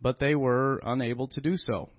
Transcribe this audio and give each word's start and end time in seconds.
but 0.00 0.18
they 0.18 0.34
were 0.34 0.80
unable 0.84 1.28
to 1.28 1.40
do 1.40 1.56
so. 1.56 1.90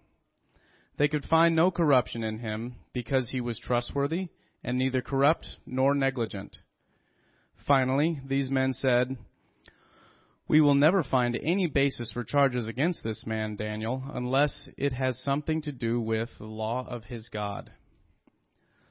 They 0.97 1.07
could 1.07 1.25
find 1.25 1.55
no 1.55 1.71
corruption 1.71 2.23
in 2.23 2.39
him 2.39 2.75
because 2.93 3.29
he 3.29 3.41
was 3.41 3.59
trustworthy 3.59 4.29
and 4.63 4.77
neither 4.77 5.01
corrupt 5.01 5.57
nor 5.65 5.93
negligent. 5.93 6.57
Finally, 7.67 8.21
these 8.27 8.49
men 8.49 8.73
said, 8.73 9.17
We 10.47 10.61
will 10.61 10.75
never 10.75 11.03
find 11.03 11.35
any 11.35 11.67
basis 11.67 12.11
for 12.11 12.23
charges 12.23 12.67
against 12.67 13.03
this 13.03 13.25
man, 13.25 13.55
Daniel, 13.55 14.03
unless 14.13 14.69
it 14.77 14.93
has 14.93 15.21
something 15.23 15.61
to 15.63 15.71
do 15.71 15.99
with 15.99 16.29
the 16.39 16.45
law 16.45 16.87
of 16.87 17.03
his 17.05 17.29
God. 17.29 17.71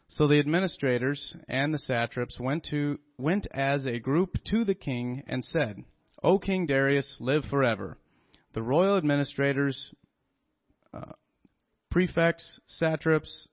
So 0.09 0.29
the 0.29 0.39
administrators 0.39 1.35
and 1.49 1.75
the 1.75 1.79
satraps 1.79 2.39
went 2.39 2.65
to 2.71 3.01
went 3.19 3.49
as 3.53 3.87
a 3.87 3.99
group 3.99 4.37
to 4.51 4.65
the 4.65 4.75
king 4.75 5.25
and 5.27 5.45
said, 5.45 5.83
O 6.23 6.39
King 6.39 6.67
Darius, 6.67 7.17
live 7.19 7.45
forever. 7.45 7.99
The 8.57 8.63
royal 8.63 8.97
administrators, 8.97 9.93
uh, 10.95 11.13
prefects, 11.91 12.59
satraps, 12.67 13.49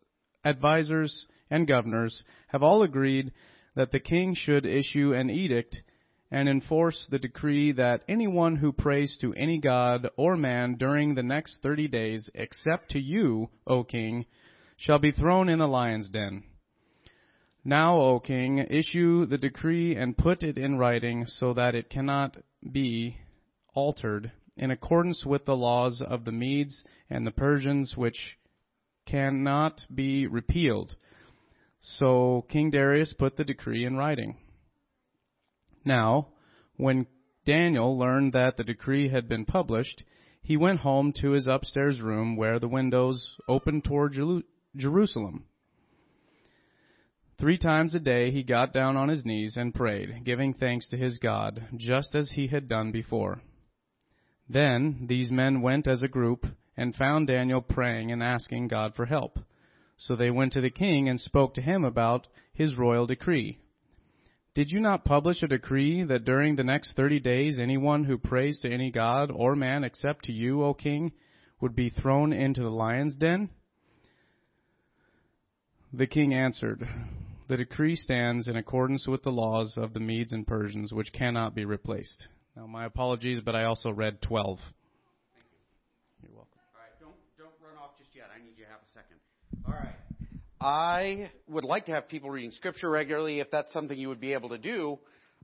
advisers, 0.46 1.28
and 1.50 1.68
governors 1.68 2.24
have 2.48 2.64
all 2.64 2.84
agreed 2.84 3.34
that 3.76 3.92
the 3.92 4.00
king 4.00 4.34
should 4.34 4.66
issue 4.66 5.12
an 5.14 5.30
edict 5.30 5.84
and 6.32 6.48
enforce 6.48 7.06
the 7.12 7.20
decree 7.20 7.74
that 7.74 8.06
anyone 8.08 8.56
who 8.56 8.72
prays 8.72 9.18
to 9.20 9.34
any 9.34 9.60
god 9.60 10.08
or 10.16 10.38
man 10.38 10.76
during 10.76 11.16
the 11.16 11.22
next 11.22 11.58
thirty 11.62 11.90
days, 11.90 12.30
except 12.34 12.92
to 12.92 13.00
you, 13.00 13.50
O 13.68 13.84
king, 13.84 14.26
shall 14.78 15.00
be 15.00 15.12
thrown 15.12 15.50
in 15.50 15.60
the 15.60 15.68
lion's 15.68 16.08
den. 16.08 16.46
Now, 17.66 18.00
O 18.00 18.22
king, 18.22 18.60
issue 18.60 19.26
the 19.26 19.38
decree 19.38 19.98
and 19.98 20.18
put 20.18 20.44
it 20.44 20.58
in 20.58 20.78
writing 20.78 21.26
so 21.26 21.54
that 21.56 21.76
it 21.76 21.90
cannot 21.90 22.38
be 22.72 23.18
altered 23.74 24.32
in 24.56 24.72
accordance 24.72 25.26
with 25.26 25.46
the 25.46 25.56
laws 25.56 26.02
of 26.02 26.26
the 26.26 26.32
Medes 26.32 26.84
and 27.10 27.26
the 27.26 27.32
Persians, 27.32 27.96
which 27.98 28.38
cannot 29.06 29.82
be 29.94 30.28
repealed. 30.28 30.96
So 31.82 32.46
King 32.50 32.72
Darius 32.72 33.14
put 33.14 33.36
the 33.36 33.44
decree 33.44 33.86
in 33.86 33.98
writing. 33.98 34.38
Now, 35.84 36.30
when 36.78 37.08
Daniel 37.46 37.98
learned 37.98 38.34
that 38.34 38.56
the 38.56 38.64
decree 38.64 39.10
had 39.10 39.28
been 39.28 39.46
published, 39.46 40.04
he 40.42 40.56
went 40.56 40.80
home 40.80 41.14
to 41.22 41.32
his 41.32 41.48
upstairs 41.48 42.02
room 42.02 42.36
where 42.36 42.60
the 42.60 42.68
windows 42.68 43.38
opened 43.48 43.84
toward 43.84 44.16
Jerusalem. 44.76 45.46
Three 47.38 47.58
times 47.58 47.96
a 47.96 48.00
day 48.00 48.32
he 48.32 48.44
got 48.44 48.72
down 48.72 48.96
on 48.96 49.10
his 49.10 49.26
knees 49.26 49.58
and 49.58 49.74
prayed, 49.74 50.24
giving 50.24 50.54
thanks 50.54 50.88
to 50.90 50.98
his 50.98 51.18
God, 51.18 51.68
just 51.76 52.16
as 52.16 52.32
he 52.32 52.48
had 52.48 52.70
done 52.70 52.92
before. 52.92 53.42
Then 54.50 55.06
these 55.08 55.32
men 55.32 55.62
went 55.62 55.88
as 55.88 56.04
a 56.04 56.08
group 56.08 56.46
and 56.76 56.96
found 56.96 57.28
Daniel 57.28 57.62
praying 57.62 58.12
and 58.12 58.22
asking 58.22 58.68
God 58.68 58.94
for 58.96 59.06
help. 59.06 59.40
So 59.98 60.16
they 60.16 60.32
went 60.32 60.54
to 60.54 60.62
the 60.62 60.70
king 60.70 61.08
and 61.08 61.20
spoke 61.20 61.54
to 61.54 61.62
him 61.62 61.84
about 61.84 62.28
his 62.54 62.78
royal 62.78 63.06
decree. 63.06 63.60
Did 64.56 64.72
you 64.72 64.80
not 64.80 65.06
publish 65.06 65.42
a 65.42 65.48
decree 65.48 66.04
that 66.04 66.26
during 66.26 66.56
the 66.56 66.64
next 66.64 66.94
thirty 66.94 67.20
days 67.20 67.58
anyone 67.58 68.04
who 68.04 68.18
prays 68.18 68.60
to 68.62 68.72
any 68.72 68.92
god 68.92 69.32
or 69.32 69.56
man 69.56 69.84
except 69.84 70.26
to 70.26 70.32
you, 70.32 70.64
O 70.64 70.74
king, 70.74 71.12
would 71.60 71.76
be 71.76 71.90
thrown 71.90 72.34
into 72.34 72.62
the 72.62 72.70
lion's 72.70 73.16
den? 73.16 73.50
The 75.92 76.06
king 76.06 76.34
answered, 76.34 76.88
The 77.48 77.58
decree 77.58 77.96
stands 77.96 78.48
in 78.48 78.56
accordance 78.56 79.08
with 79.08 79.24
the 79.24 79.32
laws 79.32 79.78
of 79.78 79.94
the 79.94 80.00
Medes 80.00 80.32
and 80.32 80.46
Persians, 80.46 80.92
which 80.92 81.14
cannot 81.14 81.56
be 81.56 81.66
replaced. 81.66 82.28
Now, 82.56 82.68
my 82.68 82.86
apologies, 82.86 83.42
but 83.44 83.56
I 83.56 83.64
also 83.64 83.92
read 83.92 84.22
12. 84.22 84.60
You. 84.60 84.64
You're 86.22 86.36
welcome. 86.36 86.60
All 86.76 86.82
right, 86.82 87.00
don't, 87.00 87.16
don't 87.36 87.68
run 87.68 87.82
off 87.82 87.98
just 87.98 88.12
yet. 88.16 88.26
I 88.34 88.44
need 88.44 88.54
you 88.58 88.66
to 88.66 88.70
have 88.70 88.80
a 88.80 88.92
second. 88.94 89.18
All 89.66 89.74
right. 89.74 89.96
I 90.62 91.32
would 91.48 91.64
like 91.64 91.88
to 91.88 91.94
have 91.94 92.08
people 92.08 92.30
reading 92.30 92.52
scripture 92.52 92.92
regularly. 92.92 93.40
If 93.40 93.50
that's 93.50 93.74
something 93.74 93.98
you 93.98 94.08
would 94.10 94.22
be 94.22 94.34
able 94.34 94.50
to 94.50 94.60
do, 94.60 95.00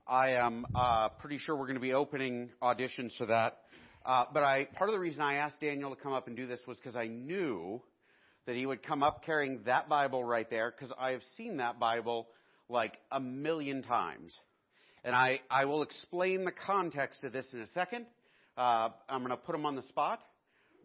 I 0.08 0.34
am 0.34 0.68
uh, 0.76 1.10
pretty 1.20 1.40
sure 1.40 1.56
we're 1.56 1.66
going 1.66 1.76
to 1.76 1.82
be 1.82 1.94
opening 1.94 2.52
auditions 2.62 3.18
for 3.18 3.26
that. 3.26 3.58
Uh, 4.06 4.26
but 4.32 4.44
I, 4.44 4.66
part 4.76 4.92
of 4.92 4.94
the 4.94 5.00
reason 5.00 5.22
I 5.22 5.36
asked 5.36 5.62
Daniel 5.62 5.94
to 5.96 6.02
come 6.02 6.14
up 6.14 6.28
and 6.28 6.38
do 6.38 6.46
this 6.46 6.60
was 6.68 6.78
because 6.78 6.96
I 6.96 7.08
knew 7.08 7.82
that 8.46 8.56
he 8.56 8.68
would 8.68 8.84
come 8.84 9.02
up 9.02 9.24
carrying 9.26 9.62
that 9.66 9.90
Bible 9.90 10.24
right 10.24 10.50
there 10.50 10.72
because 10.72 10.96
I 10.98 11.12
have 11.12 11.22
seen 11.36 11.58
that 11.58 11.80
Bible 11.80 12.28
like 12.70 12.98
a 13.12 13.20
million 13.20 13.82
times. 13.82 14.38
And 15.04 15.16
I, 15.16 15.40
I 15.50 15.66
will 15.66 15.82
explain 15.82 16.44
the 16.44 16.52
context 16.52 17.24
of 17.24 17.32
this 17.32 17.48
in 17.54 17.62
a 17.62 17.68
second. 17.68 18.06
Uh, 18.58 18.90
I'm 19.08 19.20
going 19.20 19.30
to 19.30 19.38
put 19.38 19.56
him 19.56 19.66
on 19.66 19.76
the 19.76 19.82
spot, 19.84 20.20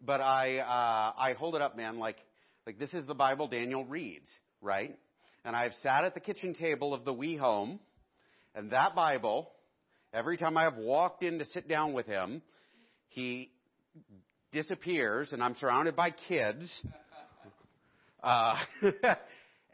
but 0.05 0.21
I, 0.21 0.59
uh, 0.59 1.19
I 1.19 1.33
hold 1.33 1.55
it 1.55 1.61
up, 1.61 1.75
man, 1.75 1.99
like, 1.99 2.17
like 2.65 2.79
this 2.79 2.89
is 2.93 3.05
the 3.05 3.13
Bible 3.13 3.47
Daniel 3.47 3.83
reads, 3.83 4.27
right? 4.61 4.97
And 5.43 5.55
I've 5.55 5.73
sat 5.83 6.05
at 6.05 6.13
the 6.13 6.21
kitchen 6.21 6.53
table 6.53 6.93
of 6.93 7.03
the 7.03 7.13
wee 7.13 7.35
Home, 7.35 7.79
and 8.55 8.71
that 8.71 8.95
Bible, 8.95 9.51
every 10.13 10.37
time 10.37 10.57
I 10.57 10.63
have 10.63 10.77
walked 10.77 11.21
in 11.21 11.39
to 11.39 11.45
sit 11.45 11.67
down 11.67 11.91
with 11.91 12.05
him, 12.05 12.41
he 13.09 13.51
disappears, 14.53 15.33
and 15.33 15.43
I'm 15.43 15.55
surrounded 15.55 15.95
by 15.97 16.11
kids 16.11 16.81
uh, 18.23 18.55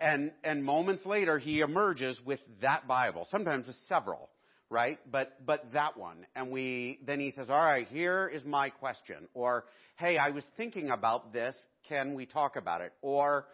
and, 0.02 0.32
and 0.44 0.64
moments 0.64 1.06
later, 1.06 1.38
he 1.38 1.62
emerges 1.62 2.20
with 2.26 2.40
that 2.62 2.88
Bible, 2.88 3.26
sometimes 3.30 3.68
with 3.68 3.76
several, 3.88 4.30
right? 4.70 5.00
But, 5.10 5.46
but 5.46 5.72
that 5.74 5.98
one. 5.98 6.26
And 6.36 6.52
we, 6.52 7.00
then 7.06 7.20
he 7.20 7.32
says, 7.32 7.50
all 7.50 7.64
right, 7.64 7.88
here 7.88 8.28
is 8.28 8.44
my 8.44 8.70
question. 8.70 9.28
Or, 9.34 9.66
hey, 9.98 10.18
I 10.18 10.32
was 10.32 10.44
thinking 10.58 10.90
about 10.90 11.32
this. 11.32 11.56
Can 11.88 12.16
we 12.16 12.26
talk 12.26 12.56
about 12.56 12.82
it? 12.82 12.94
Or, 13.02 13.46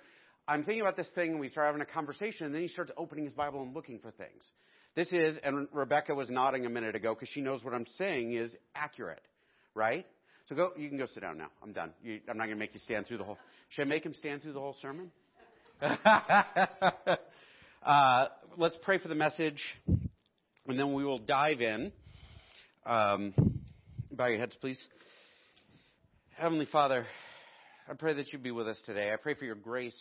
I'm 0.48 0.64
thinking 0.64 0.82
about 0.82 0.96
this 0.96 1.10
thing 1.14 1.32
and 1.32 1.40
we 1.40 1.50
start 1.50 1.68
having 1.68 1.82
a 1.82 1.86
conversation 1.86 2.46
and 2.46 2.56
then 2.56 2.62
he 2.62 2.70
starts 2.70 2.92
opening 2.96 3.26
his 3.26 3.34
Bible 3.34 3.62
and 3.62 3.76
looking 3.76 4.00
for 4.00 4.12
things. 4.12 4.44
This 4.96 5.12
is, 5.12 5.38
and 5.44 5.68
Rebecca 5.74 6.16
was 6.16 6.30
nodding 6.30 6.66
a 6.66 6.70
minute 6.70 6.96
ago 6.96 7.14
because 7.14 7.30
she 7.30 7.42
knows 7.42 7.64
what 7.64 7.74
I'm 7.74 7.86
saying 7.98 8.34
is 8.34 8.56
accurate, 8.74 9.22
right? 9.76 10.08
So 10.48 10.56
go, 10.56 10.72
you 10.78 10.88
can 10.88 10.98
go 10.98 11.06
sit 11.06 11.20
down 11.20 11.38
now. 11.38 11.50
I'm 11.62 11.74
done. 11.74 11.94
You, 12.02 12.22
I'm 12.30 12.38
not 12.38 12.46
going 12.46 12.56
to 12.56 12.60
make 12.60 12.74
you 12.74 12.80
stand 12.80 13.06
through 13.06 13.18
the 13.18 13.26
whole. 13.26 13.38
Should 13.70 13.82
I 13.82 13.86
make 13.86 14.06
him 14.06 14.14
stand 14.14 14.42
through 14.42 14.54
the 14.54 14.62
whole 14.62 14.76
sermon? 14.82 15.12
uh, 17.84 18.26
let's 18.58 18.76
pray 18.82 18.98
for 18.98 19.10
the 19.10 19.16
message, 19.16 19.62
and 19.86 20.80
then 20.80 20.94
we 20.94 21.06
will 21.06 21.20
dive 21.20 21.62
in. 21.62 21.92
Um, 22.84 23.32
bow 24.12 24.26
your 24.26 24.40
heads, 24.40 24.58
please. 24.60 24.80
Heavenly 26.36 26.66
Father, 26.72 27.06
I 27.88 27.94
pray 27.94 28.16
that 28.16 28.34
you 28.34 28.40
be 28.40 28.50
with 28.50 28.68
us 28.68 28.82
today. 28.88 29.12
I 29.14 29.18
pray 29.18 29.36
for 29.36 29.46
your 29.46 29.54
grace, 29.54 29.96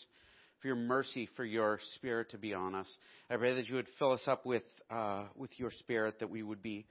for 0.62 0.68
your 0.68 0.76
mercy, 0.76 1.28
for 1.36 1.44
your 1.44 1.78
spirit 1.96 2.30
to 2.30 2.38
be 2.38 2.54
on 2.54 2.74
us. 2.74 2.90
I 3.28 3.36
pray 3.36 3.54
that 3.56 3.68
you 3.68 3.74
would 3.74 3.88
fill 3.98 4.12
us 4.12 4.22
up 4.26 4.46
with 4.46 4.64
uh, 4.90 5.24
with 5.36 5.50
your 5.58 5.70
spirit, 5.70 6.20
that 6.20 6.30
we 6.30 6.42
would 6.42 6.62
be 6.62 6.86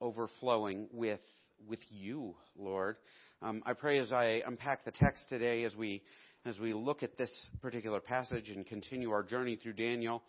overflowing 0.00 0.88
with 0.90 1.20
with 1.68 1.80
you, 1.90 2.34
Lord. 2.58 2.96
Um, 3.42 3.62
I 3.66 3.74
pray 3.74 3.98
as 3.98 4.10
I 4.10 4.40
unpack 4.46 4.86
the 4.86 4.92
text 4.92 5.24
today, 5.28 5.64
as 5.64 5.76
we 5.76 6.02
as 6.44 6.58
we 6.58 6.74
look 6.74 7.02
at 7.02 7.16
this 7.16 7.30
particular 7.60 8.00
passage 8.00 8.48
and 8.50 8.66
continue 8.66 9.10
our 9.10 9.22
journey 9.22 9.56
through 9.56 9.74
Daniel, 9.74 10.22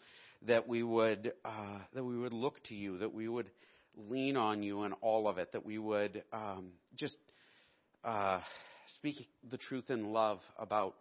that 0.48 0.68
we 0.68 0.84
would 0.84 1.34
uh, 1.44 1.80
that 1.94 2.04
we 2.04 2.18
would 2.18 2.34
look 2.34 2.62
to 2.66 2.76
you, 2.76 2.98
that 3.00 3.14
we 3.14 3.28
would 3.28 3.50
lean 4.10 4.38
on 4.38 4.64
you 4.64 4.84
in 4.84 4.94
all 4.94 5.28
of 5.28 5.38
it, 5.38 5.52
that 5.52 5.66
we 5.66 5.78
would 5.78 6.24
um, 6.32 6.70
just 6.96 7.18
uh, 8.04 8.40
speak 8.98 9.28
the 9.50 9.58
truth 9.58 9.90
in 9.90 10.12
love 10.12 10.40
about 10.58 10.96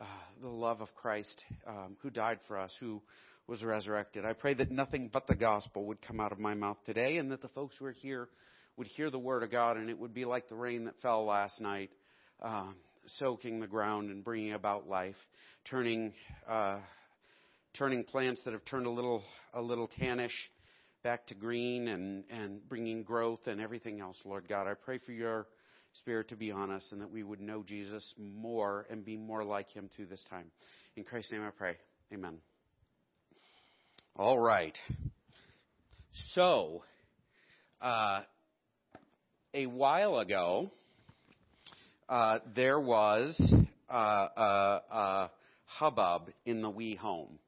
uh, 0.00 0.04
the 0.40 0.48
love 0.48 0.80
of 0.80 0.94
Christ, 0.94 1.44
um, 1.66 1.96
who 2.02 2.10
died 2.10 2.38
for 2.46 2.58
us, 2.58 2.74
who 2.80 3.02
was 3.46 3.62
resurrected. 3.62 4.24
I 4.24 4.32
pray 4.32 4.54
that 4.54 4.70
nothing 4.70 5.08
but 5.12 5.26
the 5.26 5.34
gospel 5.34 5.84
would 5.86 6.02
come 6.02 6.20
out 6.20 6.32
of 6.32 6.38
my 6.38 6.54
mouth 6.54 6.78
today, 6.84 7.16
and 7.18 7.30
that 7.30 7.42
the 7.42 7.48
folks 7.48 7.76
who 7.78 7.86
are 7.86 7.92
here 7.92 8.28
would 8.76 8.86
hear 8.86 9.10
the 9.10 9.18
word 9.18 9.42
of 9.42 9.50
God, 9.50 9.76
and 9.76 9.88
it 9.88 9.98
would 9.98 10.12
be 10.12 10.24
like 10.24 10.48
the 10.48 10.54
rain 10.54 10.84
that 10.84 11.00
fell 11.00 11.24
last 11.24 11.60
night, 11.60 11.90
uh, 12.42 12.66
soaking 13.18 13.60
the 13.60 13.66
ground 13.66 14.10
and 14.10 14.24
bringing 14.24 14.52
about 14.52 14.88
life, 14.88 15.16
turning 15.64 16.12
uh, 16.48 16.78
turning 17.74 18.04
plants 18.04 18.42
that 18.44 18.52
have 18.52 18.64
turned 18.64 18.86
a 18.86 18.90
little 18.90 19.22
a 19.54 19.62
little 19.62 19.88
tannish 20.00 20.34
back 21.02 21.26
to 21.28 21.34
green, 21.34 21.88
and 21.88 22.24
and 22.30 22.68
bringing 22.68 23.02
growth 23.02 23.40
and 23.46 23.60
everything 23.60 24.00
else. 24.00 24.18
Lord 24.24 24.48
God, 24.48 24.66
I 24.66 24.74
pray 24.74 24.98
for 24.98 25.12
your 25.12 25.46
Spirit 25.92 26.28
to 26.28 26.36
be 26.36 26.50
on 26.50 26.70
us, 26.70 26.86
and 26.92 27.00
that 27.00 27.10
we 27.10 27.22
would 27.22 27.40
know 27.40 27.62
Jesus 27.62 28.14
more 28.18 28.86
and 28.90 29.04
be 29.04 29.16
more 29.16 29.44
like 29.44 29.70
Him 29.70 29.88
through 29.96 30.06
this 30.06 30.24
time. 30.28 30.46
In 30.96 31.04
Christ's 31.04 31.32
name, 31.32 31.42
I 31.42 31.50
pray. 31.50 31.76
Amen. 32.12 32.38
All 34.14 34.38
right. 34.38 34.76
So. 36.34 36.82
Uh, 37.80 38.22
a 39.56 39.66
while 39.66 40.18
ago, 40.18 40.70
uh, 42.08 42.38
there 42.54 42.78
was 42.78 43.40
uh, 43.90 43.94
a, 44.36 44.80
a, 44.90 45.30
hubbub 45.64 46.30
in 46.44 46.62
the 46.62 46.70
We 46.70 46.94
Home. 46.94 47.38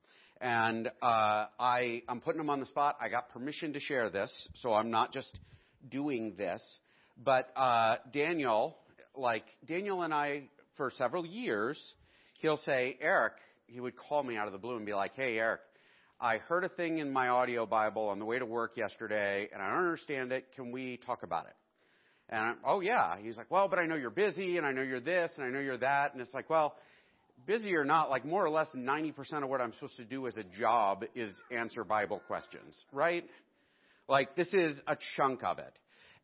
And 0.40 0.88
uh, 1.02 1.46
I, 1.58 2.02
I'm 2.08 2.20
putting 2.20 2.38
them 2.38 2.50
on 2.50 2.60
the 2.60 2.66
spot. 2.66 2.96
I 3.00 3.08
got 3.08 3.30
permission 3.30 3.72
to 3.72 3.80
share 3.80 4.10
this, 4.10 4.30
so 4.54 4.72
I'm 4.72 4.90
not 4.90 5.12
just 5.12 5.38
doing 5.88 6.34
this. 6.36 6.62
But 7.16 7.50
uh, 7.56 7.96
Daniel, 8.12 8.76
like 9.16 9.44
Daniel 9.66 10.02
and 10.02 10.14
I, 10.14 10.48
for 10.76 10.92
several 10.96 11.26
years, 11.26 11.80
he'll 12.40 12.58
say, 12.58 12.96
Eric, 13.00 13.34
he 13.66 13.80
would 13.80 13.96
call 13.96 14.22
me 14.22 14.36
out 14.36 14.46
of 14.46 14.52
the 14.52 14.58
blue 14.58 14.76
and 14.76 14.86
be 14.86 14.94
like, 14.94 15.12
hey, 15.14 15.38
Eric, 15.38 15.60
I 16.20 16.38
heard 16.38 16.64
a 16.64 16.68
thing 16.68 16.98
in 16.98 17.12
my 17.12 17.28
audio 17.28 17.66
Bible 17.66 18.08
on 18.08 18.18
the 18.18 18.24
way 18.24 18.38
to 18.38 18.46
work 18.46 18.76
yesterday, 18.76 19.48
and 19.52 19.62
I 19.62 19.70
don't 19.70 19.78
understand 19.78 20.32
it. 20.32 20.46
Can 20.54 20.72
we 20.72 20.96
talk 20.96 21.22
about 21.22 21.46
it? 21.46 21.54
And 22.28 22.40
I'm, 22.40 22.56
oh 22.64 22.80
yeah. 22.80 23.16
He's 23.20 23.36
like, 23.36 23.50
well, 23.50 23.68
but 23.68 23.78
I 23.78 23.86
know 23.86 23.96
you're 23.96 24.10
busy, 24.10 24.56
and 24.56 24.66
I 24.66 24.72
know 24.72 24.82
you're 24.82 25.00
this, 25.00 25.30
and 25.36 25.46
I 25.46 25.50
know 25.50 25.60
you're 25.60 25.78
that, 25.78 26.12
and 26.12 26.20
it's 26.20 26.34
like, 26.34 26.50
well, 26.50 26.76
busy 27.46 27.74
or 27.74 27.84
not, 27.84 28.10
like 28.10 28.24
more 28.24 28.44
or 28.44 28.50
less 28.50 28.68
90% 28.76 29.42
of 29.42 29.48
what 29.48 29.60
I'm 29.60 29.72
supposed 29.72 29.96
to 29.96 30.04
do 30.04 30.26
as 30.26 30.36
a 30.36 30.44
job 30.44 31.04
is 31.14 31.34
answer 31.50 31.84
Bible 31.84 32.20
questions, 32.26 32.76
right? 32.92 33.24
Like 34.08 34.36
this 34.36 34.52
is 34.52 34.80
a 34.86 34.96
chunk 35.16 35.42
of 35.42 35.58
it. 35.58 35.72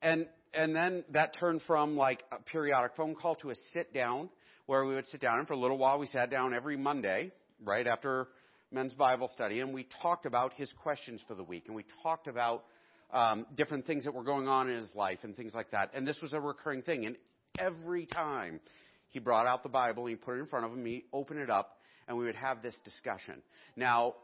And, 0.03 0.27
and 0.53 0.75
then 0.75 1.05
that 1.11 1.35
turned 1.39 1.63
from 1.67 1.97
like 1.97 2.23
a 2.33 2.43
periodic 2.43 2.93
phone 2.97 3.15
call 3.15 3.37
to 3.37 3.51
a 3.51 3.55
sit 3.73 3.95
down 3.95 4.29
where 4.67 4.85
we 4.85 4.95
would 4.95 5.07
sit 5.07 5.21
down 5.21 5.39
and 5.39 5.49
for 5.49 5.55
a 5.55 5.59
little 5.59 5.79
while 5.79 5.99
we 5.99 6.07
sat 6.07 6.31
down 6.31 6.55
every 6.55 6.77
Monday, 6.77 7.33
right 7.63 7.87
after 7.87 8.29
men's 8.71 8.95
Bible 8.95 9.29
study 9.29 9.61
and 9.61 9.73
we 9.73 9.87
talked 10.03 10.27
about 10.27 10.53
his 10.55 10.73
questions 10.83 11.23
for 11.29 11.35
the 11.35 11.45
week 11.45 11.65
and 11.67 11.77
we 11.77 11.85
talked 12.03 12.27
about 12.27 12.65
um, 13.15 13.47
different 13.55 13.87
things 13.87 14.05
that 14.05 14.13
were 14.13 14.25
going 14.25 14.49
on 14.49 14.69
in 14.69 14.77
his 14.77 14.93
life 14.95 15.21
and 15.23 15.35
things 15.37 15.55
like 15.55 15.71
that. 15.71 15.91
And 15.95 16.07
this 16.07 16.19
was 16.21 16.33
a 16.33 16.41
recurring 16.41 16.83
thing. 16.83 17.07
And 17.07 17.17
every 17.57 18.07
time 18.07 18.61
he 19.09 19.21
brought 19.21 19.47
out 19.47 19.63
the 19.63 19.69
Bible, 19.69 20.05
he 20.07 20.17
put 20.17 20.37
it 20.37 20.41
in 20.41 20.47
front 20.47 20.67
of 20.67 20.73
him, 20.73 20.85
he 20.85 21.05
opened 21.13 21.41
it 21.41 21.49
up, 21.49 21.79
and 22.09 22.19
we 22.19 22.25
would 22.25 22.35
have 22.35 22.61
this 22.61 22.77
discussion. 22.85 23.41
Now, 23.77 24.15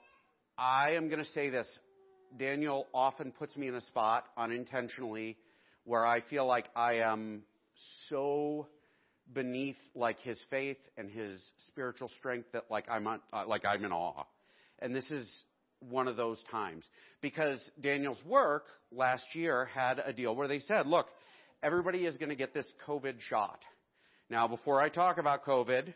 I 0.59 0.91
am 0.91 1.09
going 1.09 1.25
to 1.25 1.31
say 1.31 1.49
this. 1.49 1.67
Daniel 2.37 2.87
often 2.93 3.33
puts 3.33 3.57
me 3.57 3.69
in 3.69 3.75
a 3.75 3.81
spot 3.81 4.25
unintentionally 4.37 5.37
where 5.85 6.05
I 6.05 6.21
feel 6.21 6.47
like 6.47 6.67
I 6.77 6.97
am 6.97 7.43
so 8.09 8.67
beneath 9.33 9.77
like 9.95 10.19
his 10.21 10.39
faith 10.51 10.77
and 10.97 11.09
his 11.11 11.41
spiritual 11.69 12.09
strength 12.19 12.49
that 12.53 12.65
like 12.71 12.85
I'm 12.91 13.07
uh, 13.07 13.17
like 13.47 13.65
I'm 13.65 13.85
in 13.85 13.93
awe. 13.93 14.25
And 14.81 14.95
this 14.95 15.07
is 15.11 15.31
one 15.89 16.09
of 16.09 16.17
those 16.17 16.43
times 16.51 16.85
because 17.21 17.59
Daniel's 17.81 18.23
work 18.27 18.65
last 18.93 19.25
year 19.35 19.67
had 19.67 20.01
a 20.05 20.13
deal 20.13 20.35
where 20.35 20.49
they 20.49 20.59
said, 20.59 20.87
look, 20.87 21.07
everybody 21.63 22.07
is 22.07 22.17
going 22.17 22.29
to 22.29 22.37
get 22.37 22.55
this 22.55 22.71
COVID 22.87 23.21
shot. 23.21 23.61
Now, 24.29 24.47
before 24.47 24.81
I 24.81 24.89
talk 24.89 25.19
about 25.19 25.45
COVID, 25.45 25.93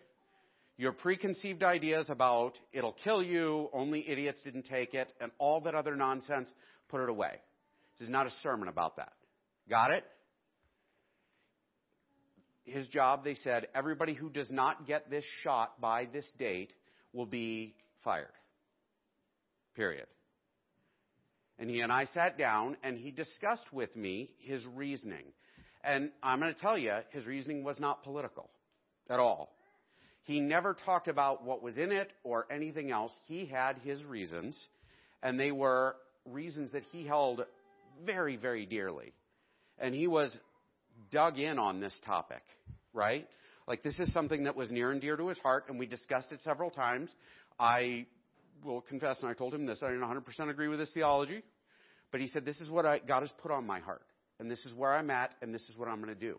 your 0.77 0.93
preconceived 0.93 1.63
ideas 1.63 2.11
about 2.11 2.59
it'll 2.73 2.97
kill 3.05 3.23
you, 3.23 3.69
only 3.73 4.09
idiots 4.09 4.41
didn't 4.43 4.65
take 4.65 4.95
it, 4.95 5.13
and 5.21 5.31
all 5.39 5.61
that 5.63 5.75
other 5.75 5.95
nonsense, 5.95 6.51
put 6.89 7.01
it 7.01 7.09
away. 7.09 7.33
This 7.99 8.07
is 8.07 8.11
not 8.11 8.27
a 8.27 8.31
sermon 8.43 8.69
about 8.69 8.97
that. 8.97 9.13
Got 9.69 9.93
it? 9.93 10.05
His 12.65 12.89
job, 12.89 13.25
they 13.25 13.35
said, 13.35 13.69
everybody 13.75 14.15
who 14.15 14.31
does 14.31 14.51
not 14.51 14.87
get 14.87 15.11
this 15.11 15.25
shot 15.43 15.81
by 15.81 16.07
this 16.07 16.27
date 16.39 16.73
will 17.13 17.27
be 17.27 17.75
fired. 18.03 18.33
Period. 19.75 20.07
And 21.59 21.71
he 21.71 21.81
and 21.81 21.93
I 21.93 22.05
sat 22.07 22.37
down 22.37 22.77
and 22.83 22.99
he 22.99 23.11
discussed 23.11 23.73
with 23.73 23.95
me 23.97 24.31
his 24.39 24.65
reasoning. 24.75 25.25
And 25.83 26.11
I'm 26.23 26.41
going 26.41 26.55
to 26.55 26.61
tell 26.61 26.79
you, 26.79 26.95
his 27.11 27.27
reasoning 27.27 27.63
was 27.63 27.79
not 27.79 28.03
political 28.03 28.51
at 29.09 29.21
all. 29.21 29.55
He 30.23 30.41
never 30.41 30.75
talked 30.85 31.09
about 31.09 31.45
what 31.45 31.63
was 31.63 31.77
in 31.77 31.93
it 31.93 32.11
or 32.23 32.47
anything 32.51 32.91
else. 32.91 33.13
He 33.27 33.45
had 33.45 33.77
his 33.85 34.03
reasons, 34.03 34.59
and 35.23 35.39
they 35.39 35.53
were 35.53 35.97
reasons 36.25 36.73
that 36.73 36.83
he 36.85 37.07
held 37.07 37.45
very, 38.05 38.37
very 38.37 38.65
dearly. 38.65 39.13
And 39.79 39.95
he 39.95 40.07
was 40.07 40.37
dug 41.11 41.39
in 41.39 41.59
on 41.59 41.81
this 41.81 41.95
topic, 42.07 42.43
right? 42.95 43.29
Like 43.69 43.83
this 43.83 43.99
is 44.01 44.11
something 44.15 44.45
that 44.45 44.57
was 44.57 44.71
near 44.71 44.91
and 44.91 45.01
dear 45.01 45.17
to 45.17 45.29
his 45.29 45.39
heart, 45.39 45.65
and 45.69 45.79
we 45.79 45.87
discussed 45.87 46.33
it 46.33 46.41
several 46.43 46.71
times. 46.71 47.11
I 47.59 48.07
will 48.65 48.81
confess, 48.81 49.21
and 49.21 49.31
I 49.31 49.35
told 49.35 49.55
him 49.55 49.67
this, 49.67 49.83
I 49.83 49.89
didn't 49.89 50.03
100% 50.03 50.51
agree 50.51 50.69
with 50.69 50.81
his 50.81 50.91
theology, 50.93 51.43
but 52.11 52.21
he 52.21 52.27
said, 52.29 52.45
This 52.45 52.61
is 52.61 52.69
what 52.69 52.87
I, 52.87 52.99
God 52.99 53.21
has 53.21 53.33
put 53.43 53.51
on 53.51 53.67
my 53.67 53.81
heart 53.81 54.03
and 54.39 54.51
this 54.51 54.65
is 54.65 54.75
where 54.75 54.93
I'm 54.93 55.11
at, 55.11 55.33
and 55.43 55.55
this 55.55 55.63
is 55.69 55.77
what 55.77 55.89
I'm 55.89 56.03
going 56.03 56.15
to 56.15 56.21
do. 56.21 56.39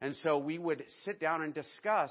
And 0.00 0.14
so 0.22 0.38
we 0.38 0.58
would 0.58 0.84
sit 1.04 1.20
down 1.20 1.42
and 1.42 1.54
discuss 1.54 2.10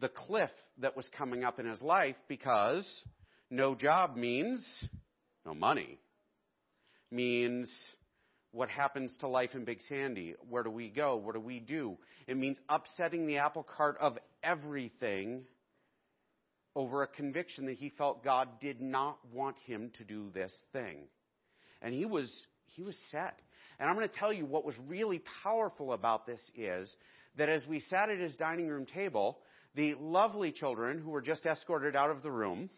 the 0.00 0.08
cliff 0.08 0.50
that 0.78 0.96
was 0.96 1.08
coming 1.16 1.44
up 1.44 1.58
in 1.58 1.66
his 1.66 1.82
life 1.82 2.16
because 2.28 2.86
no 3.50 3.74
job 3.74 4.16
means 4.16 4.64
no 5.44 5.52
money, 5.52 5.98
means 7.10 7.70
what 8.52 8.68
happens 8.68 9.14
to 9.20 9.28
life 9.28 9.50
in 9.54 9.64
Big 9.64 9.80
Sandy? 9.88 10.34
Where 10.48 10.62
do 10.62 10.70
we 10.70 10.88
go? 10.88 11.16
What 11.16 11.34
do 11.34 11.40
we 11.40 11.60
do? 11.60 11.98
It 12.26 12.36
means 12.36 12.56
upsetting 12.68 13.26
the 13.26 13.38
apple 13.38 13.66
cart 13.76 13.96
of 14.00 14.18
everything 14.42 15.44
over 16.76 17.02
a 17.02 17.06
conviction 17.06 17.66
that 17.66 17.76
he 17.76 17.90
felt 17.90 18.24
God 18.24 18.48
did 18.60 18.80
not 18.80 19.18
want 19.32 19.56
him 19.66 19.90
to 19.98 20.04
do 20.04 20.30
this 20.32 20.52
thing. 20.72 20.98
And 21.82 21.92
he 21.94 22.04
was, 22.04 22.30
he 22.66 22.82
was 22.82 22.96
set. 23.10 23.38
And 23.78 23.88
I'm 23.88 23.96
going 23.96 24.08
to 24.08 24.14
tell 24.14 24.32
you 24.32 24.44
what 24.44 24.64
was 24.64 24.76
really 24.86 25.22
powerful 25.42 25.92
about 25.92 26.26
this 26.26 26.40
is 26.54 26.94
that 27.36 27.48
as 27.48 27.66
we 27.66 27.80
sat 27.80 28.10
at 28.10 28.18
his 28.18 28.36
dining 28.36 28.68
room 28.68 28.86
table, 28.86 29.38
the 29.74 29.94
lovely 29.94 30.52
children 30.52 30.98
who 30.98 31.10
were 31.10 31.22
just 31.22 31.46
escorted 31.46 31.96
out 31.96 32.10
of 32.10 32.22
the 32.22 32.30
room 32.30 32.70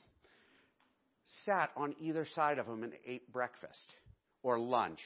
sat 1.45 1.71
on 1.77 1.95
either 2.01 2.27
side 2.35 2.59
of 2.59 2.67
him 2.67 2.83
and 2.83 2.93
ate 3.07 3.33
breakfast 3.33 3.95
or 4.43 4.59
lunch 4.59 5.01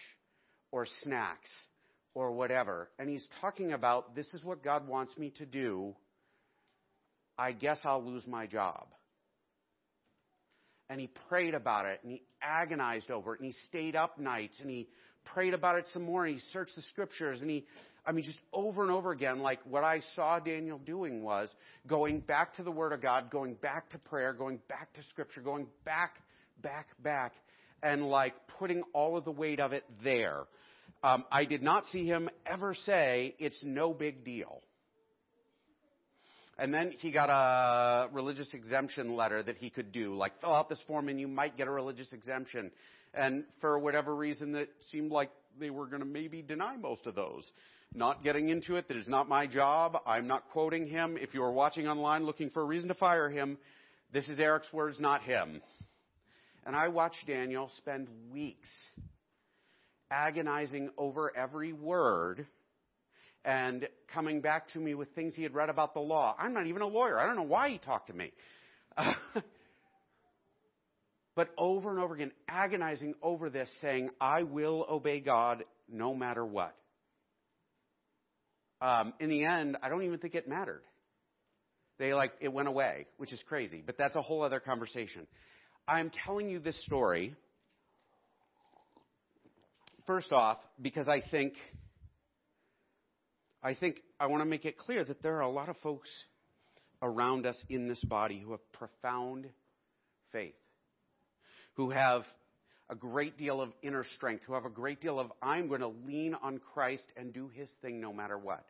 or 0.73 0.87
snacks 1.03 1.51
or 2.15 2.33
whatever. 2.33 2.89
And 2.99 3.09
he's 3.09 3.27
talking 3.41 3.73
about 3.73 4.15
this 4.15 4.33
is 4.35 4.45
what 4.45 4.65
God 4.65 4.89
wants 4.89 5.17
me 5.17 5.31
to 5.37 5.47
do. 5.47 5.95
I 7.39 7.53
guess 7.53 7.79
I'll 7.85 8.03
lose 8.03 8.27
my 8.27 8.47
job. 8.47 8.87
And 10.89 11.01
he 11.01 11.09
prayed 11.29 11.55
about 11.55 11.87
it 11.87 12.01
and 12.03 12.13
he 12.13 12.23
agonized 12.41 13.11
over 13.11 13.35
it 13.35 13.41
and 13.41 13.47
he 13.47 13.57
stayed 13.67 13.97
up 13.97 14.19
nights 14.19 14.61
and 14.61 14.71
he 14.71 14.89
prayed 15.25 15.53
about 15.53 15.77
it 15.77 15.89
some 15.93 16.05
more 16.05 16.25
and 16.25 16.35
he 16.35 16.41
searched 16.53 16.77
the 16.77 16.83
scriptures 16.83 17.41
and 17.43 17.51
he, 17.51 17.67
I 18.07 18.13
mean, 18.13 18.25
just 18.25 18.39
over 18.53 18.83
and 18.83 18.93
over 18.93 19.11
again, 19.11 19.41
like 19.41 19.59
what 19.69 19.83
I 19.83 20.01
saw 20.15 20.39
Daniel 20.39 20.79
doing 20.79 21.23
was 21.25 21.49
going 21.89 22.21
back 22.21 22.55
to 22.57 22.63
the 22.63 22.71
Word 22.71 22.93
of 22.93 23.03
God, 23.03 23.31
going 23.31 23.55
back 23.55 23.91
to 23.91 23.99
prayer, 23.99 24.33
going 24.33 24.61
back 24.69 24.93
to 24.95 25.03
scripture, 25.11 25.41
going 25.41 25.67
back, 25.85 26.23
back, 26.63 26.87
back, 27.03 27.33
and 27.83 28.09
like 28.09 28.35
putting 28.59 28.85
all 28.93 29.17
of 29.17 29.25
the 29.25 29.33
weight 29.33 29.59
of 29.59 29.73
it 29.73 29.85
there. 30.05 30.45
Um, 31.03 31.25
I 31.31 31.45
did 31.45 31.63
not 31.63 31.85
see 31.87 32.07
him 32.07 32.31
ever 32.47 32.75
say, 32.75 33.35
it's 33.39 33.61
no 33.65 33.93
big 33.93 34.25
deal. 34.25 34.63
And 36.59 36.73
then 36.73 36.93
he 36.93 37.13
got 37.13 37.29
a 37.29 38.09
religious 38.13 38.55
exemption 38.55 39.15
letter 39.15 39.43
that 39.43 39.57
he 39.57 39.69
could 39.69 39.93
do, 39.93 40.15
like 40.15 40.41
fill 40.41 40.55
out 40.55 40.69
this 40.69 40.83
form 40.87 41.09
and 41.09 41.21
you 41.21 41.29
might 41.29 41.57
get 41.57 41.69
a 41.69 41.71
religious 41.71 42.13
exemption. 42.13 42.71
And 43.13 43.45
for 43.61 43.79
whatever 43.79 44.15
reason, 44.15 44.55
it 44.55 44.71
seemed 44.91 45.11
like 45.11 45.31
they 45.59 45.71
were 45.71 45.87
going 45.87 46.01
to 46.01 46.07
maybe 46.07 46.43
deny 46.43 46.77
most 46.77 47.07
of 47.07 47.15
those. 47.15 47.51
Not 47.95 48.25
getting 48.25 48.49
into 48.49 48.77
it, 48.77 48.89
that 48.89 48.97
is 48.97 49.09
not 49.09 49.29
my 49.29 49.47
job. 49.47 49.99
I'm 50.07 50.27
not 50.27 50.49
quoting 50.51 50.87
him. 50.87 51.17
If 51.21 51.35
you 51.35 51.43
are 51.43 51.53
watching 51.53 51.87
online 51.89 52.25
looking 52.25 52.51
for 52.51 52.63
a 52.63 52.65
reason 52.65 52.89
to 52.89 52.95
fire 52.95 53.29
him, 53.29 53.59
this 54.13 54.29
is 54.29 54.39
Eric's 54.39 54.73
words, 54.73 54.99
not 54.99 55.23
him. 55.23 55.61
And 56.65 56.75
I 56.75 56.89
watched 56.89 57.27
Daniel 57.27 57.71
spend 57.77 58.09
weeks 58.33 58.69
agonizing 60.11 60.91
over 60.99 61.37
every 61.37 61.73
word 61.73 62.47
and 63.47 63.89
coming 64.13 64.41
back 64.41 64.69
to 64.71 64.79
me 64.79 64.95
with 64.95 65.09
things 65.15 65.37
he 65.37 65.45
had 65.45 65.55
read 65.55 65.71
about 65.71 65.95
the 65.95 66.01
law. 66.01 66.35
I'm 66.37 66.53
not 66.53 66.67
even 66.67 66.83
a 66.83 66.87
lawyer. 66.87 67.19
I 67.19 67.27
don't 67.27 67.37
know 67.37 67.45
why 67.45 67.71
he 67.71 67.79
talked 67.79 68.09
to 68.09 68.13
me. 68.13 68.33
but 71.37 71.51
over 71.57 71.91
and 71.91 72.01
over 72.01 72.15
again, 72.15 72.33
agonizing 72.49 73.15
over 73.23 73.49
this, 73.49 73.71
saying, 73.81 74.11
I 74.21 74.43
will 74.43 74.85
obey 74.91 75.21
God 75.21 75.65
no 75.89 76.13
matter 76.13 76.45
what. 76.45 76.75
Um, 78.81 79.15
in 79.21 79.31
the 79.31 79.45
end, 79.45 79.77
I 79.81 79.89
don't 79.89 80.03
even 80.03 80.19
think 80.19 80.35
it 80.35 80.49
mattered. 80.49 80.83
They 81.99 82.13
like, 82.15 82.33
it 82.41 82.53
went 82.53 82.67
away, 82.67 83.07
which 83.17 83.33
is 83.33 83.43
crazy, 83.49 83.81
but 83.87 83.97
that's 83.97 84.17
a 84.17 84.21
whole 84.21 84.43
other 84.43 84.59
conversation. 84.59 85.27
I'm 85.87 86.11
telling 86.25 86.51
you 86.51 86.59
this 86.59 86.79
story, 86.85 87.37
first 90.05 90.33
off, 90.33 90.59
because 90.83 91.09
I 91.09 91.23
think, 91.31 91.55
I 93.67 93.75
think 93.75 94.01
I 94.21 94.27
want 94.27 94.43
to 94.43 94.49
make 94.49 94.65
it 94.65 94.79
clear 94.79 95.05
that 95.05 95.23
there 95.23 95.37
are 95.39 95.41
a 95.41 95.51
lot 95.51 95.69
of 95.69 95.77
folks 95.79 96.09
around 97.03 97.47
us 97.47 97.59
in 97.69 97.89
this 97.89 98.03
body 98.05 98.39
who 98.39 98.53
have 98.53 98.73
profound 98.73 99.49
faith 100.31 100.55
who 101.77 101.91
have 101.91 102.23
a 102.89 102.95
great 102.95 103.37
deal 103.37 103.61
of 103.61 103.73
inner 103.83 104.05
strength, 104.17 104.45
who 104.47 104.55
have 104.55 104.65
a 104.65 104.71
great 104.71 105.01
deal 105.01 105.19
of, 105.21 105.31
I'm 105.43 105.69
going 105.69 105.81
to 105.81 105.93
lean 106.07 106.35
on 106.35 106.59
Christ 106.59 107.07
and 107.17 107.33
do 107.33 107.49
his 107.49 107.69
thing 107.83 108.01
no 108.01 108.13
matter 108.13 108.39
what. 108.39 108.65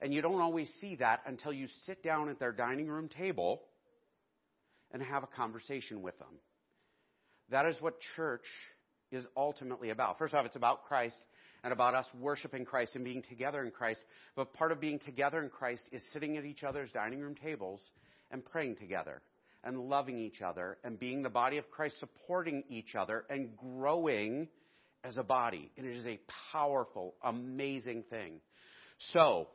And 0.00 0.12
you 0.12 0.20
don't 0.20 0.40
always 0.40 0.70
see 0.80 0.96
that 0.96 1.20
until 1.26 1.52
you 1.52 1.68
sit 1.86 2.02
down 2.02 2.28
at 2.28 2.38
their 2.38 2.52
dining 2.52 2.88
room 2.88 3.08
table 3.08 3.62
and 4.92 5.02
have 5.02 5.22
a 5.22 5.28
conversation 5.28 6.02
with 6.02 6.18
them. 6.18 6.40
That 7.50 7.66
is 7.66 7.76
what 7.80 7.94
church 8.16 8.46
is 9.10 9.24
ultimately 9.36 9.90
about. 9.90 10.18
First 10.18 10.34
off, 10.34 10.44
it's 10.44 10.56
about 10.56 10.84
Christ, 10.86 11.16
and 11.64 11.72
about 11.72 11.94
us 11.94 12.06
worshiping 12.18 12.64
Christ 12.64 12.96
and 12.96 13.04
being 13.04 13.22
together 13.22 13.62
in 13.62 13.70
Christ. 13.70 14.00
But 14.34 14.52
part 14.52 14.72
of 14.72 14.80
being 14.80 14.98
together 14.98 15.42
in 15.42 15.48
Christ 15.48 15.82
is 15.92 16.02
sitting 16.12 16.36
at 16.36 16.44
each 16.44 16.64
other's 16.64 16.90
dining 16.92 17.20
room 17.20 17.34
tables 17.34 17.80
and 18.30 18.44
praying 18.44 18.76
together 18.76 19.22
and 19.64 19.78
loving 19.78 20.18
each 20.18 20.42
other 20.42 20.78
and 20.82 20.98
being 20.98 21.22
the 21.22 21.30
body 21.30 21.58
of 21.58 21.70
Christ, 21.70 22.00
supporting 22.00 22.64
each 22.68 22.94
other 22.94 23.24
and 23.30 23.56
growing 23.56 24.48
as 25.04 25.16
a 25.16 25.22
body. 25.22 25.70
And 25.76 25.86
it 25.86 25.96
is 25.96 26.06
a 26.06 26.18
powerful, 26.52 27.14
amazing 27.22 28.04
thing. 28.10 28.40
So, 29.12 29.48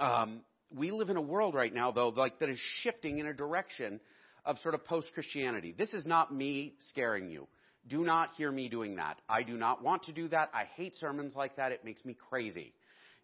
um, 0.00 0.40
we 0.74 0.90
live 0.90 1.10
in 1.10 1.16
a 1.16 1.22
world 1.22 1.54
right 1.54 1.72
now, 1.72 1.92
though, 1.92 2.08
like 2.08 2.40
that 2.40 2.48
is 2.48 2.60
shifting 2.82 3.18
in 3.18 3.26
a 3.26 3.32
direction 3.32 4.00
of 4.44 4.58
sort 4.58 4.74
of 4.74 4.84
post 4.84 5.08
Christianity. 5.14 5.74
This 5.76 5.92
is 5.92 6.06
not 6.06 6.34
me 6.34 6.74
scaring 6.90 7.30
you. 7.30 7.46
Do 7.88 8.04
not 8.04 8.30
hear 8.36 8.52
me 8.52 8.68
doing 8.68 8.96
that. 8.96 9.18
I 9.28 9.42
do 9.42 9.54
not 9.54 9.82
want 9.82 10.04
to 10.04 10.12
do 10.12 10.28
that. 10.28 10.50
I 10.52 10.64
hate 10.76 10.94
sermons 10.96 11.34
like 11.34 11.56
that. 11.56 11.72
It 11.72 11.84
makes 11.84 12.04
me 12.04 12.16
crazy. 12.28 12.72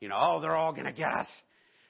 You 0.00 0.08
know, 0.08 0.16
oh, 0.18 0.40
they're 0.40 0.56
all 0.56 0.72
going 0.72 0.86
to 0.86 0.92
get 0.92 1.12
us. 1.12 1.28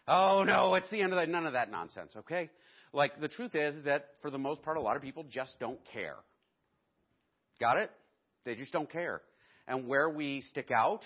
Oh 0.06 0.44
no, 0.44 0.74
it's 0.74 0.90
the 0.90 1.00
end 1.00 1.12
of 1.12 1.18
that. 1.18 1.28
None 1.28 1.46
of 1.46 1.54
that 1.54 1.70
nonsense, 1.70 2.12
okay? 2.16 2.50
Like, 2.92 3.20
the 3.20 3.28
truth 3.28 3.54
is 3.54 3.74
that 3.84 4.06
for 4.22 4.30
the 4.30 4.38
most 4.38 4.62
part, 4.62 4.76
a 4.76 4.80
lot 4.80 4.96
of 4.96 5.02
people 5.02 5.24
just 5.28 5.54
don't 5.58 5.80
care. 5.92 6.16
Got 7.60 7.78
it? 7.78 7.90
They 8.44 8.54
just 8.54 8.72
don't 8.72 8.90
care. 8.90 9.20
And 9.66 9.88
where 9.88 10.08
we 10.08 10.42
stick 10.42 10.70
out, 10.70 11.00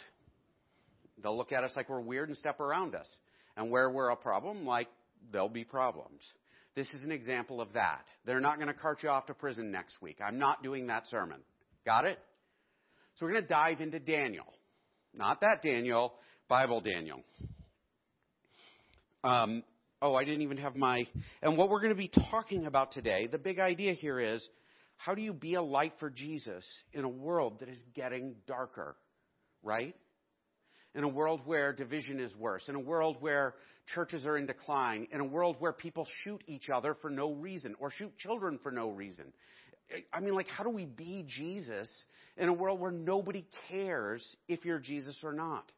they'll 1.22 1.36
look 1.36 1.52
at 1.52 1.64
us 1.64 1.72
like 1.76 1.88
we're 1.88 2.00
weird 2.00 2.28
and 2.28 2.36
step 2.36 2.60
around 2.60 2.94
us. 2.94 3.08
And 3.56 3.70
where 3.70 3.88
we're 3.90 4.10
a 4.10 4.16
problem, 4.16 4.66
like, 4.66 4.88
there'll 5.32 5.48
be 5.48 5.64
problems. 5.64 6.20
This 6.74 6.88
is 6.92 7.02
an 7.02 7.10
example 7.10 7.60
of 7.60 7.72
that. 7.72 8.04
They're 8.24 8.40
not 8.40 8.56
going 8.56 8.68
to 8.68 8.74
cart 8.74 9.02
you 9.02 9.08
off 9.08 9.26
to 9.26 9.34
prison 9.34 9.70
next 9.70 10.00
week. 10.02 10.18
I'm 10.24 10.38
not 10.38 10.62
doing 10.62 10.88
that 10.88 11.06
sermon. 11.06 11.40
Got 11.84 12.06
it? 12.06 12.18
So 13.16 13.26
we're 13.26 13.32
going 13.32 13.44
to 13.44 13.48
dive 13.48 13.80
into 13.80 13.98
Daniel. 13.98 14.46
Not 15.14 15.40
that 15.40 15.62
Daniel, 15.62 16.14
Bible 16.48 16.80
Daniel. 16.80 17.22
Um, 19.24 19.64
oh, 20.00 20.14
I 20.14 20.24
didn't 20.24 20.42
even 20.42 20.58
have 20.58 20.76
my. 20.76 21.04
And 21.42 21.56
what 21.56 21.70
we're 21.70 21.80
going 21.80 21.92
to 21.92 21.98
be 21.98 22.10
talking 22.30 22.66
about 22.66 22.92
today, 22.92 23.26
the 23.26 23.38
big 23.38 23.58
idea 23.58 23.94
here 23.94 24.20
is 24.20 24.46
how 24.96 25.14
do 25.14 25.22
you 25.22 25.32
be 25.32 25.54
a 25.54 25.62
light 25.62 25.94
for 25.98 26.10
Jesus 26.10 26.64
in 26.92 27.04
a 27.04 27.08
world 27.08 27.60
that 27.60 27.68
is 27.68 27.82
getting 27.94 28.36
darker, 28.46 28.96
right? 29.62 29.94
In 30.94 31.04
a 31.04 31.08
world 31.08 31.40
where 31.44 31.72
division 31.72 32.20
is 32.20 32.34
worse, 32.36 32.68
in 32.68 32.74
a 32.74 32.80
world 32.80 33.16
where 33.20 33.54
churches 33.94 34.26
are 34.26 34.36
in 34.36 34.46
decline, 34.46 35.06
in 35.12 35.20
a 35.20 35.24
world 35.24 35.56
where 35.58 35.72
people 35.72 36.06
shoot 36.24 36.42
each 36.46 36.68
other 36.68 36.96
for 37.00 37.10
no 37.10 37.32
reason 37.32 37.74
or 37.78 37.90
shoot 37.90 38.16
children 38.18 38.58
for 38.62 38.72
no 38.72 38.90
reason. 38.90 39.32
I 40.12 40.20
mean, 40.20 40.34
like, 40.34 40.48
how 40.48 40.64
do 40.64 40.70
we 40.70 40.84
be 40.84 41.24
Jesus 41.26 41.90
in 42.36 42.48
a 42.48 42.52
world 42.52 42.80
where 42.80 42.90
nobody 42.90 43.46
cares 43.68 44.36
if 44.46 44.64
you're 44.64 44.78
Jesus 44.78 45.16
or 45.22 45.32
not? 45.32 45.70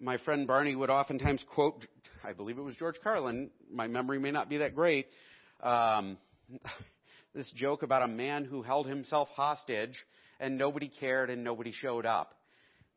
My 0.00 0.18
friend 0.18 0.46
Barney 0.46 0.74
would 0.74 0.90
oftentimes 0.90 1.42
quote, 1.54 1.86
I 2.24 2.32
believe 2.32 2.58
it 2.58 2.62
was 2.62 2.74
George 2.74 2.96
Carlin. 3.02 3.50
My 3.72 3.86
memory 3.86 4.18
may 4.18 4.30
not 4.30 4.48
be 4.48 4.58
that 4.58 4.74
great. 4.74 5.06
Um, 5.62 6.18
this 7.34 7.50
joke 7.54 7.82
about 7.82 8.02
a 8.02 8.08
man 8.08 8.44
who 8.44 8.62
held 8.62 8.86
himself 8.86 9.28
hostage 9.28 9.94
and 10.40 10.58
nobody 10.58 10.88
cared 10.88 11.30
and 11.30 11.44
nobody 11.44 11.72
showed 11.72 12.04
up. 12.04 12.34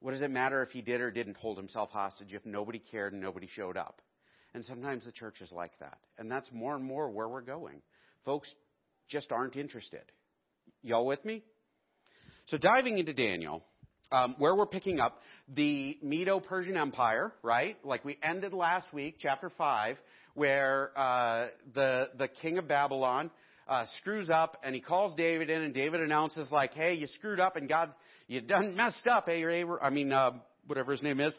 What 0.02 0.12
does 0.12 0.22
it 0.22 0.32
matter 0.32 0.64
if 0.64 0.70
he 0.70 0.82
did 0.82 1.02
or 1.02 1.12
didn't 1.12 1.38
hold 1.38 1.58
himself 1.58 1.90
hostage 1.92 2.34
if 2.34 2.46
nobody 2.46 2.80
cared 2.80 3.14
and 3.14 3.22
nobody 3.22 3.48
showed 3.48 3.78
up? 3.78 4.02
And 4.54 4.66
sometimes 4.66 5.06
the 5.06 5.12
church 5.12 5.42
is 5.42 5.52
like 5.52 5.78
that. 5.80 6.00
And 6.18 6.32
that's 6.32 6.50
more 6.52 6.76
and 6.76 6.84
more 6.84 7.10
where 7.10 7.28
we're 7.28 7.42
going. 7.42 7.82
Folks 8.26 8.54
just 9.10 9.32
aren't 9.32 9.56
interested. 9.56 10.04
Y'all 10.82 11.06
with 11.06 11.24
me? 11.25 11.44
So 12.46 12.58
diving 12.58 12.98
into 12.98 13.13
Daniel, 13.13 13.63
um, 14.12 14.36
where 14.39 14.56
we're 14.56 14.66
picking 14.66 15.00
up 15.00 15.20
the 15.54 15.98
Medo-Persian 16.01 16.78
Empire, 16.78 17.34
right? 17.44 17.78
Like 17.84 18.06
we 18.06 18.18
ended 18.24 18.54
last 18.54 18.92
week, 18.94 19.18
chapter 19.20 19.51
five, 19.58 19.98
where 20.34 20.92
uh, 20.96 21.48
the 21.74 22.10
the 22.18 22.28
king 22.28 22.58
of 22.58 22.68
Babylon 22.68 23.30
uh, 23.68 23.86
screws 24.00 24.30
up 24.30 24.58
and 24.63 24.74
he 24.74 24.82
calls 24.82 25.13
David 25.16 25.50
in, 25.50 25.62
and 25.62 25.74
David 25.74 26.01
announces 26.01 26.51
like, 26.51 26.74
"Hey, 26.74 26.96
you 26.96 27.08
screwed 27.08 27.39
up, 27.39 27.56
and 27.56 27.70
God, 27.70 27.94
you 28.28 28.42
done 28.42 28.75
messed 28.75 29.06
up, 29.08 29.28
eh? 29.28 29.44
I 29.82 29.89
mean, 29.89 30.12
uh, 30.12 30.32
whatever 30.66 30.92
his 30.92 31.04
name 31.04 31.20
is." 31.20 31.36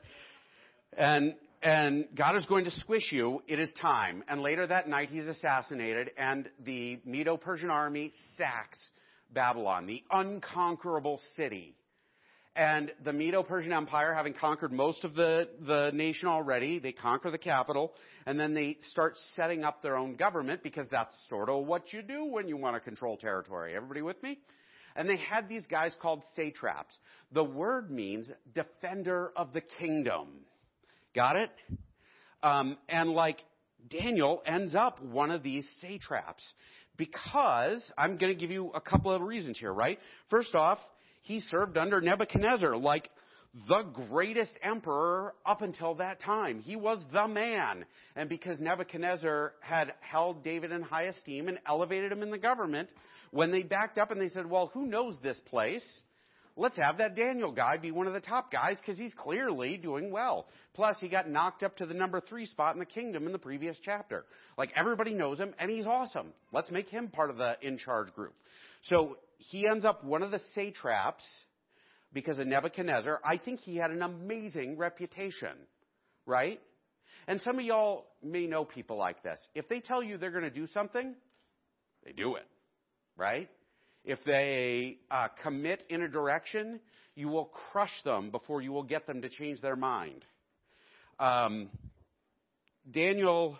And 0.97 1.35
and 1.63 2.07
God 2.15 2.37
is 2.37 2.47
going 2.47 2.65
to 2.65 2.71
squish 2.71 3.13
you. 3.13 3.43
It 3.47 3.59
is 3.59 3.73
time. 3.81 4.25
And 4.29 4.41
later 4.41 4.67
that 4.67 4.89
night, 4.89 5.11
he's 5.11 5.27
assassinated, 5.27 6.11
and 6.17 6.49
the 6.65 7.01
Medo 7.05 7.37
Persian 7.37 7.71
army 7.71 8.13
sacks 8.37 8.79
Babylon, 9.33 9.87
the 9.87 10.03
unconquerable 10.11 11.21
city. 11.37 11.75
And 12.57 12.91
the 13.05 13.13
Medo 13.13 13.45
Persian 13.45 13.73
Empire, 13.73 14.13
having 14.13 14.35
conquered 14.35 14.73
most 14.73 15.05
of 15.05 15.15
the, 15.15 15.49
the 15.61 15.93
nation 15.95 16.27
already, 16.27 16.81
they 16.81 16.93
conquer 16.93 17.31
the 17.31 17.39
capital, 17.39 17.93
and 18.27 18.41
then 18.41 18.55
they 18.55 18.77
start 18.91 19.15
setting 19.37 19.63
up 19.63 19.83
their 19.83 19.97
own 19.97 20.17
government 20.17 20.63
because 20.63 20.87
that's 20.91 21.15
sort 21.29 21.49
of 21.49 21.65
what 21.67 21.93
you 21.93 22.03
do 22.03 22.25
when 22.25 22.49
you 22.49 22.57
want 22.57 22.75
to 22.75 22.81
control 22.81 23.17
territory. 23.17 23.77
Everybody 23.77 24.03
with 24.03 24.21
me? 24.23 24.41
And 24.97 25.09
they 25.09 25.17
had 25.17 25.49
these 25.49 25.67
guys 25.67 25.95
called 26.03 26.25
satraps. 26.35 26.93
The 27.31 27.45
word 27.45 27.91
means 27.91 28.29
defender 28.53 29.31
of 29.37 29.53
the 29.53 29.61
kingdom. 29.61 30.41
Got 31.15 31.37
it? 31.37 31.51
Um, 32.43 32.79
and 32.89 33.11
like 33.11 33.39
Daniel 33.89 34.43
ends 34.47 34.75
up 34.75 35.03
one 35.03 35.31
of 35.31 35.43
these 35.43 35.67
satraps 35.81 36.45
because 36.97 37.91
I'm 37.97 38.17
going 38.19 38.33
to 38.33 38.39
give 38.39 38.51
you 38.51 38.71
a 38.75 38.81
couple 38.81 39.11
of 39.11 39.23
reasons 39.23 39.59
here, 39.59 39.73
right? 39.73 39.99
First 40.29 40.55
off, 40.55 40.79
he 41.23 41.41
served 41.41 41.77
under 41.77 42.01
Nebuchadnezzar, 42.01 42.77
like 42.77 43.11
the 43.69 43.83
greatest 44.09 44.53
emperor 44.63 45.35
up 45.45 45.63
until 45.63 45.97
that 45.97 46.21
time. 46.21 46.61
He 46.61 46.77
was 46.77 47.05
the 47.13 47.27
man. 47.27 47.85
And 48.15 48.29
because 48.29 48.61
Nebuchadnezzar 48.61 49.55
had 49.61 49.95
held 50.01 50.45
David 50.45 50.73
in 50.73 50.83
high 50.83 51.05
esteem 51.05 51.49
and 51.49 51.59
elevated 51.67 52.13
him 52.13 52.23
in 52.23 52.31
the 52.31 52.39
government, 52.39 52.89
when 53.33 53.51
they 53.51 53.63
backed 53.63 53.99
up 53.99 54.11
and 54.11 54.21
they 54.21 54.29
said, 54.29 54.49
well, 54.49 54.71
who 54.73 54.87
knows 54.87 55.17
this 55.23 55.41
place? 55.47 56.01
Let's 56.57 56.77
have 56.77 56.99
that 56.99 57.17
Daniel 57.17 57.53
guy 57.53 57.77
be 57.77 57.91
one 57.91 58.07
of 58.07 58.13
the 58.13 58.21
top 58.21 58.53
guys 58.53 58.79
because 58.81 58.99
he's 58.99 59.15
clearly 59.15 59.77
doing 59.77 60.11
well. 60.11 60.47
Plus, 60.75 60.97
he 61.01 61.09
got 61.09 61.29
knocked 61.29 61.63
up 61.63 61.77
to 61.79 61.87
the 61.87 61.95
number 61.95 62.21
three 62.21 62.47
spot 62.47 62.75
in 62.75 62.79
the 62.79 62.87
kingdom 62.87 63.27
in 63.27 63.33
the 63.33 63.39
previous 63.39 63.79
chapter. 63.83 64.25
Like 64.57 64.71
everybody 64.77 65.15
knows 65.15 65.39
him 65.39 65.55
and 65.59 65.71
he's 65.71 65.87
awesome. 65.87 66.33
Let's 66.53 66.71
make 66.71 66.89
him 66.89 67.09
part 67.09 67.31
of 67.31 67.37
the 67.37 67.57
in 67.63 67.79
charge 67.79 68.13
group. 68.15 68.35
So 68.83 69.17
he 69.39 69.67
ends 69.67 69.85
up 69.85 70.05
one 70.05 70.23
of 70.23 70.31
the 70.31 70.41
satraps 70.55 71.25
because 72.13 72.39
of 72.39 72.47
Nebuchadnezzar. 72.47 73.21
I 73.25 73.39
think 73.39 73.61
he 73.61 73.77
had 73.77 73.91
an 73.91 74.03
amazing 74.03 74.77
reputation, 74.77 75.57
right? 76.27 76.61
And 77.27 77.41
some 77.41 77.59
of 77.59 77.65
y'all 77.65 78.07
may 78.23 78.47
know 78.47 78.65
people 78.65 78.97
like 78.97 79.23
this. 79.23 79.41
If 79.55 79.69
they 79.69 79.81
tell 79.81 80.03
you 80.03 80.19
they're 80.19 80.31
going 80.31 80.45
to 80.45 80.51
do 80.51 80.67
something, 80.67 81.15
they 82.05 82.13
do 82.13 82.37
it, 82.37 82.47
right? 83.17 83.49
If 84.05 84.19
they 84.25 84.99
uh, 85.11 85.29
commit 85.43 85.85
in 85.89 86.03
a 86.03 86.09
direction, 86.09 86.81
you 87.15 87.29
will 87.29 87.47
crush 87.73 88.03
them 88.05 88.31
before 88.31 88.63
you 88.63 88.73
will 88.73 88.83
get 88.83 89.07
them 89.07 89.23
to 89.23 89.29
change 89.29 89.61
their 89.61 89.77
mind. 89.77 90.25
Um, 91.19 91.71
Daniel, 92.91 93.59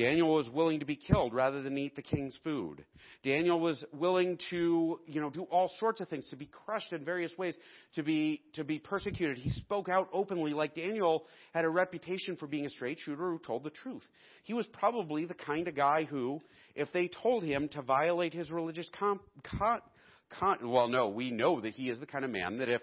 Daniel 0.00 0.34
was 0.34 0.48
willing 0.48 0.80
to 0.80 0.86
be 0.86 0.96
killed 0.96 1.34
rather 1.34 1.60
than 1.60 1.76
eat 1.76 1.94
the 1.94 2.00
king's 2.00 2.34
food. 2.42 2.82
Daniel 3.22 3.60
was 3.60 3.84
willing 3.92 4.38
to, 4.48 4.98
you 5.06 5.20
know, 5.20 5.28
do 5.28 5.42
all 5.50 5.70
sorts 5.78 6.00
of 6.00 6.08
things, 6.08 6.26
to 6.30 6.36
be 6.36 6.46
crushed 6.46 6.94
in 6.94 7.04
various 7.04 7.36
ways, 7.36 7.54
to 7.94 8.02
be, 8.02 8.40
to 8.54 8.64
be 8.64 8.78
persecuted. 8.78 9.36
He 9.36 9.50
spoke 9.50 9.90
out 9.90 10.08
openly 10.10 10.54
like 10.54 10.74
Daniel 10.74 11.26
had 11.52 11.66
a 11.66 11.68
reputation 11.68 12.36
for 12.36 12.46
being 12.46 12.64
a 12.64 12.70
straight 12.70 12.98
shooter 12.98 13.30
who 13.30 13.38
told 13.38 13.62
the 13.62 13.70
truth. 13.70 14.02
He 14.44 14.54
was 14.54 14.66
probably 14.68 15.26
the 15.26 15.34
kind 15.34 15.68
of 15.68 15.76
guy 15.76 16.04
who, 16.04 16.40
if 16.74 16.90
they 16.94 17.10
told 17.22 17.44
him 17.44 17.68
to 17.72 17.82
violate 17.82 18.32
his 18.32 18.50
religious 18.50 18.88
con, 18.98 19.20
con, 19.44 19.80
well, 20.64 20.88
no, 20.88 21.08
we 21.08 21.30
know 21.30 21.60
that 21.60 21.74
he 21.74 21.90
is 21.90 22.00
the 22.00 22.06
kind 22.06 22.24
of 22.24 22.30
man 22.30 22.56
that 22.58 22.70
if 22.70 22.80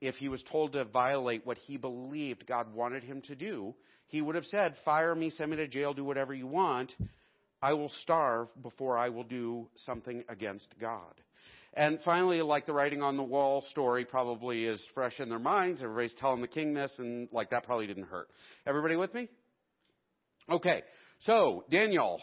if 0.00 0.14
he 0.14 0.28
was 0.28 0.42
told 0.44 0.72
to 0.72 0.84
violate 0.84 1.44
what 1.44 1.58
he 1.58 1.76
believed 1.76 2.46
God 2.46 2.72
wanted 2.72 3.02
him 3.02 3.20
to 3.22 3.34
do, 3.34 3.74
he 4.08 4.20
would 4.20 4.34
have 4.34 4.44
said, 4.46 4.76
"Fire 4.84 5.14
me, 5.14 5.30
send 5.30 5.50
me 5.50 5.56
to 5.56 5.68
jail, 5.68 5.94
do 5.94 6.04
whatever 6.04 6.34
you 6.34 6.46
want. 6.46 6.94
I 7.62 7.72
will 7.72 7.88
starve 7.88 8.48
before 8.62 8.98
I 8.98 9.08
will 9.08 9.24
do 9.24 9.68
something 9.76 10.24
against 10.28 10.66
God." 10.80 11.14
And 11.74 12.00
finally, 12.04 12.42
like 12.42 12.66
the 12.66 12.72
writing 12.72 13.02
on 13.02 13.16
the 13.16 13.22
wall 13.22 13.62
story 13.70 14.04
probably 14.04 14.64
is 14.64 14.84
fresh 14.94 15.20
in 15.20 15.28
their 15.28 15.38
minds. 15.38 15.82
Everybody's 15.82 16.14
telling 16.14 16.40
the 16.40 16.48
king 16.48 16.74
this, 16.74 16.92
and 16.98 17.28
like 17.30 17.50
that 17.50 17.64
probably 17.64 17.86
didn't 17.86 18.08
hurt. 18.08 18.28
Everybody 18.66 18.96
with 18.96 19.14
me? 19.14 19.28
Okay. 20.50 20.82
So, 21.20 21.64
Daniel, 21.70 22.20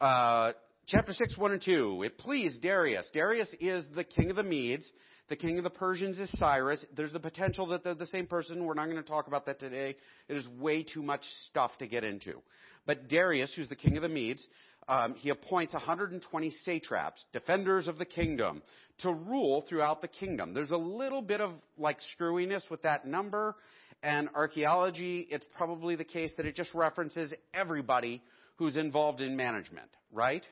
uh, 0.00 0.52
chapter 0.86 1.12
6, 1.12 1.36
1 1.36 1.52
and 1.52 1.62
2. 1.62 2.02
It 2.04 2.18
pleased 2.18 2.62
Darius. 2.62 3.08
Darius 3.12 3.54
is 3.60 3.84
the 3.94 4.04
king 4.04 4.30
of 4.30 4.36
the 4.36 4.42
Medes. 4.42 4.90
The 5.30 5.36
king 5.36 5.58
of 5.58 5.64
the 5.64 5.70
Persians 5.70 6.18
is 6.18 6.28
Cyrus. 6.38 6.84
There's 6.96 7.12
the 7.12 7.20
potential 7.20 7.68
that 7.68 7.84
they're 7.84 7.94
the 7.94 8.06
same 8.06 8.26
person. 8.26 8.64
We're 8.64 8.74
not 8.74 8.86
going 8.86 8.96
to 8.96 9.08
talk 9.08 9.28
about 9.28 9.46
that 9.46 9.60
today. 9.60 9.94
It 10.28 10.36
is 10.36 10.46
way 10.58 10.82
too 10.82 11.04
much 11.04 11.22
stuff 11.46 11.70
to 11.78 11.86
get 11.86 12.02
into. 12.02 12.42
But 12.84 13.08
Darius, 13.08 13.52
who's 13.54 13.68
the 13.68 13.76
king 13.76 13.96
of 13.96 14.02
the 14.02 14.08
Medes, 14.08 14.44
um, 14.88 15.14
he 15.14 15.30
appoints 15.30 15.72
120 15.72 16.50
satraps, 16.64 17.24
defenders 17.32 17.86
of 17.86 17.96
the 17.96 18.04
kingdom, 18.04 18.60
to 19.02 19.12
rule 19.12 19.64
throughout 19.68 20.02
the 20.02 20.08
kingdom. 20.08 20.52
There's 20.52 20.72
a 20.72 20.76
little 20.76 21.22
bit 21.22 21.40
of 21.40 21.52
like 21.78 21.98
screwiness 22.18 22.68
with 22.68 22.82
that 22.82 23.06
number, 23.06 23.54
and 24.02 24.28
archaeology, 24.34 25.28
it's 25.30 25.46
probably 25.56 25.94
the 25.94 26.04
case 26.04 26.32
that 26.38 26.46
it 26.46 26.56
just 26.56 26.74
references 26.74 27.32
everybody 27.54 28.20
who's 28.56 28.74
involved 28.74 29.20
in 29.20 29.36
management, 29.36 29.90
right? 30.10 30.44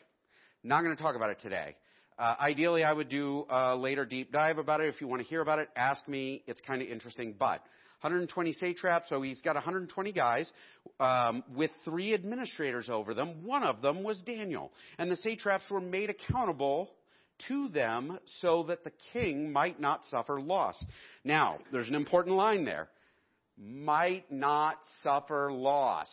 Not 0.63 0.85
going 0.85 0.97
to 0.97 1.03
talk 1.03 1.17
about 1.17 1.31
it 1.31 1.41
today. 1.41 1.75
Uh, 2.19 2.35
ideally, 2.41 2.83
I 2.83 2.93
would 2.93 3.09
do 3.09 3.47
a 3.49 3.77
later 3.77 4.05
deep 4.05 4.33
dive 4.33 4.59
about 4.59 4.81
it. 4.81 4.89
If 4.89 5.01
you 5.01 5.07
want 5.07 5.23
to 5.23 5.29
hear 5.29 5.41
about 5.41 5.61
it, 5.61 5.69
ask 5.77 6.07
me. 6.09 6.43
It's 6.47 6.61
kind 6.61 6.83
of 6.83 6.89
interesting, 6.89 7.35
but 7.39 7.63
120 8.01 8.53
satraps, 8.55 9.09
so 9.09 9.23
he's 9.23 9.41
got 9.43 9.55
120 9.55 10.13
guys 10.13 10.51
um, 11.01 11.43
with 11.55 11.71
three 11.85 12.15
administrators 12.15 12.89
over 12.89 13.15
them. 13.15 13.45
One 13.45 13.63
of 13.63 13.83
them 13.83 14.03
was 14.03 14.21
Daniel. 14.23 14.73
And 14.99 15.11
the 15.11 15.17
satraps 15.17 15.71
were 15.71 15.81
made 15.81 16.11
accountable 16.11 16.91
to 17.49 17.69
them 17.69 18.19
so 18.41 18.65
that 18.65 18.85
the 18.85 18.93
king 19.13 19.53
might 19.53 19.81
not 19.81 20.05
suffer 20.11 20.41
loss. 20.41 20.83
Now, 21.25 21.59
there's 21.73 21.89
an 21.89 21.95
important 21.95 22.37
line 22.37 22.65
there. 22.65 22.89
Might 23.57 24.31
not 24.31 24.77
suffer 25.03 25.53
loss. 25.53 26.09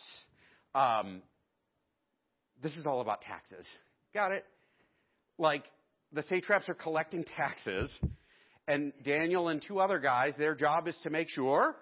Um, 0.74 1.22
this 2.62 2.76
is 2.76 2.86
all 2.86 3.00
about 3.00 3.22
taxes. 3.22 3.64
Got 4.12 4.32
it? 4.32 4.44
Like, 5.38 5.64
the 6.16 6.22
satraps 6.22 6.68
are 6.68 6.74
collecting 6.74 7.24
taxes 7.36 7.96
and 8.66 8.92
Daniel 9.04 9.48
and 9.48 9.62
two 9.62 9.78
other 9.78 9.98
guys, 9.98 10.32
their 10.36 10.54
job 10.54 10.88
is 10.88 10.98
to 11.04 11.10
make 11.10 11.28
sure 11.28 11.76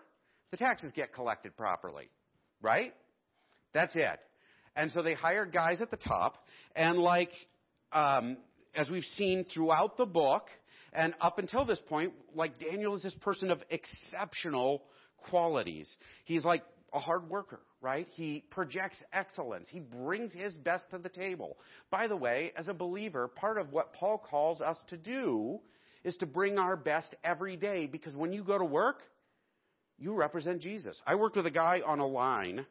the 0.51 0.57
taxes 0.57 0.93
get 0.95 1.15
collected 1.15 1.57
properly. 1.57 2.11
Right? 2.61 2.93
That's 3.73 3.95
it. 3.97 4.21
And 4.77 4.91
so 4.91 5.03
they 5.03 5.15
hired 5.15 5.53
guys 5.53 5.81
at 5.81 5.91
the 5.91 5.97
top, 5.97 6.45
and 6.75 6.99
like, 6.99 7.31
um, 7.93 8.37
as 8.75 8.91
we've 8.91 9.05
seen 9.05 9.45
throughout 9.55 9.97
the 9.97 10.07
book, 10.07 10.49
and 10.93 11.15
up 11.21 11.39
until 11.39 11.65
this 11.65 11.81
point, 11.89 12.13
like 12.35 12.59
Daniel 12.59 12.95
is 12.97 13.03
this 13.03 13.15
person 13.15 13.51
of 13.51 13.63
exceptional 13.71 14.83
qualities. 15.31 15.89
He's 16.25 16.45
like 16.45 16.65
a 16.93 16.99
hard 16.99 17.31
worker, 17.31 17.61
right? 17.85 18.09
He 18.17 18.43
projects 18.51 18.97
excellence. 19.13 19.69
He 19.71 19.79
brings 19.79 20.33
his 20.33 20.55
best 20.55 20.91
to 20.93 20.99
the 20.99 21.11
table. 21.11 21.59
By 21.91 22.09
the 22.09 22.17
way, 22.17 22.51
as 22.57 22.67
a 22.67 22.75
believer, 22.75 23.29
part 23.29 23.59
of 23.59 23.73
what 23.73 23.93
Paul 23.93 24.17
calls 24.17 24.63
us 24.63 24.79
to 24.89 24.97
do 24.97 25.61
is 26.03 26.17
to 26.17 26.27
bring 26.27 26.59
our 26.59 26.77
best 26.77 27.15
every 27.23 27.57
day 27.57 27.87
because 27.87 28.17
when 28.17 28.33
you 28.33 28.43
go 28.43 28.57
to 28.57 28.65
work, 28.65 29.03
you 29.99 30.15
represent 30.15 30.63
Jesus. 30.63 31.01
I 31.07 31.17
worked 31.17 31.37
with 31.37 31.45
a 31.45 31.51
guy 31.51 31.83
on 31.87 32.01
a 32.01 32.07
line 32.07 32.65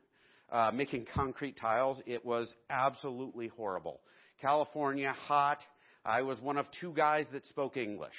uh, 0.52 0.72
making 0.74 1.06
concrete 1.14 1.58
tiles. 1.62 2.02
It 2.08 2.26
was 2.26 2.52
absolutely 2.72 3.50
horrible. 3.50 4.02
California, 4.42 5.14
hot. 5.14 5.60
I 6.04 6.24
was 6.24 6.42
one 6.42 6.58
of 6.58 6.66
two 6.82 6.92
guys 6.92 7.28
that 7.34 7.46
spoke 7.46 7.78
English. 7.78 8.18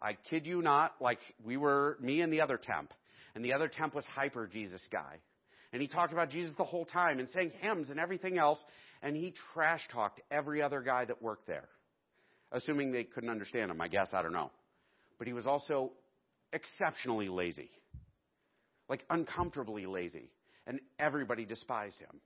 I 0.00 0.16
kid 0.30 0.46
you 0.46 0.62
not, 0.62 0.94
like 1.00 1.18
we 1.44 1.56
were, 1.56 1.98
me 2.00 2.20
and 2.20 2.32
the 2.32 2.40
other 2.40 2.56
temp. 2.56 2.92
And 3.34 3.44
the 3.44 3.52
other 3.52 3.68
temp 3.68 3.96
was 3.96 4.04
hyper 4.06 4.46
Jesus 4.46 4.80
guy. 4.92 5.18
And 5.72 5.80
he 5.80 5.88
talked 5.88 6.12
about 6.12 6.30
Jesus 6.30 6.52
the 6.58 6.64
whole 6.64 6.84
time 6.84 7.18
and 7.18 7.28
sang 7.28 7.52
hymns 7.60 7.90
and 7.90 8.00
everything 8.00 8.38
else. 8.38 8.62
And 9.02 9.16
he 9.16 9.32
trash 9.54 9.86
talked 9.92 10.20
every 10.30 10.62
other 10.62 10.82
guy 10.82 11.04
that 11.04 11.22
worked 11.22 11.46
there 11.46 11.68
assuming 12.52 12.92
they 12.92 13.04
couldn't 13.04 13.30
understand 13.30 13.70
him, 13.70 13.80
I 13.80 13.88
guess, 13.88 14.08
I 14.12 14.22
don't 14.22 14.32
know. 14.32 14.50
But 15.18 15.26
he 15.26 15.32
was 15.32 15.46
also 15.46 15.92
exceptionally 16.52 17.28
lazy, 17.28 17.70
like 18.88 19.04
uncomfortably 19.10 19.86
lazy, 19.86 20.30
and 20.66 20.80
everybody 20.98 21.44
despised 21.44 21.98
him. 21.98 22.20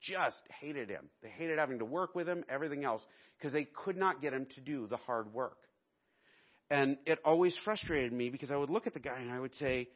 Just 0.00 0.40
hated 0.60 0.88
him. 0.88 1.10
They 1.22 1.28
hated 1.28 1.58
having 1.58 1.80
to 1.80 1.84
work 1.84 2.14
with 2.14 2.28
him, 2.28 2.44
everything 2.48 2.84
else, 2.84 3.04
because 3.36 3.52
they 3.52 3.64
could 3.64 3.96
not 3.96 4.22
get 4.22 4.32
him 4.32 4.46
to 4.54 4.60
do 4.60 4.86
the 4.86 4.96
hard 4.96 5.32
work. 5.34 5.58
And 6.70 6.98
it 7.04 7.18
always 7.24 7.56
frustrated 7.64 8.12
me 8.12 8.30
because 8.30 8.50
I 8.50 8.56
would 8.56 8.70
look 8.70 8.86
at 8.86 8.94
the 8.94 9.00
guy 9.00 9.18
and 9.18 9.30
I 9.30 9.40
would 9.40 9.54
say, 9.56 9.88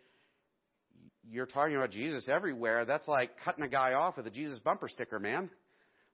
You're 1.30 1.46
talking 1.46 1.76
about 1.76 1.90
Jesus 1.90 2.28
everywhere. 2.28 2.84
That's 2.84 3.06
like 3.06 3.30
cutting 3.44 3.64
a 3.64 3.68
guy 3.68 3.94
off 3.94 4.16
with 4.16 4.26
a 4.26 4.30
Jesus 4.30 4.58
bumper 4.58 4.88
sticker, 4.88 5.18
man. 5.18 5.50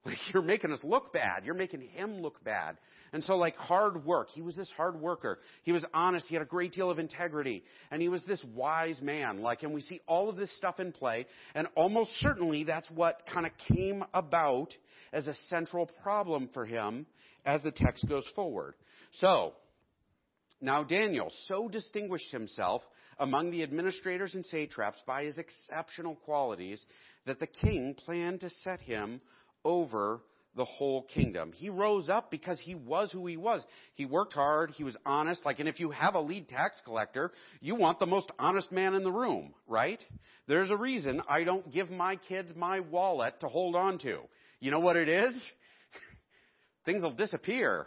Like, 0.05 0.17
you're 0.33 0.41
making 0.41 0.71
us 0.71 0.79
look 0.81 1.11
bad. 1.11 1.41
You're 1.43 1.55
making 1.55 1.81
him 1.81 2.21
look 2.21 2.41
bad. 2.41 2.77
And 3.11 3.21
so, 3.21 3.35
like, 3.35 3.57
hard 3.57 4.05
work. 4.05 4.29
He 4.29 4.41
was 4.41 4.55
this 4.55 4.71
hard 4.77 4.95
worker. 4.95 5.39
He 5.63 5.73
was 5.73 5.83
honest. 5.93 6.27
He 6.29 6.35
had 6.35 6.41
a 6.41 6.47
great 6.47 6.71
deal 6.71 6.89
of 6.89 6.99
integrity. 6.99 7.65
And 7.91 8.01
he 8.01 8.07
was 8.07 8.23
this 8.23 8.41
wise 8.55 9.01
man. 9.01 9.41
Like, 9.41 9.63
and 9.63 9.73
we 9.73 9.81
see 9.81 9.99
all 10.07 10.29
of 10.29 10.37
this 10.37 10.55
stuff 10.55 10.79
in 10.79 10.93
play. 10.93 11.25
And 11.53 11.67
almost 11.75 12.11
certainly 12.21 12.63
that's 12.63 12.89
what 12.89 13.23
kind 13.31 13.45
of 13.45 13.51
came 13.75 14.05
about 14.13 14.73
as 15.11 15.27
a 15.27 15.33
central 15.47 15.87
problem 16.01 16.49
for 16.53 16.65
him 16.65 17.05
as 17.45 17.61
the 17.61 17.71
text 17.71 18.07
goes 18.07 18.25
forward. 18.35 18.75
So, 19.15 19.53
now 20.61 20.83
Daniel 20.83 21.31
so 21.47 21.67
distinguished 21.67 22.31
himself 22.31 22.83
among 23.19 23.51
the 23.51 23.63
administrators 23.63 24.35
and 24.35 24.45
satraps 24.45 25.01
by 25.05 25.23
his 25.23 25.37
exceptional 25.37 26.15
qualities 26.15 26.83
that 27.25 27.39
the 27.39 27.47
king 27.47 27.93
planned 27.93 28.41
to 28.41 28.49
set 28.63 28.79
him 28.81 29.21
over 29.63 30.21
the 30.55 30.65
whole 30.65 31.03
kingdom. 31.03 31.51
He 31.53 31.69
rose 31.69 32.09
up 32.09 32.31
because 32.31 32.59
he 32.59 32.75
was 32.75 33.11
who 33.11 33.27
he 33.27 33.37
was. 33.37 33.61
He 33.93 34.05
worked 34.05 34.33
hard, 34.33 34.71
he 34.71 34.83
was 34.83 34.97
honest. 35.05 35.45
Like, 35.45 35.59
and 35.59 35.69
if 35.69 35.79
you 35.79 35.91
have 35.91 36.15
a 36.15 36.19
lead 36.19 36.49
tax 36.49 36.81
collector, 36.83 37.31
you 37.61 37.75
want 37.75 37.99
the 37.99 38.05
most 38.05 38.31
honest 38.39 38.71
man 38.71 38.95
in 38.95 39.03
the 39.03 39.11
room, 39.11 39.53
right? 39.67 39.99
There's 40.47 40.71
a 40.71 40.77
reason 40.77 41.21
I 41.29 41.43
don't 41.43 41.71
give 41.71 41.89
my 41.91 42.15
kids 42.15 42.51
my 42.55 42.79
wallet 42.79 43.39
to 43.41 43.47
hold 43.47 43.75
on 43.75 43.99
to. 43.99 44.21
You 44.59 44.71
know 44.71 44.79
what 44.79 44.95
it 44.95 45.07
is? 45.07 45.33
Things 46.85 47.03
will 47.03 47.11
disappear. 47.11 47.85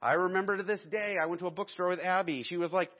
I 0.00 0.14
remember 0.14 0.56
to 0.56 0.62
this 0.62 0.82
day, 0.90 1.16
I 1.20 1.26
went 1.26 1.40
to 1.40 1.46
a 1.46 1.50
bookstore 1.50 1.88
with 1.88 2.00
Abby. 2.00 2.42
She 2.42 2.56
was 2.56 2.72
like 2.72 2.90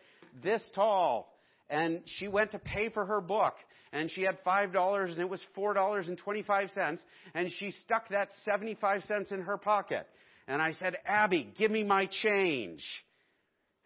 this 0.43 0.63
tall, 0.75 1.33
and 1.71 2.03
she 2.07 2.29
went 2.29 2.53
to 2.53 2.59
pay 2.59 2.89
for 2.89 3.05
her 3.05 3.21
book 3.21 3.55
and 3.93 4.11
she 4.11 4.23
had 4.23 4.43
$5 4.45 5.05
and 5.11 5.19
it 5.19 5.29
was 5.29 5.41
$4.25 5.57 6.99
and 7.35 7.51
she 7.59 7.71
stuck 7.71 8.09
that 8.11 8.29
75 8.45 9.03
cents 9.05 9.33
in 9.33 9.43
her 9.43 9.59
pocket. 9.59 10.07
And 10.47 10.63
I 10.63 10.73
said, 10.73 10.97
Abby, 11.05 11.53
give 11.57 11.71
me 11.71 11.83
my 11.83 12.09
change. 12.23 12.83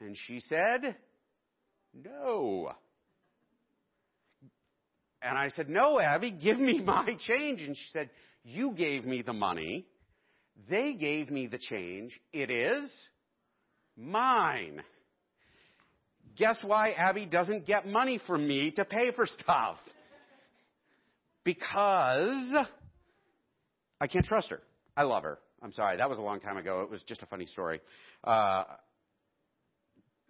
And 0.00 0.16
she 0.26 0.40
said, 0.40 0.96
no. 1.92 2.70
And 5.20 5.38
I 5.38 5.48
said, 5.50 5.68
no, 5.68 6.00
Abby, 6.00 6.30
give 6.30 6.58
me 6.58 6.80
my 6.84 7.16
change. 7.26 7.62
And 7.62 7.76
she 7.76 7.86
said, 7.92 8.10
you 8.44 8.72
gave 8.72 9.04
me 9.04 9.22
the 9.22 9.32
money. 9.32 9.86
They 10.68 10.94
gave 10.94 11.30
me 11.30 11.46
the 11.46 11.58
change. 11.58 12.18
It 12.32 12.50
is 12.50 12.90
mine. 13.96 14.82
Guess 16.36 16.58
why 16.62 16.90
Abby 16.92 17.26
doesn't 17.26 17.66
get 17.66 17.86
money 17.86 18.18
from 18.26 18.46
me 18.46 18.70
to 18.72 18.84
pay 18.84 19.12
for 19.12 19.26
stuff? 19.26 19.76
Because 21.44 22.54
I 24.00 24.06
can't 24.06 24.24
trust 24.24 24.48
her. 24.50 24.60
I 24.96 25.02
love 25.02 25.24
her. 25.24 25.38
I'm 25.62 25.72
sorry, 25.72 25.96
that 25.98 26.08
was 26.08 26.18
a 26.18 26.22
long 26.22 26.40
time 26.40 26.56
ago. 26.56 26.82
It 26.82 26.90
was 26.90 27.02
just 27.04 27.22
a 27.22 27.26
funny 27.26 27.46
story. 27.46 27.80
Uh, 28.24 28.64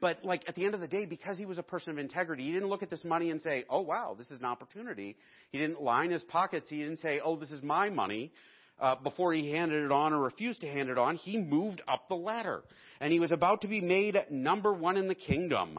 but 0.01 0.25
like 0.25 0.43
at 0.49 0.57
the 0.57 0.65
end 0.65 0.75
of 0.75 0.81
the 0.81 0.89
day, 0.89 1.07
because 1.07 1.39
he 1.39 1.47
was 1.47 1.59
a 1.59 1.63
person 1.63 1.93
of 1.93 1.99
integrity, 1.99 2.45
he 2.45 2.53
didn't 2.53 2.69
look 2.69 2.83
at 2.83 2.91
this 2.91 3.05
money 3.05 3.31
and 3.31 3.41
say, 3.41 3.65
"Oh 3.71 3.81
wow, 3.81 4.15
this 4.19 4.31
is 4.31 4.41
an 4.41 4.45
opportunity." 4.45 5.17
He 5.53 5.59
didn't 5.59 5.81
line 5.81 6.11
his 6.11 6.23
pockets. 6.25 6.69
He 6.69 6.79
didn't 6.79 6.99
say, 6.99 7.21
"Oh, 7.25 7.37
this 7.37 7.53
is 7.53 7.63
my 7.63 7.89
money." 7.89 8.33
Uh, 8.81 8.97
before 8.97 9.33
he 9.33 9.51
handed 9.51 9.85
it 9.85 9.93
on 9.93 10.13
or 10.13 10.23
refused 10.23 10.61
to 10.63 10.67
hand 10.67 10.89
it 10.89 10.99
on, 10.99 11.15
he 11.17 11.37
moved 11.37 11.81
up 11.87 12.09
the 12.09 12.17
ladder, 12.17 12.63
and 13.01 13.13
he 13.13 13.21
was 13.21 13.31
about 13.31 13.61
to 13.61 13.69
be 13.69 13.81
made 13.81 14.17
number 14.31 14.73
one 14.73 14.97
in 14.97 15.07
the 15.07 15.15
kingdom 15.15 15.79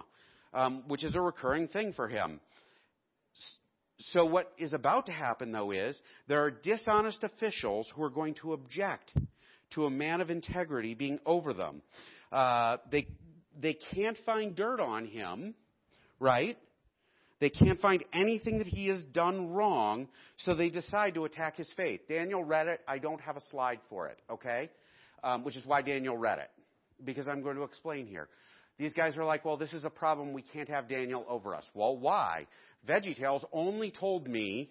um, 0.54 0.84
which 0.88 1.04
is 1.04 1.16
a 1.16 1.22
recurring 1.22 1.68
thing 1.68 1.94
for 1.94 2.08
him. 2.08 2.40
So, 4.12 4.26
what 4.26 4.52
is 4.58 4.74
about 4.74 5.06
to 5.06 5.12
happen, 5.12 5.52
though, 5.52 5.72
is 5.72 6.00
there 6.28 6.44
are 6.44 6.52
dishonest 6.52 7.24
officials 7.24 7.90
who 7.96 8.04
are 8.04 8.10
going 8.10 8.36
to 8.36 8.54
object 8.54 9.14
to 9.72 9.86
a 9.86 9.90
man 9.90 10.22
of 10.22 10.30
integrity 10.30 10.94
being 10.94 11.20
over 11.26 11.54
them. 11.54 11.82
Uh, 12.32 12.78
they, 12.92 13.08
they 13.60 13.74
can't 13.74 14.18
find 14.26 14.56
dirt 14.56 14.80
on 14.80 15.06
him, 15.06 15.56
right? 16.20 16.58
They 17.44 17.50
can't 17.50 17.82
find 17.82 18.06
anything 18.14 18.60
that 18.60 18.68
he 18.68 18.88
has 18.88 19.04
done 19.04 19.50
wrong, 19.50 20.08
so 20.38 20.56
they 20.56 20.70
decide 20.70 21.16
to 21.16 21.26
attack 21.26 21.58
his 21.58 21.70
faith. 21.76 22.00
Daniel 22.08 22.42
read 22.42 22.70
it. 22.70 22.80
I 22.88 23.00
don't 23.00 23.20
have 23.20 23.36
a 23.36 23.42
slide 23.52 23.82
for 23.90 24.08
it, 24.08 24.18
okay? 24.32 24.70
Um, 25.26 25.44
which 25.44 25.58
is 25.58 25.66
why 25.66 25.82
Daniel 25.82 26.16
read 26.16 26.40
it, 26.40 26.50
because 27.04 27.28
I'm 27.28 27.42
going 27.42 27.58
to 27.58 27.64
explain 27.64 28.08
here. 28.08 28.30
These 28.80 28.94
guys 28.94 29.18
are 29.18 29.26
like, 29.26 29.44
well, 29.44 29.58
this 29.58 29.74
is 29.74 29.84
a 29.84 29.90
problem. 29.90 30.32
We 30.32 30.42
can't 30.42 30.70
have 30.70 30.88
Daniel 30.88 31.26
over 31.28 31.54
us. 31.54 31.66
Well, 31.74 31.98
why? 31.98 32.48
VeggieTales 32.88 33.44
only 33.52 33.92
told 33.92 34.30
me, 34.30 34.70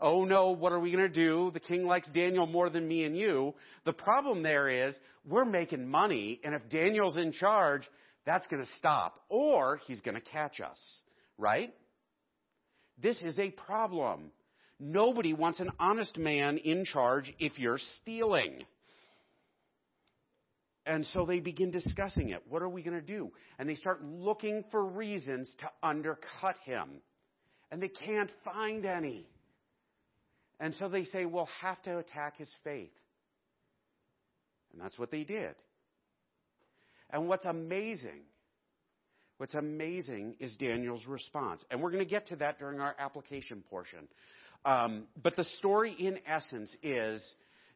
oh 0.00 0.24
no, 0.24 0.52
what 0.52 0.70
are 0.70 0.78
we 0.78 0.92
going 0.92 1.02
to 1.02 1.12
do? 1.12 1.50
The 1.52 1.58
king 1.58 1.86
likes 1.86 2.08
Daniel 2.10 2.46
more 2.46 2.70
than 2.70 2.86
me 2.86 3.02
and 3.02 3.16
you. 3.16 3.52
The 3.84 3.94
problem 3.94 4.44
there 4.44 4.68
is 4.68 4.94
we're 5.28 5.44
making 5.44 5.88
money, 5.88 6.38
and 6.44 6.54
if 6.54 6.68
Daniel's 6.68 7.16
in 7.16 7.32
charge, 7.32 7.82
that's 8.24 8.46
going 8.46 8.62
to 8.62 8.70
stop, 8.78 9.24
or 9.28 9.80
he's 9.88 10.00
going 10.02 10.14
to 10.14 10.20
catch 10.20 10.60
us, 10.60 10.78
right? 11.36 11.74
This 13.00 13.20
is 13.22 13.38
a 13.38 13.50
problem. 13.50 14.32
Nobody 14.78 15.32
wants 15.32 15.60
an 15.60 15.70
honest 15.78 16.18
man 16.18 16.58
in 16.58 16.84
charge 16.84 17.32
if 17.38 17.58
you're 17.58 17.78
stealing. 18.00 18.64
And 20.84 21.06
so 21.12 21.24
they 21.24 21.38
begin 21.38 21.70
discussing 21.70 22.30
it. 22.30 22.42
What 22.48 22.62
are 22.62 22.68
we 22.68 22.82
going 22.82 22.98
to 22.98 23.06
do? 23.06 23.30
And 23.58 23.68
they 23.68 23.76
start 23.76 24.02
looking 24.02 24.64
for 24.70 24.84
reasons 24.84 25.48
to 25.60 25.70
undercut 25.82 26.56
him. 26.64 26.88
And 27.70 27.80
they 27.80 27.88
can't 27.88 28.30
find 28.44 28.84
any. 28.84 29.26
And 30.58 30.74
so 30.74 30.88
they 30.88 31.04
say, 31.04 31.24
we'll 31.24 31.48
have 31.60 31.80
to 31.82 31.98
attack 31.98 32.36
his 32.38 32.50
faith. 32.64 32.90
And 34.72 34.82
that's 34.82 34.98
what 34.98 35.10
they 35.10 35.22
did. 35.22 35.54
And 37.10 37.28
what's 37.28 37.44
amazing, 37.44 38.22
what's 39.42 39.54
amazing 39.54 40.36
is 40.38 40.52
Daniel's 40.52 41.04
response. 41.04 41.64
And 41.68 41.82
we're 41.82 41.90
going 41.90 42.04
to 42.04 42.08
get 42.08 42.28
to 42.28 42.36
that 42.36 42.60
during 42.60 42.78
our 42.78 42.94
application 42.96 43.64
portion. 43.68 44.06
Um, 44.64 45.08
but 45.20 45.34
the 45.34 45.42
story, 45.58 45.96
in 45.98 46.20
essence, 46.28 46.72
is 46.80 47.20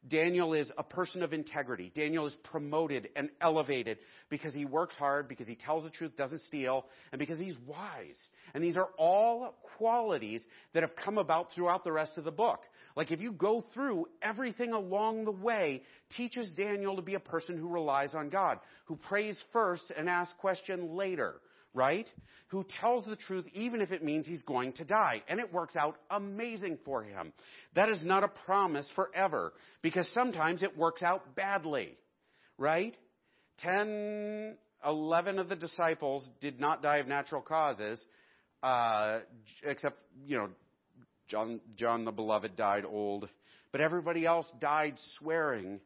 Daniel 0.06 0.54
is 0.54 0.70
a 0.78 0.84
person 0.84 1.24
of 1.24 1.32
integrity. 1.32 1.90
Daniel 1.92 2.24
is 2.24 2.36
promoted 2.44 3.08
and 3.16 3.30
elevated 3.40 3.98
because 4.30 4.54
he 4.54 4.64
works 4.64 4.94
hard, 4.94 5.26
because 5.26 5.48
he 5.48 5.56
tells 5.56 5.82
the 5.82 5.90
truth, 5.90 6.16
doesn't 6.16 6.42
steal, 6.42 6.86
and 7.10 7.18
because 7.18 7.40
he's 7.40 7.56
wise. 7.66 8.28
And 8.54 8.62
these 8.62 8.76
are 8.76 8.90
all 8.96 9.56
qualities 9.76 10.44
that 10.72 10.84
have 10.84 10.94
come 10.94 11.18
about 11.18 11.48
throughout 11.52 11.82
the 11.82 11.90
rest 11.90 12.16
of 12.16 12.22
the 12.22 12.30
book. 12.30 12.60
Like 12.94 13.10
if 13.10 13.20
you 13.20 13.32
go 13.32 13.64
through 13.74 14.06
everything 14.22 14.72
along 14.72 15.24
the 15.24 15.32
way, 15.32 15.82
teaches 16.16 16.48
Daniel 16.56 16.94
to 16.94 17.02
be 17.02 17.14
a 17.14 17.20
person 17.20 17.58
who 17.58 17.66
relies 17.66 18.14
on 18.14 18.28
God, 18.28 18.60
who 18.84 18.94
prays 18.94 19.36
first 19.52 19.92
and 19.96 20.08
asks 20.08 20.32
question 20.38 20.94
later 20.94 21.40
right? 21.76 22.08
Who 22.48 22.64
tells 22.80 23.04
the 23.04 23.14
truth 23.14 23.44
even 23.52 23.80
if 23.80 23.92
it 23.92 24.02
means 24.02 24.26
he's 24.26 24.42
going 24.42 24.72
to 24.74 24.84
die. 24.84 25.22
And 25.28 25.38
it 25.38 25.52
works 25.52 25.76
out 25.76 25.96
amazing 26.10 26.78
for 26.84 27.04
him. 27.04 27.32
That 27.74 27.90
is 27.90 28.04
not 28.04 28.24
a 28.24 28.28
promise 28.28 28.88
forever 28.96 29.52
because 29.82 30.08
sometimes 30.14 30.62
it 30.62 30.76
works 30.76 31.02
out 31.02 31.36
badly, 31.36 31.96
right? 32.58 32.96
Ten, 33.58 34.56
eleven 34.84 35.38
of 35.38 35.48
the 35.48 35.56
disciples 35.56 36.26
did 36.40 36.58
not 36.58 36.82
die 36.82 36.98
of 36.98 37.06
natural 37.06 37.42
causes, 37.42 38.00
uh, 38.62 39.20
except, 39.62 39.98
you 40.26 40.36
know, 40.36 40.48
John, 41.28 41.60
John 41.76 42.04
the 42.04 42.12
beloved 42.12 42.56
died 42.56 42.84
old. 42.84 43.28
But 43.72 43.80
everybody 43.80 44.24
else 44.24 44.50
died 44.60 44.94
swearing 45.18 45.80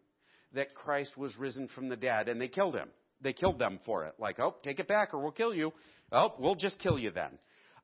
that 0.53 0.75
Christ 0.75 1.17
was 1.17 1.37
risen 1.37 1.69
from 1.69 1.89
the 1.89 1.97
dead, 1.97 2.29
and 2.29 2.41
they 2.41 2.49
killed 2.49 2.75
him 2.75 2.89
they 3.23 3.33
killed 3.33 3.59
them 3.59 3.81
for 3.85 4.05
it. 4.05 4.15
Like, 4.19 4.39
oh, 4.39 4.57
take 4.63 4.79
it 4.79 4.89
back 4.89 5.15
or 5.15 5.21
we'll 5.21 5.33
kill 5.33 5.55
you. 5.55 5.73
Oh, 6.13 6.35
we'll 6.39 6.55
just 6.55 6.79
kill 6.79 6.99
you 6.99 7.11
then. 7.11 7.39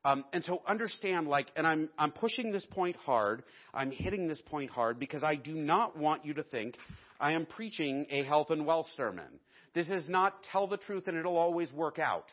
Um, 0.05 0.25
and 0.33 0.45
so 0.45 0.63
understand, 0.69 1.27
like, 1.27 1.49
and 1.57 1.67
I'm, 1.67 1.89
I'm 1.99 2.13
pushing 2.13 2.53
this 2.53 2.65
point 2.71 2.97
hard. 2.97 3.43
I'm 3.75 3.91
hitting 3.91 4.29
this 4.29 4.41
point 4.47 4.71
hard 4.71 5.01
because 5.01 5.25
I 5.25 5.35
do 5.35 5.53
not 5.53 5.99
want 5.99 6.25
you 6.25 6.35
to 6.35 6.43
think 6.45 6.77
I 7.19 7.33
am 7.33 7.47
preaching 7.47 8.07
a 8.11 8.23
health 8.23 8.51
and 8.51 8.67
wealth 8.67 8.87
sermon. 8.97 9.41
This 9.75 9.91
is 9.91 10.09
not 10.09 10.43
tell 10.53 10.67
the 10.67 10.77
truth 10.77 11.09
and 11.09 11.17
it'll 11.17 11.37
always 11.37 11.73
work 11.73 11.99
out. 11.99 12.27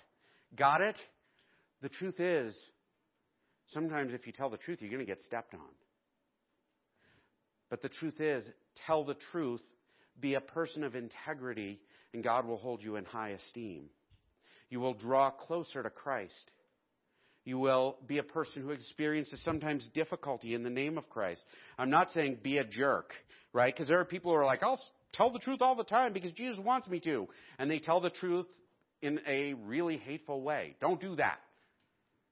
Got 0.56 0.82
it? 0.82 0.98
The 1.82 1.89
truth 1.89 2.20
is, 2.20 2.56
sometimes 3.70 4.13
if 4.13 4.28
you 4.28 4.34
tell 4.34 4.50
the 4.50 4.58
truth, 4.58 4.80
you're 4.82 4.92
going 4.92 5.06
to 5.06 5.06
get 5.06 5.22
stepped 5.22 5.54
on. 5.54 5.60
But 7.70 7.82
the 7.82 7.89
truth 7.89 8.22
is, 8.22 8.48
tell 8.86 9.04
the 9.04 9.18
truth, 9.32 9.62
be 10.20 10.36
a 10.36 10.42
person 10.42 10.84
of 10.84 10.96
integrity, 10.96 11.80
and 12.13 12.23
God 12.23 12.45
will 12.45 12.58
hold 12.58 12.82
you 12.82 12.95
in 12.95 13.06
high 13.06 13.30
esteem. 13.30 13.86
You 14.69 14.80
will 14.80 14.93
draw 14.93 15.32
closer 15.32 15.84
to 15.84 15.89
Christ. 15.89 16.52
You 17.45 17.60
will 17.60 17.97
be 18.08 18.19
a 18.19 18.23
person 18.23 18.62
who 18.62 18.69
experiences 18.71 19.41
sometimes 19.43 19.88
difficulty 19.93 20.54
in 20.54 20.63
the 20.63 20.69
name 20.69 20.97
of 20.97 21.10
Christ. 21.10 21.43
I'm 21.78 21.89
not 21.89 22.12
saying 22.12 22.39
be 22.41 22.58
a 22.58 22.63
jerk, 22.63 23.12
right? 23.52 23.73
Because 23.73 23.88
there 23.88 23.99
are 23.99 24.06
people 24.06 24.32
who 24.32 24.38
are 24.38 24.45
like, 24.45 24.63
I'll 24.63 24.80
tell 25.12 25.32
the 25.32 25.39
truth 25.39 25.62
all 25.62 25.76
the 25.76 25.84
time 25.84 26.13
because 26.13 26.32
Jesus 26.32 26.60
wants 26.63 26.88
me 26.88 26.99
to. 27.02 27.28
And 27.60 27.69
they 27.69 27.80
tell 27.80 27.99
the 27.99 28.10
truth 28.10 28.47
in 29.02 29.19
a 29.28 29.54
really 29.54 29.97
hateful 29.97 30.41
way. 30.41 30.76
Don't 30.80 31.02
do 31.02 31.15
that. 31.17 31.39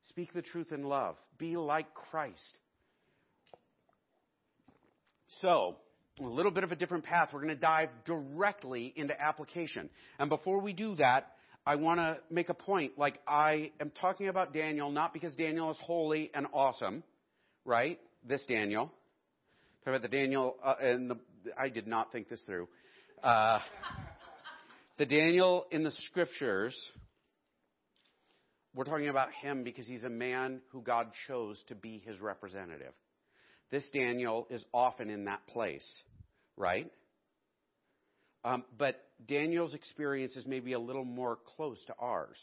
Speak 0.04 0.34
the 0.34 0.41
truth 0.41 0.72
in 0.72 0.84
love. 0.84 1.17
Be 1.38 1.58
like 1.58 1.94
Christ. 1.94 2.58
So, 5.41 5.78
a 6.19 6.24
little 6.24 6.52
bit 6.52 6.63
of 6.63 6.71
a 6.71 6.76
different 6.76 7.04
path. 7.04 7.30
We're 7.34 7.41
going 7.41 7.56
to 7.56 7.62
dive 7.62 7.89
directly 8.06 8.93
into 8.95 9.19
application. 9.19 9.89
And 10.19 10.30
before 10.30 10.60
we 10.60 10.74
do 10.74 10.95
that, 10.95 11.34
I 11.65 11.76
want 11.76 12.00
to 12.00 12.17
make 12.30 12.50
a 12.50 12.54
point. 12.54 12.97
Like, 12.97 13.19
I 13.28 13.71
am 13.80 13.91
talking 14.02 14.28
about 14.28 14.54
Daniel 14.54 14.91
not 14.91 15.13
because 15.13 15.36
Daniel 15.36 15.69
is 15.71 15.78
holy 15.82 16.32
and 16.34 16.47
awesome, 16.54 17.04
right? 17.65 18.00
This 18.28 18.43
Daniel. 18.47 18.91
Talk 19.86 19.95
about 19.95 20.02
the 20.02 20.15
Daniel, 20.15 20.56
uh, 20.63 20.76
and 20.82 21.10
the, 21.10 21.17
I 21.58 21.69
did 21.69 21.88
not 21.88 22.12
think 22.12 22.30
this 22.30 22.41
through. 22.45 22.67
Uh, 23.24 23.60
the 24.97 25.06
Daniel 25.06 25.65
in 25.71 25.84
the 25.84 25.91
scriptures, 25.91 26.76
we're 28.76 28.86
talking 28.86 29.10
about 29.10 29.32
him 29.32 29.63
because 29.63 29.88
he's 29.88 30.04
a 30.04 30.10
man 30.10 30.62
who 30.71 30.82
God 30.82 31.08
chose 31.28 31.62
to 31.67 31.76
be 31.76 32.02
his 32.06 32.19
representative. 32.19 32.93
This 33.72 33.90
Daniel 33.94 34.48
is 34.50 34.64
often 34.74 35.10
in 35.10 35.26
that 35.26 35.48
place, 35.48 35.88
right? 36.58 36.92
Um, 38.44 38.66
but 38.78 39.02
Daniel's 39.28 39.74
experience 39.74 40.36
is 40.36 40.46
maybe 40.46 40.74
a 40.74 40.80
little 40.80 41.06
more 41.06 41.38
close 41.56 41.84
to 41.88 41.94
ours. 42.00 42.38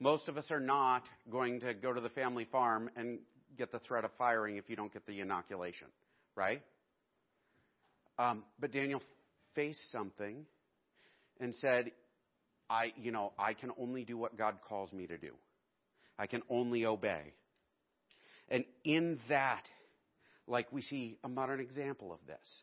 Most 0.00 0.28
of 0.28 0.38
us 0.38 0.50
are 0.50 0.60
not 0.60 1.02
going 1.30 1.60
to 1.60 1.74
go 1.74 1.92
to 1.92 2.00
the 2.00 2.08
family 2.08 2.46
farm 2.50 2.90
and 2.96 3.18
get 3.58 3.70
the 3.70 3.80
threat 3.80 4.04
of 4.04 4.10
firing 4.16 4.56
if 4.56 4.70
you 4.70 4.76
don't 4.76 4.92
get 4.92 5.06
the 5.06 5.20
inoculation, 5.20 5.88
right? 6.34 6.62
Um, 8.18 8.44
but 8.58 8.72
Daniel 8.72 9.02
faced 9.54 9.92
something 9.92 10.46
and 11.40 11.54
said, 11.56 11.90
I, 12.70 12.92
you 12.96 13.12
know, 13.12 13.32
I 13.38 13.52
can 13.52 13.70
only 13.78 14.04
do 14.04 14.16
what 14.16 14.38
God 14.38 14.56
calls 14.66 14.92
me 14.92 15.06
to 15.06 15.18
do. 15.18 15.32
I 16.18 16.26
can 16.26 16.42
only 16.48 16.86
obey. 16.86 17.32
And 18.48 18.64
in 18.84 19.18
that, 19.28 19.64
like 20.52 20.70
we 20.70 20.82
see 20.82 21.16
a 21.24 21.28
modern 21.28 21.58
example 21.58 22.12
of 22.12 22.18
this. 22.26 22.62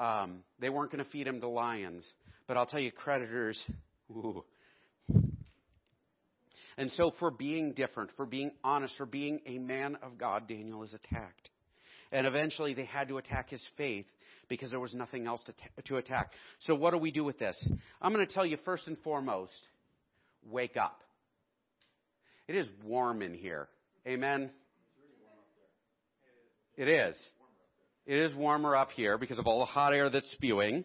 Um, 0.00 0.44
they 0.60 0.70
weren't 0.70 0.90
going 0.90 1.04
to 1.04 1.10
feed 1.10 1.26
him 1.26 1.40
to 1.40 1.48
lions, 1.48 2.06
but 2.46 2.56
I'll 2.56 2.66
tell 2.66 2.80
you, 2.80 2.92
creditors. 2.92 3.62
Ooh. 4.10 4.44
And 6.78 6.90
so, 6.92 7.12
for 7.18 7.30
being 7.30 7.72
different, 7.72 8.10
for 8.16 8.24
being 8.24 8.52
honest, 8.64 8.96
for 8.96 9.04
being 9.04 9.40
a 9.46 9.58
man 9.58 9.98
of 10.02 10.16
God, 10.16 10.48
Daniel 10.48 10.82
is 10.84 10.94
attacked. 10.94 11.50
And 12.10 12.26
eventually, 12.26 12.72
they 12.72 12.84
had 12.84 13.08
to 13.08 13.18
attack 13.18 13.50
his 13.50 13.62
faith 13.76 14.06
because 14.48 14.70
there 14.70 14.80
was 14.80 14.94
nothing 14.94 15.26
else 15.26 15.42
to, 15.44 15.52
t- 15.52 15.82
to 15.86 15.96
attack. 15.96 16.32
So, 16.60 16.74
what 16.74 16.92
do 16.92 16.98
we 16.98 17.10
do 17.10 17.24
with 17.24 17.38
this? 17.38 17.62
I'm 18.00 18.14
going 18.14 18.26
to 18.26 18.32
tell 18.32 18.46
you 18.46 18.56
first 18.64 18.86
and 18.86 18.96
foremost 19.00 19.52
wake 20.48 20.76
up. 20.76 21.00
It 22.48 22.56
is 22.56 22.66
warm 22.84 23.22
in 23.22 23.34
here. 23.34 23.68
Amen. 24.06 24.50
It 26.76 26.88
is. 26.88 27.16
It 28.06 28.18
is 28.18 28.34
warmer 28.34 28.74
up 28.74 28.90
here 28.92 29.18
because 29.18 29.38
of 29.38 29.46
all 29.46 29.60
the 29.60 29.66
hot 29.66 29.92
air 29.92 30.08
that's 30.10 30.30
spewing. 30.32 30.84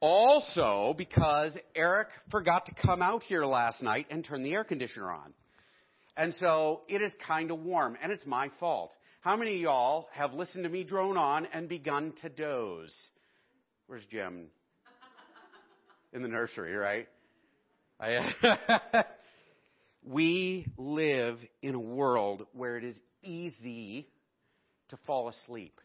Also, 0.00 0.94
because 0.96 1.56
Eric 1.74 2.08
forgot 2.30 2.66
to 2.66 2.74
come 2.74 3.02
out 3.02 3.24
here 3.24 3.44
last 3.44 3.82
night 3.82 4.06
and 4.10 4.24
turn 4.24 4.44
the 4.44 4.52
air 4.52 4.62
conditioner 4.62 5.10
on. 5.10 5.34
And 6.16 6.32
so 6.34 6.82
it 6.88 7.02
is 7.02 7.12
kind 7.26 7.50
of 7.50 7.60
warm, 7.60 7.96
and 8.00 8.12
it's 8.12 8.24
my 8.24 8.50
fault. 8.60 8.92
How 9.20 9.36
many 9.36 9.56
of 9.56 9.60
y'all 9.60 10.08
have 10.12 10.32
listened 10.32 10.64
to 10.64 10.70
me 10.70 10.84
drone 10.84 11.16
on 11.16 11.46
and 11.52 11.68
begun 11.68 12.12
to 12.22 12.28
doze? 12.28 12.94
Where's 13.88 14.04
Jim? 14.10 14.46
In 16.12 16.22
the 16.22 16.28
nursery, 16.28 16.74
right? 16.74 17.08
I, 18.00 19.04
we 20.08 20.66
live 20.78 21.38
in 21.62 21.74
a 21.74 21.80
world 21.80 22.46
where 22.52 22.76
it 22.78 22.84
is 22.84 22.98
easy 23.22 24.08
to 24.88 24.96
fall 25.06 25.28
asleep. 25.28 25.80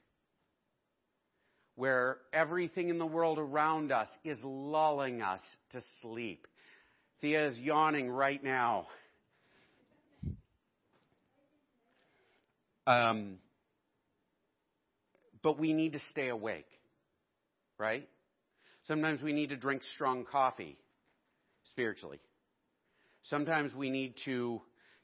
Where 1.75 2.17
everything 2.31 2.89
in 2.89 2.99
the 2.99 3.05
world 3.05 3.37
around 3.37 3.91
us 3.91 4.07
is 4.23 4.39
lulling 4.43 5.21
us 5.21 5.41
to 5.71 5.81
sleep. 6.01 6.47
Thea 7.19 7.47
is 7.47 7.57
yawning 7.57 8.09
right 8.09 8.41
now. 8.41 8.85
Um, 12.85 13.39
but 15.41 15.59
we 15.59 15.73
need 15.73 15.93
to 15.93 15.99
stay 16.11 16.29
awake, 16.29 16.67
right? 17.77 18.07
Sometimes 18.85 19.21
we 19.21 19.33
need 19.33 19.49
to 19.49 19.57
drink 19.57 19.83
strong 19.83 20.25
coffee 20.25 20.77
spiritually. 21.71 22.19
Sometimes 23.23 23.73
we 23.73 23.89
need 23.89 24.15
to 24.25 24.61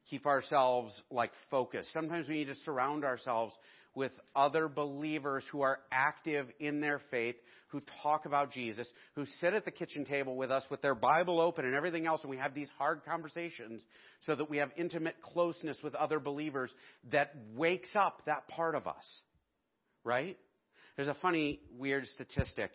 keep 0.09 0.25
ourselves 0.25 1.01
like 1.11 1.31
focused. 1.51 1.91
Sometimes 1.93 2.27
we 2.27 2.35
need 2.35 2.47
to 2.47 2.55
surround 2.55 3.03
ourselves 3.05 3.55
with 3.95 4.11
other 4.35 4.67
believers 4.67 5.43
who 5.51 5.61
are 5.61 5.79
active 5.91 6.47
in 6.59 6.79
their 6.79 7.01
faith, 7.11 7.35
who 7.69 7.81
talk 8.01 8.25
about 8.25 8.51
Jesus, 8.51 8.91
who 9.15 9.25
sit 9.25 9.53
at 9.53 9.65
the 9.65 9.71
kitchen 9.71 10.05
table 10.05 10.35
with 10.35 10.51
us 10.51 10.63
with 10.69 10.81
their 10.81 10.95
Bible 10.95 11.39
open 11.41 11.65
and 11.65 11.75
everything 11.75 12.05
else, 12.05 12.21
and 12.21 12.29
we 12.29 12.37
have 12.37 12.53
these 12.53 12.69
hard 12.77 13.01
conversations 13.05 13.85
so 14.21 14.35
that 14.35 14.49
we 14.49 14.57
have 14.57 14.69
intimate 14.77 15.21
closeness 15.21 15.77
with 15.83 15.95
other 15.95 16.19
believers 16.19 16.73
that 17.11 17.35
wakes 17.55 17.89
up 17.95 18.21
that 18.25 18.47
part 18.47 18.75
of 18.75 18.87
us. 18.87 19.21
Right? 20.03 20.37
There's 20.95 21.09
a 21.09 21.17
funny, 21.21 21.59
weird 21.77 22.05
statistic 22.07 22.71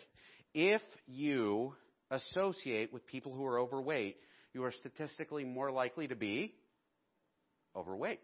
if 0.55 0.83
you 1.07 1.75
associate 2.11 2.93
with 2.93 3.07
people 3.07 3.35
who 3.35 3.45
are 3.45 3.59
overweight, 3.59 4.17
you 4.55 4.65
are 4.65 4.73
statistically 4.73 5.45
more 5.45 5.71
likely 5.71 6.09
to 6.09 6.17
be 6.17 6.55
overweight. 7.77 8.21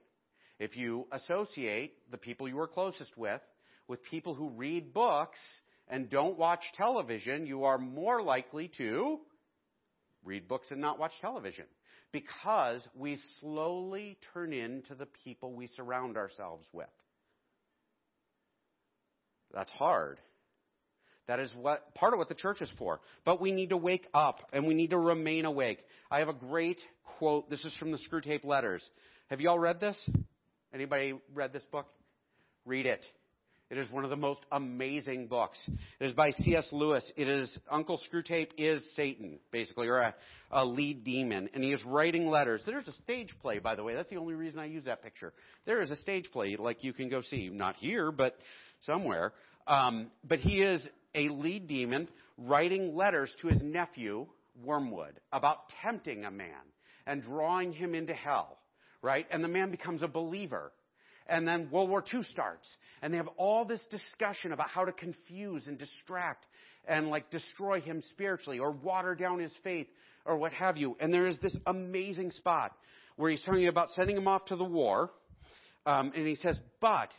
If 0.59 0.77
you 0.77 1.07
associate 1.11 1.95
the 2.11 2.19
people 2.19 2.49
you 2.49 2.59
are 2.61 2.69
closest 2.69 3.16
with 3.16 3.40
with 3.88 4.03
people 4.05 4.35
who 4.35 4.51
read 4.51 4.95
books 4.95 5.40
and 5.88 6.09
don't 6.09 6.38
watch 6.38 6.62
television, 6.77 7.47
you 7.47 7.64
are 7.64 7.79
more 7.79 8.23
likely 8.23 8.71
to 8.79 9.19
read 10.25 10.47
books 10.47 10.69
and 10.71 10.81
not 10.81 10.99
watch 10.99 11.12
television. 11.21 11.64
Because 12.12 12.87
we 12.95 13.19
slowly 13.40 14.16
turn 14.33 14.53
into 14.53 14.95
the 14.95 15.07
people 15.25 15.53
we 15.53 15.66
surround 15.66 16.16
ourselves 16.16 16.66
with. 16.73 16.87
That's 19.53 19.71
hard. 19.73 20.19
That 21.31 21.38
is 21.38 21.55
what 21.55 21.95
part 21.95 22.12
of 22.12 22.19
what 22.19 22.29
the 22.29 22.35
church 22.35 22.61
is 22.61 22.73
for. 22.77 22.99
But 23.25 23.40
we 23.40 23.53
need 23.53 23.69
to 23.69 23.77
wake 23.77 24.09
up 24.12 24.40
and 24.53 24.66
we 24.66 24.75
need 24.75 24.90
to 24.90 24.99
remain 24.99 25.45
awake. 25.45 25.79
I 26.11 26.19
have 26.19 26.29
a 26.29 26.33
great 26.33 26.81
quote. 27.19 27.49
This 27.49 27.64
is 27.64 27.73
from 27.75 27.93
the 27.93 27.99
Screwtape 27.99 28.45
Letters. 28.45 28.83
Have 29.29 29.40
you 29.40 29.49
all 29.49 29.59
read 29.59 29.79
this? 29.79 29.97
Anybody 30.75 31.14
read 31.33 31.53
this 31.53 31.62
book? 31.71 31.87
Read 32.66 32.85
it. 32.85 33.05
It 33.71 33.79
is 33.79 33.88
one 33.93 34.03
of 34.03 34.11
the 34.11 34.16
most 34.16 34.40
amazing 34.51 35.29
books. 35.29 35.57
It 36.01 36.07
is 36.07 36.12
by 36.14 36.33
C.S. 36.33 36.69
Lewis. 36.73 37.09
It 37.16 37.29
is 37.29 37.57
Uncle 37.71 38.01
Screwtape 38.12 38.49
is 38.59 38.83
Satan, 38.97 39.38
basically, 39.53 39.87
or 39.87 39.99
a, 39.99 40.14
a 40.51 40.64
lead 40.64 41.05
demon, 41.05 41.49
and 41.55 41.62
he 41.62 41.71
is 41.71 41.85
writing 41.85 42.27
letters. 42.27 42.61
There's 42.66 42.88
a 42.88 42.93
stage 43.05 43.33
play, 43.40 43.61
by 43.61 43.77
the 43.77 43.85
way. 43.85 43.95
That's 43.95 44.11
the 44.11 44.16
only 44.16 44.35
reason 44.35 44.59
I 44.59 44.64
use 44.64 44.87
that 44.87 45.05
picture. 45.05 45.33
There 45.64 45.81
is 45.81 45.93
a 45.93 45.97
stage 45.97 46.29
play, 46.33 46.57
like 46.59 46.83
you 46.83 46.93
can 46.93 47.09
go 47.09 47.23
see, 47.23 47.49
not 47.51 47.77
here, 47.77 48.11
but 48.11 48.37
somewhere. 48.81 49.33
Um, 49.69 50.11
but 50.25 50.40
he 50.40 50.62
is 50.62 50.85
a 51.14 51.29
lead 51.29 51.66
demon 51.66 52.09
writing 52.38 52.94
letters 52.94 53.35
to 53.40 53.49
his 53.49 53.62
nephew 53.62 54.27
Wormwood 54.62 55.20
about 55.33 55.68
tempting 55.83 56.25
a 56.25 56.31
man 56.31 56.51
and 57.07 57.23
drawing 57.23 57.73
him 57.73 57.94
into 57.94 58.14
hell, 58.14 58.59
right? 59.03 59.27
And 59.31 59.42
the 59.42 59.49
man 59.49 59.70
becomes 59.70 60.03
a 60.03 60.09
believer 60.09 60.73
and 61.31 61.46
then 61.46 61.70
World 61.70 61.88
War 61.88 62.05
II 62.12 62.23
starts. 62.25 62.68
And 63.01 63.12
they 63.12 63.16
have 63.16 63.29
all 63.37 63.64
this 63.64 63.83
discussion 63.88 64.53
about 64.53 64.68
how 64.68 64.85
to 64.85 64.92
confuse 64.92 65.68
and 65.68 65.79
distract 65.79 66.44
and 66.87 67.09
like 67.09 67.31
destroy 67.31 67.81
him 67.81 68.03
spiritually 68.11 68.59
or 68.59 68.73
water 68.73 69.14
down 69.14 69.38
his 69.38 69.53
faith 69.62 69.87
or 70.27 70.37
what 70.37 70.53
have 70.53 70.77
you. 70.77 70.96
And 71.01 71.14
there 71.14 71.29
is 71.29 71.38
this 71.38 71.57
amazing 71.66 72.33
spot 72.33 72.73
where 73.16 73.31
he's 73.31 73.42
talking 73.42 73.68
about 73.68 73.90
sending 73.90 74.16
him 74.16 74.27
off 74.27 74.46
to 74.46 74.57
the 74.57 74.64
war. 74.64 75.11
Um, 75.87 76.12
and 76.14 76.27
he 76.27 76.35
says, 76.35 76.59
but 76.81 77.11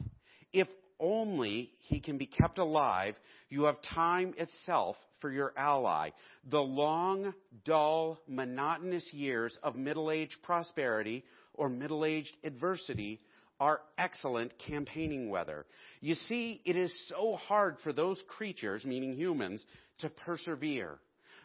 if 0.52 0.68
only 1.02 1.72
he 1.90 2.00
can 2.00 2.18
be 2.18 2.28
kept 2.28 2.60
alive, 2.60 3.16
you 3.50 3.64
have 3.64 3.82
time 3.82 4.34
itself 4.38 4.96
for 5.20 5.32
your 5.32 5.52
ally. 5.58 6.12
The 6.50 6.60
long, 6.60 7.34
dull, 7.66 8.20
monotonous 8.28 9.12
years 9.12 9.58
of 9.62 9.76
middle-aged 9.76 10.38
prosperity 10.44 11.26
or 11.54 11.68
middle-aged 11.68 12.38
adversity 12.44 13.20
are 13.60 13.82
excellent 13.98 14.54
campaigning 14.68 15.30
weather. 15.30 15.66
You 16.00 16.16
see, 16.16 16.62
it 16.66 16.76
is 16.76 16.92
so 17.10 17.36
hard 17.36 17.78
for 17.84 17.94
those 17.94 18.22
creatures, 18.28 18.86
meaning 18.86 19.14
humans, 19.14 19.64
to 20.00 20.10
persevere. 20.10 20.98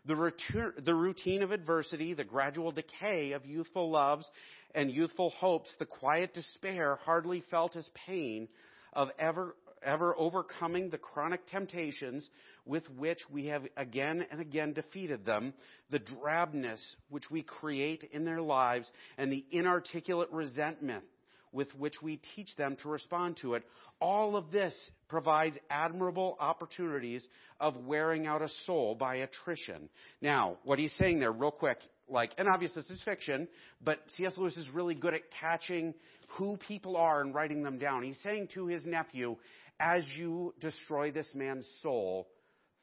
The 0.06 0.14
routine 0.14 1.42
of 1.42 1.50
adversity, 1.50 2.14
the 2.14 2.24
gradual 2.24 2.70
decay 2.70 3.32
of 3.32 3.44
youthful 3.44 3.90
loves 3.90 4.30
and 4.74 4.90
youthful 4.90 5.30
hopes, 5.30 5.74
the 5.78 5.84
quiet 5.84 6.32
despair 6.32 6.96
hardly 7.04 7.42
felt 7.50 7.74
as 7.76 7.88
pain 8.06 8.48
of 8.96 9.10
ever, 9.18 9.54
ever 9.84 10.16
overcoming 10.18 10.90
the 10.90 10.98
chronic 10.98 11.46
temptations 11.46 12.28
with 12.64 12.88
which 12.98 13.20
we 13.30 13.46
have 13.46 13.62
again 13.76 14.26
and 14.32 14.40
again 14.40 14.72
defeated 14.72 15.24
them, 15.24 15.54
the 15.90 16.00
drabness 16.00 16.80
which 17.10 17.30
we 17.30 17.42
create 17.42 18.02
in 18.10 18.24
their 18.24 18.40
lives, 18.40 18.90
and 19.18 19.30
the 19.30 19.44
inarticulate 19.52 20.32
resentment 20.32 21.04
with 21.52 21.72
which 21.76 22.02
we 22.02 22.20
teach 22.34 22.54
them 22.56 22.76
to 22.82 22.88
respond 22.88 23.36
to 23.40 23.54
it. 23.54 23.62
All 24.00 24.36
of 24.36 24.50
this 24.50 24.74
provides 25.08 25.56
admirable 25.70 26.36
opportunities 26.40 27.26
of 27.60 27.76
wearing 27.86 28.26
out 28.26 28.42
a 28.42 28.48
soul 28.64 28.94
by 28.94 29.16
attrition. 29.16 29.88
Now, 30.20 30.58
what 30.64 30.78
he's 30.78 30.94
saying 30.98 31.20
there, 31.20 31.32
real 31.32 31.50
quick, 31.50 31.78
like, 32.08 32.32
and 32.38 32.48
obviously 32.48 32.82
this 32.82 32.90
is 32.90 33.02
fiction, 33.04 33.48
but 33.82 33.98
C.S. 34.16 34.34
Lewis 34.36 34.56
is 34.56 34.68
really 34.70 34.94
good 34.94 35.14
at 35.14 35.22
catching 35.40 35.94
who 36.38 36.56
people 36.56 36.96
are 36.96 37.20
and 37.20 37.34
writing 37.34 37.62
them 37.62 37.78
down. 37.78 38.02
He's 38.02 38.20
saying 38.22 38.48
to 38.54 38.66
his 38.66 38.84
nephew, 38.84 39.36
as 39.80 40.04
you 40.16 40.54
destroy 40.60 41.10
this 41.10 41.28
man's 41.34 41.68
soul, 41.82 42.28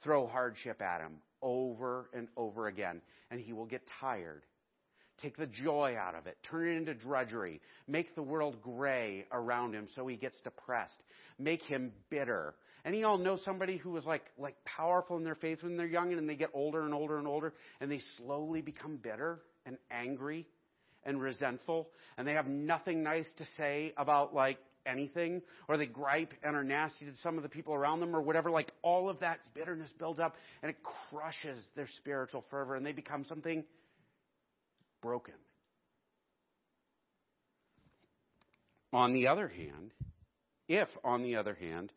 throw 0.03 0.27
hardship 0.27 0.81
at 0.81 1.01
him 1.01 1.17
over 1.41 2.09
and 2.13 2.27
over 2.37 2.67
again, 2.67 3.01
and 3.31 3.39
he 3.39 3.53
will 3.53 3.65
get 3.65 3.81
tired 3.99 4.43
Take 5.21 5.37
the 5.37 5.47
joy 5.47 5.95
out 5.97 6.15
of 6.15 6.27
it. 6.27 6.37
Turn 6.49 6.67
it 6.67 6.77
into 6.77 6.93
drudgery. 6.93 7.61
Make 7.87 8.15
the 8.15 8.23
world 8.23 8.61
gray 8.61 9.25
around 9.31 9.73
him 9.73 9.87
so 9.95 10.07
he 10.07 10.17
gets 10.17 10.39
depressed. 10.41 11.01
Make 11.37 11.61
him 11.61 11.93
bitter. 12.09 12.55
And 12.85 12.95
you 12.95 13.05
all 13.07 13.17
know 13.17 13.37
somebody 13.37 13.77
who 13.77 13.91
was 13.91 14.05
like, 14.05 14.23
like 14.37 14.55
powerful 14.65 15.17
in 15.17 15.23
their 15.23 15.35
faith 15.35 15.63
when 15.63 15.77
they're 15.77 15.85
young 15.85 16.09
and 16.09 16.17
then 16.17 16.27
they 16.27 16.35
get 16.35 16.49
older 16.53 16.83
and 16.83 16.93
older 16.93 17.17
and 17.17 17.27
older 17.27 17.53
and 17.79 17.89
they 17.89 18.01
slowly 18.17 18.61
become 18.61 18.97
bitter 18.97 19.39
and 19.65 19.77
angry 19.89 20.45
and 21.05 21.21
resentful 21.21 21.89
and 22.17 22.27
they 22.27 22.33
have 22.33 22.47
nothing 22.47 23.03
nice 23.03 23.31
to 23.37 23.45
say 23.57 23.93
about 23.97 24.33
like 24.33 24.57
anything 24.85 25.41
or 25.69 25.77
they 25.77 25.85
gripe 25.85 26.33
and 26.43 26.57
are 26.57 26.63
nasty 26.63 27.05
to 27.05 27.15
some 27.17 27.37
of 27.37 27.43
the 27.43 27.49
people 27.49 27.73
around 27.73 28.01
them 28.01 28.13
or 28.13 28.21
whatever 28.21 28.51
like 28.51 28.71
all 28.81 29.09
of 29.09 29.19
that 29.21 29.39
bitterness 29.53 29.91
builds 29.97 30.19
up 30.19 30.35
and 30.61 30.69
it 30.69 30.77
crushes 31.09 31.63
their 31.75 31.87
spiritual 31.97 32.43
fervor 32.49 32.75
and 32.75 32.85
they 32.85 32.91
become 32.91 33.23
something 33.23 33.63
broken. 35.01 35.33
On 38.91 39.13
the 39.13 39.27
other 39.27 39.47
hand, 39.47 39.91
if, 40.67 40.87
on 41.03 41.23
the 41.23 41.35
other 41.35 41.55
hand, 41.55 41.91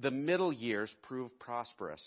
the 0.00 0.10
middle 0.10 0.52
years 0.52 0.92
prove 1.02 1.38
prosperous, 1.38 2.02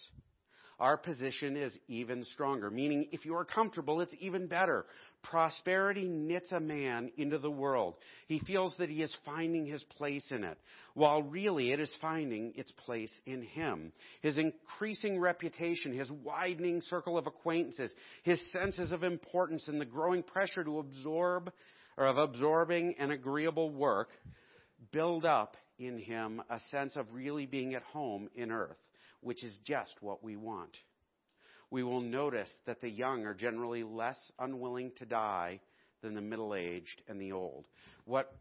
our 0.78 0.98
position 0.98 1.56
is 1.56 1.74
even 1.88 2.26
stronger. 2.26 2.70
Meaning, 2.70 3.08
if 3.14 3.26
you 3.26 3.36
are 3.36 3.46
comfortable, 3.46 4.02
it's 4.02 4.14
even 4.20 4.48
better. 4.48 4.86
Prosperity 5.24 6.06
knits 6.06 6.52
a 6.52 6.60
man 6.60 7.12
into 7.18 7.38
the 7.38 7.50
world. 7.50 7.96
He 8.28 8.40
feels 8.40 8.76
that 8.78 8.90
he 8.90 9.02
is 9.02 9.16
finding 9.24 9.66
his 9.66 9.82
place 9.98 10.26
in 10.32 10.44
it, 10.44 10.58
while 10.94 11.24
really 11.24 11.72
it 11.72 11.80
is 11.80 11.94
finding 12.02 12.52
its 12.56 12.72
place 12.86 13.12
in 13.26 13.44
him. 13.44 13.94
His 14.22 14.38
increasing 14.38 15.18
reputation, 15.18 15.98
his 15.98 16.12
widening 16.12 16.82
circle 16.82 17.18
of 17.18 17.26
acquaintances, 17.26 17.94
his 18.24 18.42
senses 18.52 18.92
of 18.92 19.04
importance, 19.04 19.70
and 19.70 19.80
the 19.80 19.86
growing 19.86 20.24
pressure 20.24 20.64
to 20.66 20.80
absorb 20.80 21.54
or 21.98 22.08
of 22.08 22.18
absorbing 22.18 22.96
an 23.00 23.12
agreeable 23.12 23.70
work 23.70 24.10
build 24.92 25.24
up 25.24 25.56
in 25.78 25.98
him 25.98 26.42
a 26.50 26.60
sense 26.72 26.96
of 26.96 27.06
really 27.12 27.46
being 27.46 27.76
at 27.76 27.84
home 27.84 28.30
in 28.36 28.52
earth 28.52 28.78
which 29.26 29.44
is 29.44 29.58
just 29.66 29.96
what 30.02 30.24
we 30.24 30.36
want. 30.36 30.78
We 31.72 31.84
will 31.84 32.00
notice 32.00 32.52
that 32.68 32.80
the 32.80 32.90
young 32.90 33.26
are 33.26 33.34
generally 33.34 33.84
less 33.84 34.18
unwilling 34.38 34.92
to 35.00 35.06
die 35.06 35.62
than 36.04 36.14
the 36.14 36.22
middle 36.22 36.54
aged 36.54 37.02
and 37.08 37.20
the 37.20 37.32
old. 37.32 37.66
What 38.06 38.32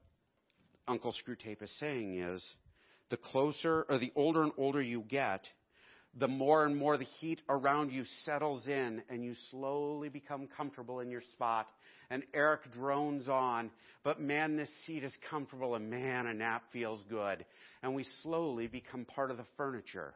Uncle 0.86 1.14
Screwtape 1.14 1.62
is 1.62 1.72
saying 1.80 2.20
is 2.20 2.44
the 3.08 3.16
closer 3.16 3.86
or 3.88 3.98
the 3.98 4.12
older 4.14 4.42
and 4.42 4.52
older 4.58 4.82
you 4.82 5.00
get, 5.08 5.48
the 6.16 6.28
more 6.28 6.66
and 6.66 6.76
more 6.76 6.98
the 6.98 7.04
heat 7.04 7.40
around 7.48 7.90
you 7.90 8.04
settles 8.24 8.68
in 8.68 9.02
and 9.08 9.24
you 9.24 9.32
slowly 9.50 10.10
become 10.10 10.48
comfortable 10.54 11.00
in 11.00 11.10
your 11.10 11.22
spot. 11.32 11.66
And 12.10 12.22
Eric 12.32 12.72
drones 12.72 13.28
on, 13.28 13.70
but 14.02 14.20
man, 14.20 14.56
this 14.56 14.70
seat 14.86 15.04
is 15.04 15.12
comfortable 15.30 15.74
and 15.74 15.90
man, 15.90 16.26
a 16.26 16.34
nap 16.34 16.64
feels 16.72 17.02
good. 17.08 17.44
And 17.82 17.94
we 17.94 18.04
slowly 18.22 18.66
become 18.66 19.04
part 19.04 19.30
of 19.30 19.36
the 19.36 19.46
furniture 19.56 20.14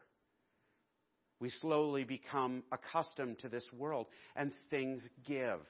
we 1.40 1.50
slowly 1.50 2.04
become 2.04 2.62
accustomed 2.72 3.38
to 3.40 3.48
this 3.48 3.64
world 3.76 4.06
and 4.34 4.52
things 4.70 5.06
give. 5.26 5.60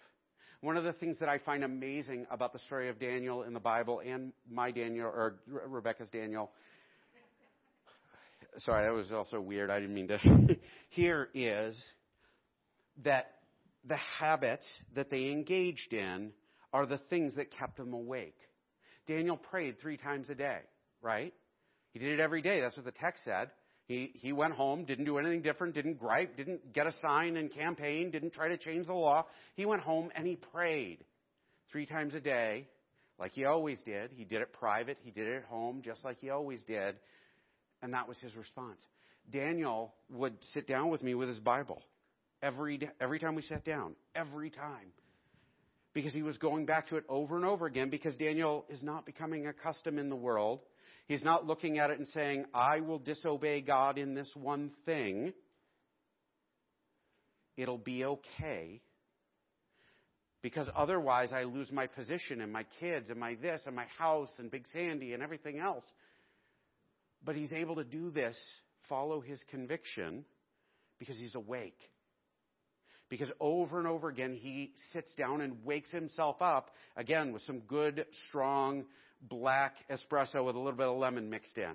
One 0.61 0.77
of 0.77 0.85
the 0.85 0.93
things 0.93 1.19
that 1.21 1.29
I 1.29 1.39
find 1.39 1.63
amazing 1.63 2.27
about 2.31 2.53
the 2.53 2.59
story 2.61 2.89
of 2.89 2.99
Daniel 2.99 3.43
in 3.43 3.53
the 3.53 3.61
Bible 3.61 4.01
and 4.05 4.33
my 4.51 4.71
Daniel, 4.71 5.07
or 5.07 5.37
Rebecca's 5.47 6.11
Daniel, 6.11 6.51
sorry, 8.59 8.87
that 8.87 8.93
was 8.93 9.13
also 9.13 9.41
weird. 9.41 9.71
I 9.71 9.79
didn't 9.79 9.95
mean 9.95 10.09
to. 10.09 10.57
Here 10.89 11.29
is 11.33 11.81
that 13.05 13.35
the 13.85 13.97
habits 13.97 14.67
that 14.95 15.11
they 15.11 15.27
engaged 15.27 15.93
in 15.93 16.33
are 16.73 16.87
the 16.87 16.99
things 17.11 17.37
that 17.37 17.51
kept 17.51 17.77
them 17.77 17.93
awake. 17.93 18.37
Daniel 19.07 19.37
prayed 19.37 19.81
three 19.81 19.97
times 19.97 20.29
a 20.29 20.35
day, 20.35 20.61
right? 21.01 21.33
He 21.93 21.99
did 21.99 22.19
it 22.19 22.21
every 22.21 22.43
day. 22.43 22.61
That's 22.61 22.77
what 22.77 22.85
the 22.85 22.93
text 22.93 23.25
said. 23.25 23.51
He, 23.87 24.13
he 24.15 24.33
went 24.33 24.53
home, 24.53 24.85
didn't 24.85 25.07
do 25.07 25.17
anything 25.17 25.41
different, 25.41 25.75
didn't 25.75 25.99
gripe, 25.99 26.37
didn't 26.37 26.75
get 26.75 26.87
a 26.87 26.93
sign 27.01 27.39
and 27.39 27.51
campaign, 27.51 28.11
didn't 28.11 28.35
try 28.35 28.49
to 28.49 28.59
change 28.59 28.87
the 28.87 28.93
law. 28.93 29.27
He 29.55 29.65
went 29.65 29.81
home 29.81 30.11
and 30.15 30.27
he 30.27 30.37
prayed 30.37 30.99
three 31.73 31.87
times 31.87 32.15
a 32.15 32.21
day, 32.21 32.69
like 33.19 33.33
he 33.33 33.47
always 33.47 33.81
did. 33.83 34.11
He 34.15 34.25
did 34.25 34.43
it 34.43 34.53
private, 34.53 34.99
he 35.03 35.11
did 35.11 35.27
it 35.27 35.37
at 35.37 35.45
home, 35.45 35.81
just 35.83 36.05
like 36.05 36.19
he 36.21 36.29
always 36.29 36.63
did. 36.65 36.97
And 37.81 37.95
that 37.95 38.07
was 38.07 38.19
his 38.19 38.37
response. 38.37 38.81
Daniel 39.31 39.95
would 40.11 40.37
sit 40.53 40.69
down 40.69 40.91
with 40.91 41.03
me 41.03 41.15
with 41.15 41.29
his 41.29 41.39
Bible. 41.39 41.83
Every, 42.43 42.89
every 43.01 43.19
time 43.19 43.35
we 43.35 43.43
sat 43.43 43.65
down. 43.65 43.95
Every 44.15 44.51
time. 44.51 44.93
Because 45.95 46.13
he 46.13 46.23
was 46.23 46.39
going 46.39 46.67
back 46.67 46.89
to 46.89 46.97
it 46.97 47.05
over 47.09 47.37
and 47.37 47.45
over 47.45 47.67
again 47.67 47.91
because 47.91 48.15
Daniel 48.17 48.65
is 48.69 48.83
not 48.83 49.07
becoming 49.07 49.47
a 49.47 49.53
custom 49.53 49.99
in 49.99 50.09
the 50.09 50.17
world. 50.17 50.61
He's 51.07 51.25
not 51.25 51.47
looking 51.47 51.79
at 51.79 51.91
it 51.91 51.99
and 51.99 52.07
saying, 52.09 52.45
I 52.53 52.81
will 52.81 52.99
disobey 52.99 53.63
God 53.63 53.99
in 53.99 54.15
this 54.15 54.31
one 54.35 54.71
thing. 54.85 55.33
It'll 57.57 57.79
be 57.79 58.05
okay. 58.05 58.81
Because 60.43 60.69
otherwise 60.77 61.33
I 61.33 61.45
lose 61.45 61.73
my 61.73 61.87
position 61.87 62.41
and 62.41 62.53
my 62.53 62.65
kids 62.79 63.11
and 63.11 63.19
my 63.19 63.35
this 63.41 63.63
and 63.67 63.75
my 63.75 63.87
house 63.99 64.31
and 64.39 64.51
Big 64.51 64.67
Sandy 64.73 65.15
and 65.15 65.23
everything 65.23 65.59
else. 65.59 65.85
But 67.25 67.35
he's 67.35 67.53
able 67.53 67.77
to 67.77 67.85
do 67.85 68.11
this, 68.11 68.39
follow 68.89 69.21
his 69.21 69.43
conviction, 69.51 70.25
because 70.99 71.17
he's 71.17 71.35
awake. 71.35 71.79
Because 73.09 73.31
over 73.41 73.79
and 73.79 73.89
over 73.89 74.09
again, 74.09 74.35
he 74.35 74.73
sits 74.93 75.15
down 75.15 75.41
and 75.41 75.65
wakes 75.65 75.91
himself 75.91 76.37
up, 76.41 76.71
again, 76.97 77.33
with 77.33 77.43
some 77.43 77.61
good, 77.61 78.05
strong, 78.29 78.85
black 79.23 79.75
espresso 79.91 80.45
with 80.45 80.57
a 80.57 80.59
little 80.59 80.77
bit 80.77 80.87
of 80.87 80.99
lemon 80.99 81.31
mixed 81.31 81.57
in. 81.57 81.75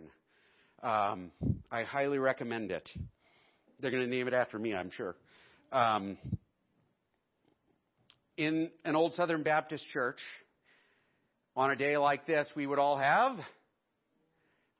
Um, 0.87 1.31
I 1.71 1.83
highly 1.83 2.19
recommend 2.19 2.71
it. 2.71 2.87
They're 3.79 3.91
going 3.91 4.03
to 4.03 4.09
name 4.09 4.27
it 4.27 4.33
after 4.33 4.59
me, 4.59 4.75
I'm 4.75 4.91
sure. 4.91 5.15
Um, 5.71 6.17
in 8.37 8.69
an 8.85 8.95
old 8.95 9.13
Southern 9.13 9.43
Baptist 9.43 9.85
church, 9.91 10.19
on 11.55 11.71
a 11.71 11.75
day 11.75 11.97
like 11.97 12.25
this, 12.25 12.47
we 12.55 12.67
would 12.67 12.79
all 12.79 12.97
have 12.97 13.37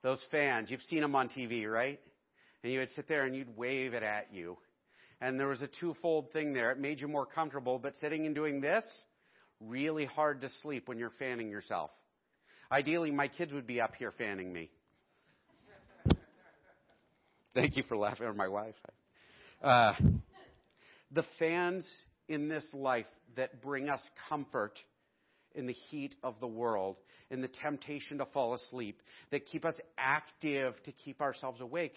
those 0.02 0.20
fans. 0.32 0.70
You've 0.70 0.82
seen 0.82 1.02
them 1.02 1.16
on 1.16 1.30
TV, 1.30 1.70
right? 1.70 2.00
And 2.63 2.72
you 2.72 2.80
would 2.80 2.89
sit 2.96 3.08
there 3.08 3.26
and 3.26 3.36
you'd 3.36 3.56
wave 3.58 3.94
it 3.94 4.04
at 4.04 4.34
you. 4.34 4.58
And 5.21 5.39
there 5.39 5.47
was 5.47 5.62
a 5.62 5.69
twofold 5.80 6.32
thing 6.32 6.54
there. 6.54 6.71
It 6.71 6.80
made 6.80 6.99
you 6.99 7.08
more 7.08 7.26
comfortable, 7.26 7.80
but 7.80 7.95
sitting 7.97 8.26
and 8.26 8.36
doing 8.36 8.62
this, 8.62 8.84
really 9.60 10.06
hard 10.06 10.41
to 10.41 10.49
sleep 10.62 10.88
when 10.88 10.97
you're 10.97 11.13
fanning 11.19 11.49
yourself. 11.49 11.91
Ideally, 12.71 13.12
my 13.12 13.28
kids 13.28 13.54
would 13.54 13.67
be 13.67 13.80
up 13.80 13.95
here 13.95 14.12
fanning 14.12 14.52
me. 14.52 14.69
Thank 17.54 17.78
you 17.78 17.84
for 17.84 17.95
laughing 17.95 18.28
at 18.28 18.36
my 18.36 18.47
wife. 18.47 18.76
Uh, 19.62 19.93
the 21.12 21.23
fans 21.39 21.88
in 22.28 22.49
this 22.49 22.65
life 22.73 23.06
that 23.36 23.62
bring 23.62 23.89
us 23.89 24.02
comfort 24.30 24.80
in 25.56 25.67
the 25.67 25.73
heat 25.73 26.15
of 26.23 26.39
the 26.39 26.47
world, 26.47 26.97
in 27.30 27.41
the 27.41 27.47
temptation 27.47 28.17
to 28.17 28.26
fall 28.26 28.54
asleep, 28.56 29.02
that 29.32 29.45
keep 29.45 29.65
us 29.65 29.80
active 29.97 30.73
to 30.84 30.91
keep 30.91 31.21
ourselves 31.21 31.62
awake. 31.62 31.93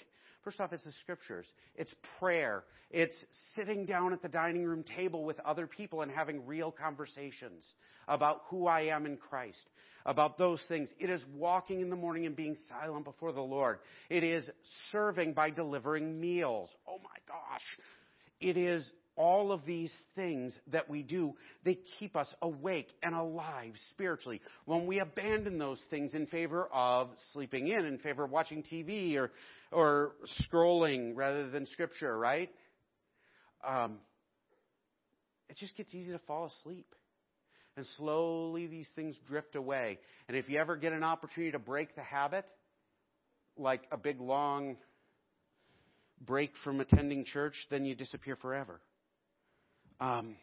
First 0.47 0.61
off, 0.61 0.73
it's 0.73 0.85
the 0.85 0.93
scriptures. 0.93 1.45
It's 1.75 1.93
prayer. 2.21 2.63
It's 2.93 3.17
sitting 3.57 3.85
down 3.85 4.13
at 4.13 4.23
the 4.23 4.29
dining 4.29 4.63
room 4.63 4.85
table 4.85 5.25
with 5.25 5.41
other 5.41 5.67
people 5.67 6.03
and 6.03 6.13
having 6.13 6.47
real 6.47 6.71
conversations 6.71 7.65
about 8.07 8.43
who 8.49 8.69
I 8.69 8.83
am 8.83 9.07
in 9.07 9.17
Christ, 9.17 9.69
about 10.05 10.39
those 10.39 10.63
things. 10.69 10.89
It 11.01 11.11
is 11.11 11.21
walking 11.35 11.81
in 11.81 11.91
the 11.91 11.97
morning 11.97 12.27
and 12.27 12.37
being 12.37 12.57
silent 12.69 13.05
before 13.05 13.33
the 13.33 13.41
Lord. 13.41 13.81
It 14.09 14.23
is 14.23 14.49
serving 14.93 15.33
by 15.33 15.51
delivering 15.51 16.21
meals. 16.21 16.73
Oh 16.87 16.99
my 16.99 17.19
gosh. 17.27 17.79
It 18.41 18.57
is 18.57 18.89
all 19.17 19.51
of 19.51 19.65
these 19.65 19.93
things 20.15 20.57
that 20.73 20.89
we 20.89 21.03
do, 21.03 21.35
they 21.65 21.79
keep 21.99 22.17
us 22.17 22.33
awake 22.43 22.93
and 23.03 23.15
alive 23.15 23.73
spiritually. 23.91 24.41
When 24.67 24.87
we 24.87 25.01
abandon 25.01 25.59
those 25.59 25.81
things 25.91 26.15
in 26.15 26.27
favor 26.27 26.69
of 26.73 27.09
sleeping 27.33 27.69
in, 27.69 27.87
in 27.87 27.99
favor 27.99 28.25
of 28.25 28.31
watching 28.31 28.63
TV 28.63 29.17
or, 29.17 29.33
or 29.73 30.13
scrolling 30.43 31.13
rather 31.15 31.51
than 31.51 31.67
scripture, 31.67 32.17
right? 32.17 32.51
Um, 33.67 33.99
it 35.49 35.57
just 35.57 35.77
gets 35.77 35.95
easy 35.95 36.13
to 36.13 36.21
fall 36.21 36.47
asleep. 36.47 36.87
And 37.77 37.85
slowly 37.99 38.67
these 38.67 38.89
things 38.97 39.19
drift 39.27 39.55
away. 39.55 39.99
And 40.29 40.37
if 40.37 40.49
you 40.49 40.59
ever 40.59 40.77
get 40.77 40.93
an 40.93 41.03
opportunity 41.03 41.53
to 41.53 41.59
break 41.59 41.95
the 41.95 42.03
habit, 42.03 42.47
like 43.59 43.83
a 43.91 43.97
big 43.97 44.21
long 44.21 44.77
break 46.21 46.53
from 46.65 46.81
attending 46.81 47.25
church, 47.25 47.55
then 47.71 47.85
you 47.85 47.95
disappear 47.95 48.37
forever. 48.37 48.81
Um, 50.01 50.37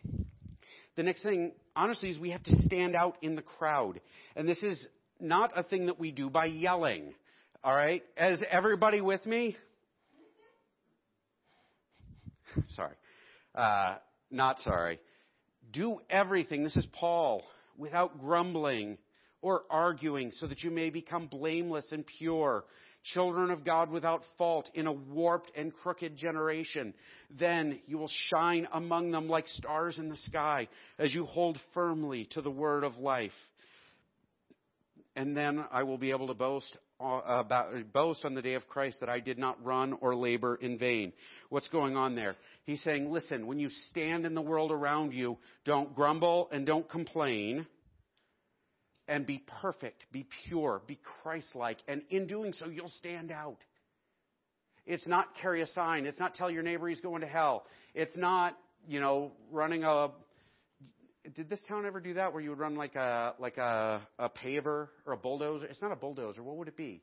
the 0.95 1.03
next 1.03 1.23
thing, 1.23 1.53
honestly, 1.75 2.09
is 2.09 2.19
we 2.19 2.31
have 2.31 2.43
to 2.43 2.55
stand 2.63 2.95
out 2.95 3.17
in 3.21 3.35
the 3.35 3.41
crowd. 3.41 3.99
And 4.35 4.47
this 4.47 4.61
is 4.63 4.87
not 5.19 5.51
a 5.55 5.63
thing 5.63 5.87
that 5.87 5.99
we 5.99 6.11
do 6.11 6.29
by 6.29 6.45
yelling. 6.45 7.13
All 7.63 7.75
right? 7.75 8.03
Is 8.17 8.39
everybody 8.49 9.01
with 9.01 9.25
me? 9.25 9.55
sorry. 12.69 12.95
Uh, 13.55 13.95
not 14.31 14.59
sorry. 14.59 14.99
Do 15.71 15.99
everything, 16.09 16.63
this 16.63 16.75
is 16.75 16.87
Paul, 16.93 17.43
without 17.77 18.19
grumbling 18.19 18.97
or 19.41 19.63
arguing, 19.69 20.31
so 20.31 20.47
that 20.47 20.61
you 20.61 20.71
may 20.71 20.89
become 20.89 21.27
blameless 21.27 21.91
and 21.91 22.05
pure, 22.05 22.65
children 23.03 23.51
of 23.51 23.63
God 23.63 23.91
without 23.91 24.23
fault 24.37 24.69
in 24.73 24.87
a 24.87 24.91
warped 24.91 25.51
and 25.55 25.73
crooked 25.73 26.15
generation. 26.15 26.93
Then 27.37 27.79
you 27.85 27.97
will 27.97 28.11
shine 28.29 28.67
among 28.71 29.11
them 29.11 29.27
like 29.27 29.47
stars 29.47 29.99
in 29.99 30.09
the 30.09 30.15
sky 30.17 30.67
as 30.97 31.13
you 31.13 31.25
hold 31.25 31.59
firmly 31.73 32.27
to 32.31 32.41
the 32.41 32.51
word 32.51 32.83
of 32.83 32.97
life. 32.97 33.31
And 35.15 35.37
then 35.37 35.63
I 35.71 35.83
will 35.83 35.97
be 35.97 36.09
able 36.09 36.27
to 36.27 36.33
boast 36.33 36.75
uh, 36.99 37.21
about 37.25 37.91
boast 37.91 38.23
on 38.25 38.33
the 38.33 38.41
day 38.41 38.53
of 38.53 38.67
Christ 38.67 38.97
that 39.01 39.09
I 39.09 39.19
did 39.19 39.37
not 39.37 39.63
run 39.63 39.93
or 39.99 40.15
labor 40.15 40.55
in 40.55 40.77
vain. 40.77 41.13
What's 41.49 41.67
going 41.67 41.97
on 41.97 42.15
there? 42.15 42.35
He's 42.65 42.81
saying, 42.81 43.11
listen, 43.11 43.45
when 43.45 43.59
you 43.59 43.69
stand 43.89 44.25
in 44.25 44.33
the 44.33 44.41
world 44.41 44.71
around 44.71 45.13
you, 45.13 45.37
don't 45.65 45.93
grumble 45.93 46.49
and 46.51 46.65
don't 46.65 46.89
complain 46.89 47.67
and 49.07 49.25
be 49.25 49.43
perfect, 49.61 50.05
be 50.11 50.25
pure, 50.47 50.81
be 50.87 50.99
Christ 51.21 51.55
like. 51.55 51.77
And 51.87 52.01
in 52.09 52.27
doing 52.27 52.53
so, 52.53 52.67
you'll 52.67 52.89
stand 52.89 53.31
out. 53.31 53.57
It's 54.85 55.07
not 55.07 55.27
carry 55.41 55.61
a 55.61 55.67
sign. 55.67 56.05
It's 56.05 56.19
not 56.19 56.33
tell 56.33 56.51
your 56.51 56.63
neighbor 56.63 56.87
he's 56.87 57.01
going 57.01 57.21
to 57.21 57.27
hell. 57.27 57.65
It's 57.93 58.15
not, 58.17 58.57
you 58.87 58.99
know, 58.99 59.31
running 59.51 59.83
a. 59.83 60.09
Did 61.35 61.49
this 61.49 61.61
town 61.69 61.85
ever 61.85 62.01
do 62.01 62.15
that 62.15 62.33
where 62.33 62.41
you 62.41 62.49
would 62.49 62.59
run 62.59 62.75
like 62.75 62.95
a 62.95 63.33
like 63.39 63.57
a, 63.57 64.01
a 64.19 64.29
paver 64.29 64.89
or 65.05 65.13
a 65.13 65.17
bulldozer? 65.17 65.67
It's 65.67 65.81
not 65.81 65.93
a 65.93 65.95
bulldozer. 65.95 66.43
What 66.43 66.57
would 66.57 66.67
it 66.67 66.75
be? 66.75 67.01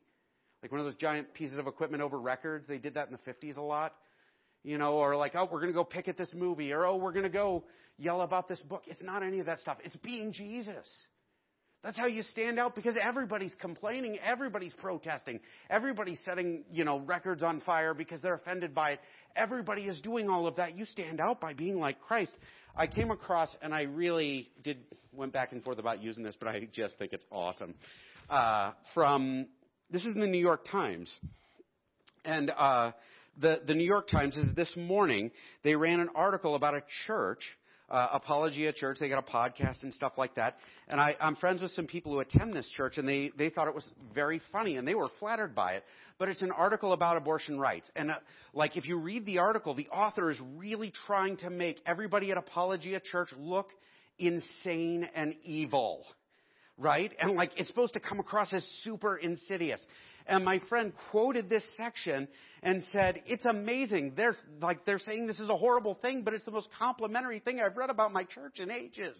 Like 0.62 0.72
one 0.72 0.80
of 0.80 0.86
those 0.86 0.96
giant 0.96 1.32
pieces 1.32 1.56
of 1.56 1.66
equipment 1.66 2.02
over 2.02 2.20
records. 2.20 2.66
They 2.68 2.76
did 2.76 2.94
that 2.94 3.08
in 3.08 3.16
the 3.16 3.32
50s 3.32 3.56
a 3.56 3.62
lot. 3.62 3.94
You 4.62 4.76
know, 4.76 4.96
or 4.96 5.16
like, 5.16 5.32
oh, 5.34 5.48
we're 5.50 5.60
going 5.60 5.72
to 5.72 5.76
go 5.76 5.84
pick 5.84 6.06
at 6.06 6.18
this 6.18 6.34
movie, 6.34 6.70
or 6.72 6.84
oh, 6.84 6.96
we're 6.96 7.12
going 7.12 7.24
to 7.24 7.30
go 7.30 7.64
yell 7.96 8.20
about 8.20 8.46
this 8.46 8.60
book. 8.60 8.82
It's 8.86 9.00
not 9.00 9.22
any 9.22 9.38
of 9.38 9.46
that 9.46 9.60
stuff. 9.60 9.78
It's 9.84 9.96
being 9.96 10.32
Jesus. 10.32 10.86
That's 11.82 11.98
how 11.98 12.06
you 12.06 12.22
stand 12.22 12.58
out 12.58 12.74
because 12.74 12.94
everybody's 13.02 13.54
complaining, 13.58 14.18
everybody's 14.22 14.74
protesting, 14.74 15.40
everybody's 15.70 16.20
setting, 16.24 16.64
you 16.70 16.84
know, 16.84 16.98
records 16.98 17.42
on 17.42 17.62
fire 17.62 17.94
because 17.94 18.20
they're 18.20 18.34
offended 18.34 18.74
by 18.74 18.92
it. 18.92 19.00
Everybody 19.34 19.82
is 19.82 19.98
doing 20.02 20.28
all 20.28 20.46
of 20.46 20.56
that. 20.56 20.76
You 20.76 20.84
stand 20.84 21.20
out 21.20 21.40
by 21.40 21.54
being 21.54 21.78
like 21.78 21.98
Christ. 22.00 22.32
I 22.76 22.86
came 22.86 23.10
across, 23.10 23.54
and 23.62 23.74
I 23.74 23.82
really 23.82 24.50
did 24.62 24.78
went 25.12 25.32
back 25.32 25.52
and 25.52 25.62
forth 25.64 25.78
about 25.78 26.02
using 26.02 26.22
this, 26.22 26.36
but 26.38 26.48
I 26.48 26.68
just 26.72 26.98
think 26.98 27.12
it's 27.12 27.24
awesome. 27.32 27.74
Uh, 28.28 28.72
from 28.94 29.46
this 29.90 30.04
is 30.04 30.14
in 30.14 30.20
the 30.20 30.26
New 30.26 30.38
York 30.38 30.66
Times, 30.70 31.12
and 32.24 32.50
uh, 32.56 32.92
the 33.38 33.62
the 33.66 33.74
New 33.74 33.84
York 33.84 34.08
Times 34.08 34.36
is 34.36 34.54
this 34.54 34.72
morning 34.76 35.30
they 35.64 35.74
ran 35.74 36.00
an 36.00 36.10
article 36.14 36.54
about 36.54 36.74
a 36.74 36.82
church 37.06 37.42
uh, 37.90 38.08
Apologia 38.12 38.72
Church. 38.72 38.98
They 39.00 39.08
got 39.08 39.18
a 39.26 39.30
podcast 39.30 39.82
and 39.82 39.92
stuff 39.92 40.12
like 40.16 40.34
that. 40.36 40.56
And 40.88 41.00
I, 41.00 41.16
I'm 41.20 41.36
friends 41.36 41.62
with 41.62 41.72
some 41.72 41.86
people 41.86 42.12
who 42.12 42.20
attend 42.20 42.54
this 42.54 42.68
church, 42.76 42.98
and 42.98 43.08
they 43.08 43.30
they 43.36 43.50
thought 43.50 43.68
it 43.68 43.74
was 43.74 43.90
very 44.14 44.40
funny, 44.52 44.76
and 44.76 44.86
they 44.86 44.94
were 44.94 45.08
flattered 45.18 45.54
by 45.54 45.72
it. 45.72 45.84
But 46.18 46.28
it's 46.28 46.42
an 46.42 46.52
article 46.52 46.92
about 46.92 47.16
abortion 47.16 47.58
rights, 47.58 47.90
and 47.96 48.10
uh, 48.10 48.16
like 48.54 48.76
if 48.76 48.86
you 48.86 48.98
read 48.98 49.26
the 49.26 49.38
article, 49.38 49.74
the 49.74 49.88
author 49.88 50.30
is 50.30 50.38
really 50.56 50.92
trying 51.06 51.36
to 51.38 51.50
make 51.50 51.80
everybody 51.86 52.30
at 52.30 52.36
Apologia 52.36 53.00
Church 53.00 53.30
look 53.38 53.70
insane 54.18 55.08
and 55.14 55.34
evil 55.44 56.04
right? 56.80 57.12
And 57.20 57.34
like 57.34 57.52
it's 57.56 57.68
supposed 57.68 57.92
to 57.92 58.00
come 58.00 58.18
across 58.18 58.52
as 58.52 58.64
super 58.82 59.16
insidious. 59.16 59.84
And 60.30 60.44
my 60.44 60.60
friend 60.68 60.92
quoted 61.10 61.50
this 61.50 61.64
section 61.76 62.28
and 62.62 62.82
said, 62.92 63.20
"It's 63.26 63.44
amazing. 63.44 64.14
They're 64.16 64.36
like 64.60 64.84
they're 64.84 65.00
saying 65.00 65.26
this 65.26 65.40
is 65.40 65.50
a 65.50 65.56
horrible 65.56 65.94
thing, 65.96 66.22
but 66.22 66.34
it's 66.34 66.44
the 66.44 66.52
most 66.52 66.68
complimentary 66.78 67.40
thing 67.40 67.60
I've 67.60 67.76
read 67.76 67.90
about 67.90 68.12
my 68.12 68.22
church 68.22 68.60
in 68.60 68.70
ages." 68.70 69.18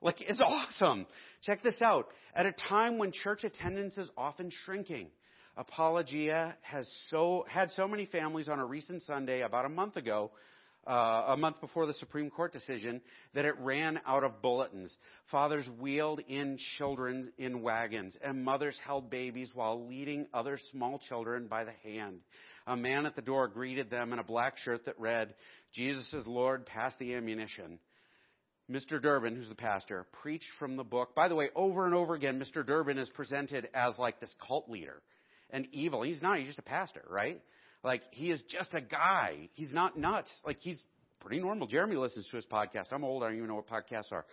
Like 0.00 0.20
it's 0.20 0.40
awesome. 0.40 1.06
Check 1.42 1.64
this 1.64 1.82
out. 1.82 2.06
At 2.34 2.46
a 2.46 2.52
time 2.52 2.96
when 2.96 3.10
church 3.12 3.42
attendance 3.42 3.98
is 3.98 4.08
often 4.16 4.50
shrinking, 4.64 5.10
Apologia 5.56 6.54
has 6.60 6.86
so 7.08 7.44
had 7.48 7.70
so 7.72 7.88
many 7.88 8.04
families 8.06 8.48
on 8.48 8.60
a 8.60 8.64
recent 8.64 9.02
Sunday 9.02 9.40
about 9.40 9.64
a 9.64 9.70
month 9.70 9.96
ago 9.96 10.30
uh, 10.86 11.24
a 11.28 11.36
month 11.36 11.60
before 11.60 11.86
the 11.86 11.94
Supreme 11.94 12.30
Court 12.30 12.52
decision 12.52 13.00
that 13.34 13.44
it 13.44 13.54
ran 13.58 14.00
out 14.06 14.24
of 14.24 14.40
bulletins. 14.40 14.96
Fathers 15.30 15.68
wheeled 15.80 16.20
in 16.28 16.58
children 16.78 17.32
in 17.38 17.62
wagons, 17.62 18.16
and 18.22 18.44
mothers 18.44 18.78
held 18.84 19.10
babies 19.10 19.50
while 19.52 19.86
leading 19.86 20.26
other 20.32 20.58
small 20.70 21.00
children 21.08 21.48
by 21.48 21.64
the 21.64 21.74
hand. 21.82 22.20
A 22.66 22.76
man 22.76 23.06
at 23.06 23.16
the 23.16 23.22
door 23.22 23.48
greeted 23.48 23.90
them 23.90 24.12
in 24.12 24.18
a 24.18 24.24
black 24.24 24.58
shirt 24.58 24.86
that 24.86 24.98
read, 24.98 25.34
Jesus 25.72 26.12
is 26.12 26.26
Lord, 26.26 26.66
pass 26.66 26.92
the 26.98 27.14
ammunition. 27.14 27.78
Mr. 28.70 29.00
Durbin, 29.00 29.36
who's 29.36 29.48
the 29.48 29.54
pastor, 29.54 30.06
preached 30.22 30.50
from 30.58 30.76
the 30.76 30.84
book. 30.84 31.14
By 31.14 31.28
the 31.28 31.36
way, 31.36 31.50
over 31.54 31.86
and 31.86 31.94
over 31.94 32.14
again, 32.14 32.40
Mr. 32.40 32.66
Durbin 32.66 32.98
is 32.98 33.08
presented 33.10 33.68
as 33.72 33.96
like 33.98 34.18
this 34.18 34.34
cult 34.46 34.68
leader 34.68 35.02
and 35.50 35.68
evil. 35.72 36.02
He's 36.02 36.22
not, 36.22 36.38
he's 36.38 36.48
just 36.48 36.58
a 36.58 36.62
pastor, 36.62 37.04
right? 37.08 37.40
Like, 37.86 38.02
he 38.10 38.32
is 38.32 38.42
just 38.48 38.74
a 38.74 38.80
guy. 38.80 39.48
He's 39.54 39.72
not 39.72 39.96
nuts. 39.96 40.28
Like, 40.44 40.58
he's 40.60 40.80
pretty 41.20 41.40
normal. 41.40 41.68
Jeremy 41.68 41.94
listens 41.94 42.26
to 42.30 42.36
his 42.36 42.44
podcast. 42.44 42.86
I'm 42.90 43.04
old. 43.04 43.22
I 43.22 43.28
don't 43.28 43.36
even 43.36 43.48
know 43.48 43.54
what 43.54 43.68
podcasts 43.68 44.10
are. 44.10 44.26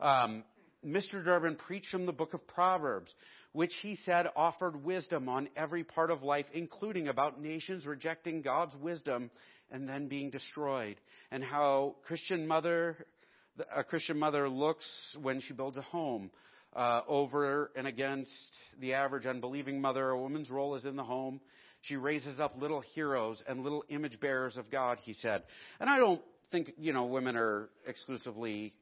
Um, 0.00 0.44
Mr. 0.86 1.22
Durbin 1.24 1.56
preached 1.56 1.88
from 1.90 2.06
the 2.06 2.12
book 2.12 2.34
of 2.34 2.46
Proverbs, 2.46 3.12
which 3.50 3.72
he 3.82 3.96
said 3.96 4.28
offered 4.36 4.84
wisdom 4.84 5.28
on 5.28 5.48
every 5.56 5.82
part 5.82 6.12
of 6.12 6.22
life, 6.22 6.46
including 6.54 7.08
about 7.08 7.42
nations 7.42 7.84
rejecting 7.84 8.42
God's 8.42 8.76
wisdom 8.76 9.32
and 9.72 9.88
then 9.88 10.06
being 10.06 10.30
destroyed, 10.30 10.94
and 11.32 11.42
how 11.42 11.96
Christian 12.06 12.46
mother, 12.46 12.96
a 13.74 13.82
Christian 13.82 14.20
mother 14.20 14.48
looks 14.48 14.86
when 15.20 15.40
she 15.40 15.52
builds 15.52 15.76
a 15.76 15.82
home. 15.82 16.30
Uh, 16.72 17.00
over 17.08 17.72
and 17.74 17.88
against 17.88 18.30
the 18.78 18.94
average 18.94 19.26
unbelieving 19.26 19.80
mother, 19.80 20.10
a 20.10 20.16
woman's 20.20 20.48
role 20.48 20.76
is 20.76 20.84
in 20.84 20.94
the 20.94 21.02
home. 21.02 21.40
She 21.82 21.96
raises 21.96 22.38
up 22.38 22.54
little 22.60 22.82
heroes 22.94 23.42
and 23.48 23.62
little 23.62 23.84
image 23.88 24.20
bearers 24.20 24.56
of 24.56 24.70
God, 24.70 24.98
he 25.02 25.14
said. 25.14 25.42
And 25.80 25.88
I 25.88 25.98
don't 25.98 26.20
think, 26.52 26.72
you 26.78 26.92
know, 26.92 27.06
women 27.06 27.36
are 27.36 27.70
exclusively, 27.86 28.74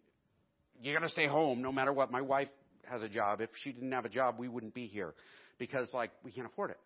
you 0.82 0.92
gotta 0.92 1.08
stay 1.08 1.26
home 1.26 1.62
no 1.62 1.70
matter 1.70 1.92
what. 1.92 2.10
My 2.10 2.22
wife 2.22 2.48
has 2.84 3.02
a 3.02 3.08
job. 3.08 3.40
If 3.40 3.50
she 3.62 3.72
didn't 3.72 3.92
have 3.92 4.04
a 4.04 4.08
job, 4.08 4.36
we 4.38 4.48
wouldn't 4.48 4.74
be 4.74 4.86
here 4.86 5.14
because, 5.58 5.88
like, 5.92 6.10
we 6.24 6.32
can't 6.32 6.46
afford 6.46 6.70
it, 6.70 6.78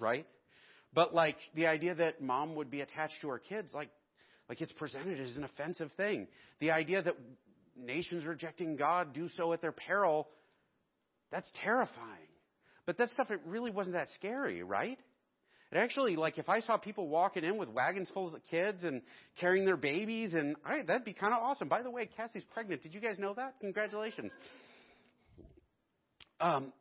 right? 0.00 0.26
But, 0.92 1.14
like, 1.14 1.36
the 1.54 1.66
idea 1.66 1.94
that 1.94 2.20
mom 2.20 2.56
would 2.56 2.70
be 2.70 2.80
attached 2.80 3.20
to 3.20 3.28
her 3.28 3.38
kids, 3.38 3.70
like, 3.72 3.90
like 4.48 4.60
it's 4.60 4.72
presented 4.72 5.20
as 5.20 5.36
an 5.36 5.44
offensive 5.44 5.92
thing. 5.96 6.26
The 6.58 6.72
idea 6.72 7.02
that 7.02 7.14
nations 7.76 8.24
rejecting 8.24 8.76
God 8.76 9.12
do 9.12 9.28
so 9.28 9.52
at 9.52 9.60
their 9.60 9.72
peril, 9.72 10.28
that's 11.30 11.48
terrifying. 11.62 12.26
But 12.86 12.98
that 12.98 13.10
stuff, 13.10 13.30
it 13.30 13.40
really 13.46 13.70
wasn't 13.70 13.94
that 13.94 14.08
scary, 14.16 14.64
right? 14.64 14.98
It 15.72 15.78
actually, 15.78 16.16
like, 16.16 16.38
if 16.38 16.48
I 16.48 16.60
saw 16.60 16.78
people 16.78 17.08
walking 17.08 17.44
in 17.44 17.56
with 17.56 17.68
wagons 17.68 18.08
full 18.12 18.34
of 18.34 18.40
kids 18.50 18.82
and 18.82 19.02
carrying 19.38 19.64
their 19.64 19.76
babies, 19.76 20.34
and 20.34 20.56
that'd 20.86 21.04
be 21.04 21.12
kind 21.12 21.32
of 21.32 21.40
awesome. 21.40 21.68
By 21.68 21.82
the 21.82 21.90
way, 21.90 22.08
Cassie's 22.16 22.44
pregnant. 22.52 22.82
Did 22.82 22.92
you 22.92 23.00
guys 23.00 23.20
know 23.20 23.34
that? 23.34 23.54
Congratulations. 23.60 24.32
Um, 26.40 26.72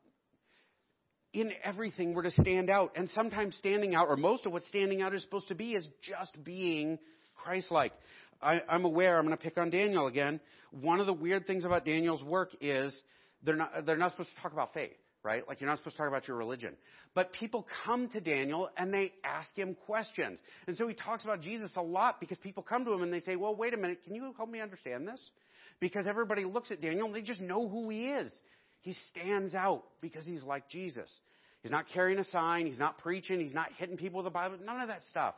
in 1.33 1.51
everything, 1.63 2.15
we're 2.15 2.23
to 2.23 2.31
stand 2.31 2.71
out, 2.71 2.93
and 2.95 3.07
sometimes 3.09 3.55
standing 3.57 3.93
out, 3.93 4.07
or 4.07 4.17
most 4.17 4.47
of 4.47 4.53
what 4.53 4.63
standing 4.63 5.03
out 5.03 5.13
is 5.13 5.21
supposed 5.21 5.49
to 5.49 5.55
be, 5.55 5.73
is 5.73 5.87
just 6.01 6.43
being 6.43 6.97
Christ-like. 7.35 7.93
I'm 8.41 8.85
aware. 8.85 9.17
I'm 9.17 9.25
going 9.25 9.37
to 9.37 9.43
pick 9.43 9.57
on 9.57 9.69
Daniel 9.69 10.07
again. 10.07 10.39
One 10.71 10.99
of 10.99 11.05
the 11.05 11.13
weird 11.13 11.45
things 11.45 11.65
about 11.65 11.85
Daniel's 11.85 12.23
work 12.23 12.49
is 12.61 12.99
they're 13.43 13.55
not 13.55 13.85
they're 13.85 13.97
not 13.97 14.11
supposed 14.11 14.29
to 14.35 14.41
talk 14.41 14.53
about 14.53 14.73
faith 14.73 14.95
right? 15.23 15.47
Like 15.47 15.59
you're 15.59 15.69
not 15.69 15.77
supposed 15.79 15.97
to 15.97 16.01
talk 16.01 16.07
about 16.07 16.27
your 16.27 16.37
religion. 16.37 16.75
But 17.13 17.33
people 17.33 17.67
come 17.85 18.07
to 18.09 18.21
Daniel 18.21 18.69
and 18.77 18.93
they 18.93 19.11
ask 19.23 19.53
him 19.55 19.75
questions. 19.85 20.39
And 20.67 20.77
so 20.77 20.87
he 20.87 20.93
talks 20.93 21.23
about 21.23 21.41
Jesus 21.41 21.71
a 21.75 21.81
lot 21.81 22.19
because 22.19 22.37
people 22.37 22.63
come 22.63 22.85
to 22.85 22.93
him 22.93 23.01
and 23.01 23.11
they 23.11 23.19
say, 23.19 23.35
well, 23.35 23.55
wait 23.55 23.73
a 23.73 23.77
minute, 23.77 24.03
can 24.03 24.15
you 24.15 24.33
help 24.37 24.49
me 24.49 24.61
understand 24.61 25.07
this? 25.07 25.31
Because 25.79 26.05
everybody 26.07 26.45
looks 26.45 26.71
at 26.71 26.81
Daniel 26.81 27.07
and 27.07 27.15
they 27.15 27.21
just 27.21 27.41
know 27.41 27.67
who 27.67 27.89
he 27.89 28.07
is. 28.07 28.33
He 28.81 28.93
stands 29.09 29.55
out 29.55 29.83
because 30.01 30.25
he's 30.25 30.43
like 30.43 30.69
Jesus. 30.69 31.13
He's 31.61 31.71
not 31.71 31.85
carrying 31.93 32.19
a 32.19 32.23
sign, 32.23 32.65
he's 32.65 32.79
not 32.79 32.99
preaching, 32.99 33.39
he's 33.39 33.53
not 33.53 33.69
hitting 33.77 33.97
people 33.97 34.17
with 34.17 34.25
the 34.25 34.31
Bible, 34.31 34.57
none 34.63 34.79
of 34.79 34.87
that 34.87 35.03
stuff. 35.03 35.35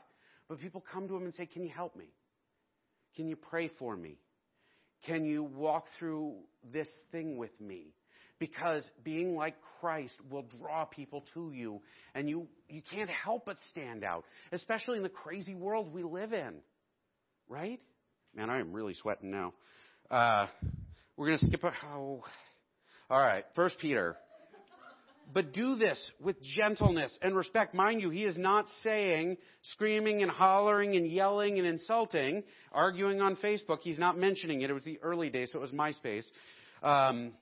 But 0.48 0.60
people 0.60 0.84
come 0.92 1.08
to 1.08 1.16
him 1.16 1.24
and 1.24 1.34
say, 1.34 1.48
Can 1.48 1.64
you 1.64 1.70
help 1.70 1.96
me? 1.96 2.14
Can 3.16 3.28
you 3.28 3.36
pray 3.36 3.70
for 3.80 3.96
me? 3.96 4.18
Can 5.06 5.26
you 5.26 5.44
walk 5.44 5.86
through 5.98 6.36
this 6.72 6.88
thing 7.12 7.38
with 7.38 7.60
me? 7.60 7.94
Because 8.42 8.90
being 9.04 9.36
like 9.36 9.54
Christ 9.80 10.18
will 10.32 10.46
draw 10.60 10.84
people 10.84 11.24
to 11.36 11.52
you 11.54 11.80
and 12.16 12.28
you, 12.28 12.48
you 12.68 12.82
can't 12.82 13.10
help 13.10 13.46
but 13.46 13.58
stand 13.70 14.04
out, 14.04 14.26
especially 14.52 14.98
in 14.98 15.04
the 15.04 15.10
crazy 15.10 15.54
world 15.54 15.94
we 15.94 16.02
live 16.02 16.34
in. 16.34 16.56
Right? 17.48 17.80
Man, 18.36 18.50
I 18.50 18.60
am 18.60 18.74
really 18.74 18.96
sweating 18.96 19.30
now. 19.30 19.54
Uh, 20.10 20.48
we're 21.16 21.28
going 21.28 21.38
to 21.38 21.46
skip 21.46 21.64
a, 21.64 21.72
oh. 21.94 22.24
All 23.12 23.20
right, 23.20 23.46
First 23.56 23.78
Peter. 23.78 24.18
But 25.32 25.54
do 25.54 25.76
this 25.76 26.12
with 26.20 26.42
gentleness 26.42 27.16
and 27.22 27.38
respect. 27.38 27.76
Mind 27.76 28.02
you, 28.02 28.10
he 28.10 28.24
is 28.24 28.40
not 28.40 28.66
saying 28.84 29.38
screaming 29.74 30.24
and 30.24 30.32
hollering 30.32 30.96
and 30.96 31.06
yelling 31.06 31.60
and 31.60 31.68
insulting, 31.68 32.44
arguing 32.72 33.22
on 33.22 33.36
Facebook. 33.36 33.82
He's 33.82 34.00
not 34.00 34.18
mentioning 34.18 34.62
it. 34.62 34.72
It 34.72 34.74
was 34.74 34.84
the 34.84 35.00
early 35.04 35.30
days, 35.30 35.50
so 35.54 35.60
it 35.60 35.62
was 35.62 35.72
MySpace. 35.72 36.26
Um, 36.82 37.34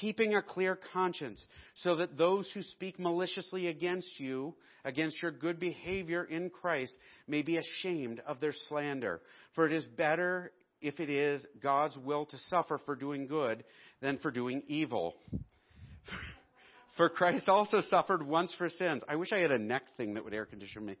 keeping 0.00 0.34
a 0.34 0.42
clear 0.42 0.78
conscience, 0.92 1.44
so 1.76 1.96
that 1.96 2.16
those 2.16 2.50
who 2.52 2.62
speak 2.62 2.98
maliciously 2.98 3.66
against 3.68 4.18
you, 4.18 4.54
against 4.84 5.22
your 5.22 5.30
good 5.30 5.60
behavior 5.60 6.24
in 6.24 6.50
Christ, 6.50 6.94
may 7.26 7.42
be 7.42 7.58
ashamed 7.58 8.20
of 8.26 8.40
their 8.40 8.54
slander. 8.68 9.20
For 9.54 9.66
it 9.66 9.72
is 9.72 9.84
better 9.84 10.52
if 10.80 11.00
it 11.00 11.10
is 11.10 11.46
God's 11.62 11.96
will 11.96 12.26
to 12.26 12.38
suffer 12.48 12.80
for 12.84 12.96
doing 12.96 13.26
good 13.26 13.64
than 14.00 14.18
for 14.18 14.30
doing 14.30 14.62
evil. 14.66 15.14
For 16.98 17.08
Christ 17.08 17.48
also 17.48 17.80
suffered 17.80 18.22
once 18.22 18.54
for 18.58 18.68
sins. 18.68 19.02
I 19.08 19.16
wish 19.16 19.32
I 19.32 19.38
had 19.38 19.50
a 19.50 19.58
neck 19.58 19.82
thing 19.96 20.12
that 20.12 20.24
would 20.24 20.34
air 20.34 20.44
condition 20.44 20.84
me. 20.84 20.96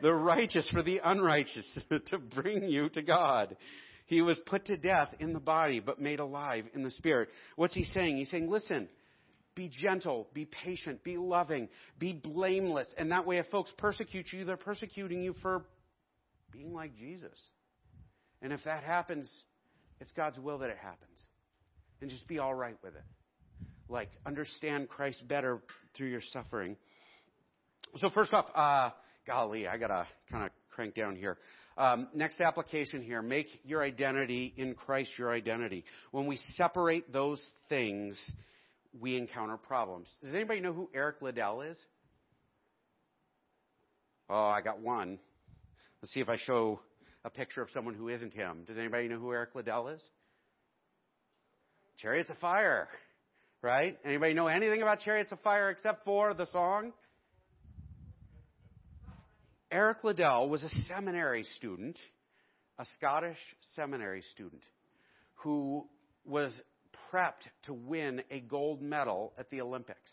The 0.00 0.12
righteous 0.12 0.68
for 0.72 0.84
the 0.84 1.00
unrighteous 1.02 1.78
to 2.06 2.18
bring 2.18 2.68
you 2.68 2.88
to 2.90 3.02
God. 3.02 3.56
He 4.12 4.20
was 4.20 4.38
put 4.44 4.66
to 4.66 4.76
death 4.76 5.08
in 5.20 5.32
the 5.32 5.40
body, 5.40 5.80
but 5.80 5.98
made 5.98 6.20
alive 6.20 6.66
in 6.74 6.82
the 6.82 6.90
spirit. 6.90 7.30
What's 7.56 7.74
he 7.74 7.84
saying? 7.84 8.18
He's 8.18 8.30
saying, 8.30 8.50
listen, 8.50 8.88
be 9.54 9.70
gentle, 9.70 10.28
be 10.34 10.44
patient, 10.44 11.02
be 11.02 11.16
loving, 11.16 11.70
be 11.98 12.12
blameless. 12.12 12.92
And 12.98 13.10
that 13.10 13.26
way, 13.26 13.38
if 13.38 13.46
folks 13.46 13.72
persecute 13.78 14.26
you, 14.30 14.44
they're 14.44 14.58
persecuting 14.58 15.22
you 15.22 15.34
for 15.40 15.64
being 16.50 16.74
like 16.74 16.94
Jesus. 16.94 17.38
And 18.42 18.52
if 18.52 18.62
that 18.64 18.84
happens, 18.84 19.30
it's 19.98 20.12
God's 20.12 20.38
will 20.38 20.58
that 20.58 20.68
it 20.68 20.78
happens. 20.78 21.18
And 22.02 22.10
just 22.10 22.28
be 22.28 22.38
all 22.38 22.54
right 22.54 22.76
with 22.82 22.94
it. 22.94 23.04
Like, 23.88 24.10
understand 24.26 24.90
Christ 24.90 25.26
better 25.26 25.62
through 25.96 26.08
your 26.08 26.22
suffering. 26.32 26.76
So, 27.96 28.10
first 28.10 28.34
off, 28.34 28.46
uh, 28.54 28.90
golly, 29.26 29.66
I 29.66 29.78
got 29.78 29.88
to 29.88 30.06
kind 30.30 30.44
of 30.44 30.50
crank 30.70 30.94
down 30.94 31.16
here. 31.16 31.38
Um, 31.76 32.08
next 32.14 32.40
application 32.40 33.02
here 33.02 33.22
make 33.22 33.46
your 33.64 33.82
identity 33.82 34.52
in 34.56 34.74
Christ 34.74 35.10
your 35.18 35.30
identity. 35.30 35.84
When 36.10 36.26
we 36.26 36.38
separate 36.54 37.12
those 37.12 37.42
things, 37.68 38.18
we 39.00 39.16
encounter 39.16 39.56
problems. 39.56 40.08
Does 40.22 40.34
anybody 40.34 40.60
know 40.60 40.72
who 40.72 40.90
Eric 40.94 41.22
Liddell 41.22 41.62
is? 41.62 41.78
Oh, 44.28 44.46
I 44.46 44.60
got 44.60 44.80
one. 44.80 45.18
Let's 46.02 46.12
see 46.12 46.20
if 46.20 46.28
I 46.28 46.36
show 46.36 46.80
a 47.24 47.30
picture 47.30 47.62
of 47.62 47.70
someone 47.70 47.94
who 47.94 48.08
isn't 48.08 48.32
him. 48.32 48.64
Does 48.66 48.78
anybody 48.78 49.08
know 49.08 49.18
who 49.18 49.32
Eric 49.32 49.54
Liddell 49.54 49.88
is? 49.88 50.02
Chariots 51.98 52.30
of 52.30 52.38
Fire, 52.38 52.88
right? 53.62 53.96
Anybody 54.04 54.34
know 54.34 54.48
anything 54.48 54.82
about 54.82 55.00
Chariots 55.00 55.32
of 55.32 55.40
Fire 55.40 55.70
except 55.70 56.04
for 56.04 56.34
the 56.34 56.46
song? 56.46 56.92
Eric 59.72 60.04
Liddell 60.04 60.50
was 60.50 60.62
a 60.62 60.68
seminary 60.84 61.44
student, 61.56 61.98
a 62.78 62.84
Scottish 62.98 63.38
seminary 63.74 64.20
student, 64.20 64.62
who 65.36 65.88
was 66.26 66.52
prepped 67.10 67.48
to 67.62 67.72
win 67.72 68.22
a 68.30 68.40
gold 68.40 68.82
medal 68.82 69.32
at 69.38 69.48
the 69.48 69.62
Olympics. 69.62 70.12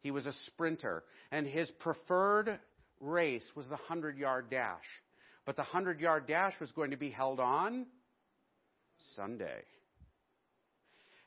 He 0.00 0.10
was 0.10 0.26
a 0.26 0.32
sprinter, 0.46 1.04
and 1.30 1.46
his 1.46 1.70
preferred 1.78 2.58
race 3.00 3.46
was 3.54 3.66
the 3.66 3.76
100 3.76 4.18
yard 4.18 4.50
dash. 4.50 4.84
But 5.46 5.54
the 5.54 5.62
100 5.62 6.00
yard 6.00 6.26
dash 6.26 6.54
was 6.58 6.72
going 6.72 6.90
to 6.90 6.96
be 6.96 7.10
held 7.10 7.38
on 7.38 7.86
Sunday. 9.14 9.62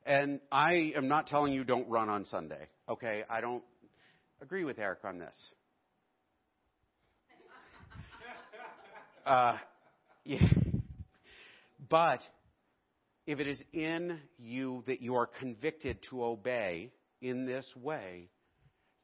And 0.05 0.41
I 0.51 0.91
am 0.97 1.07
not 1.07 1.27
telling 1.27 1.53
you 1.53 1.63
don't 1.63 1.87
run 1.87 2.09
on 2.09 2.25
Sunday, 2.25 2.67
okay? 2.89 3.23
I 3.29 3.39
don't 3.39 3.63
agree 4.41 4.65
with 4.65 4.79
Eric 4.79 4.99
on 5.05 5.17
this. 5.17 5.35
Uh, 9.27 9.57
yeah. 10.25 10.39
But 11.89 12.21
if 13.25 13.39
it 13.39 13.47
is 13.47 13.61
in 13.73 14.19
you 14.37 14.83
that 14.87 15.01
you 15.01 15.15
are 15.15 15.27
convicted 15.27 15.99
to 16.09 16.23
obey 16.23 16.91
in 17.21 17.45
this 17.45 17.67
way, 17.75 18.29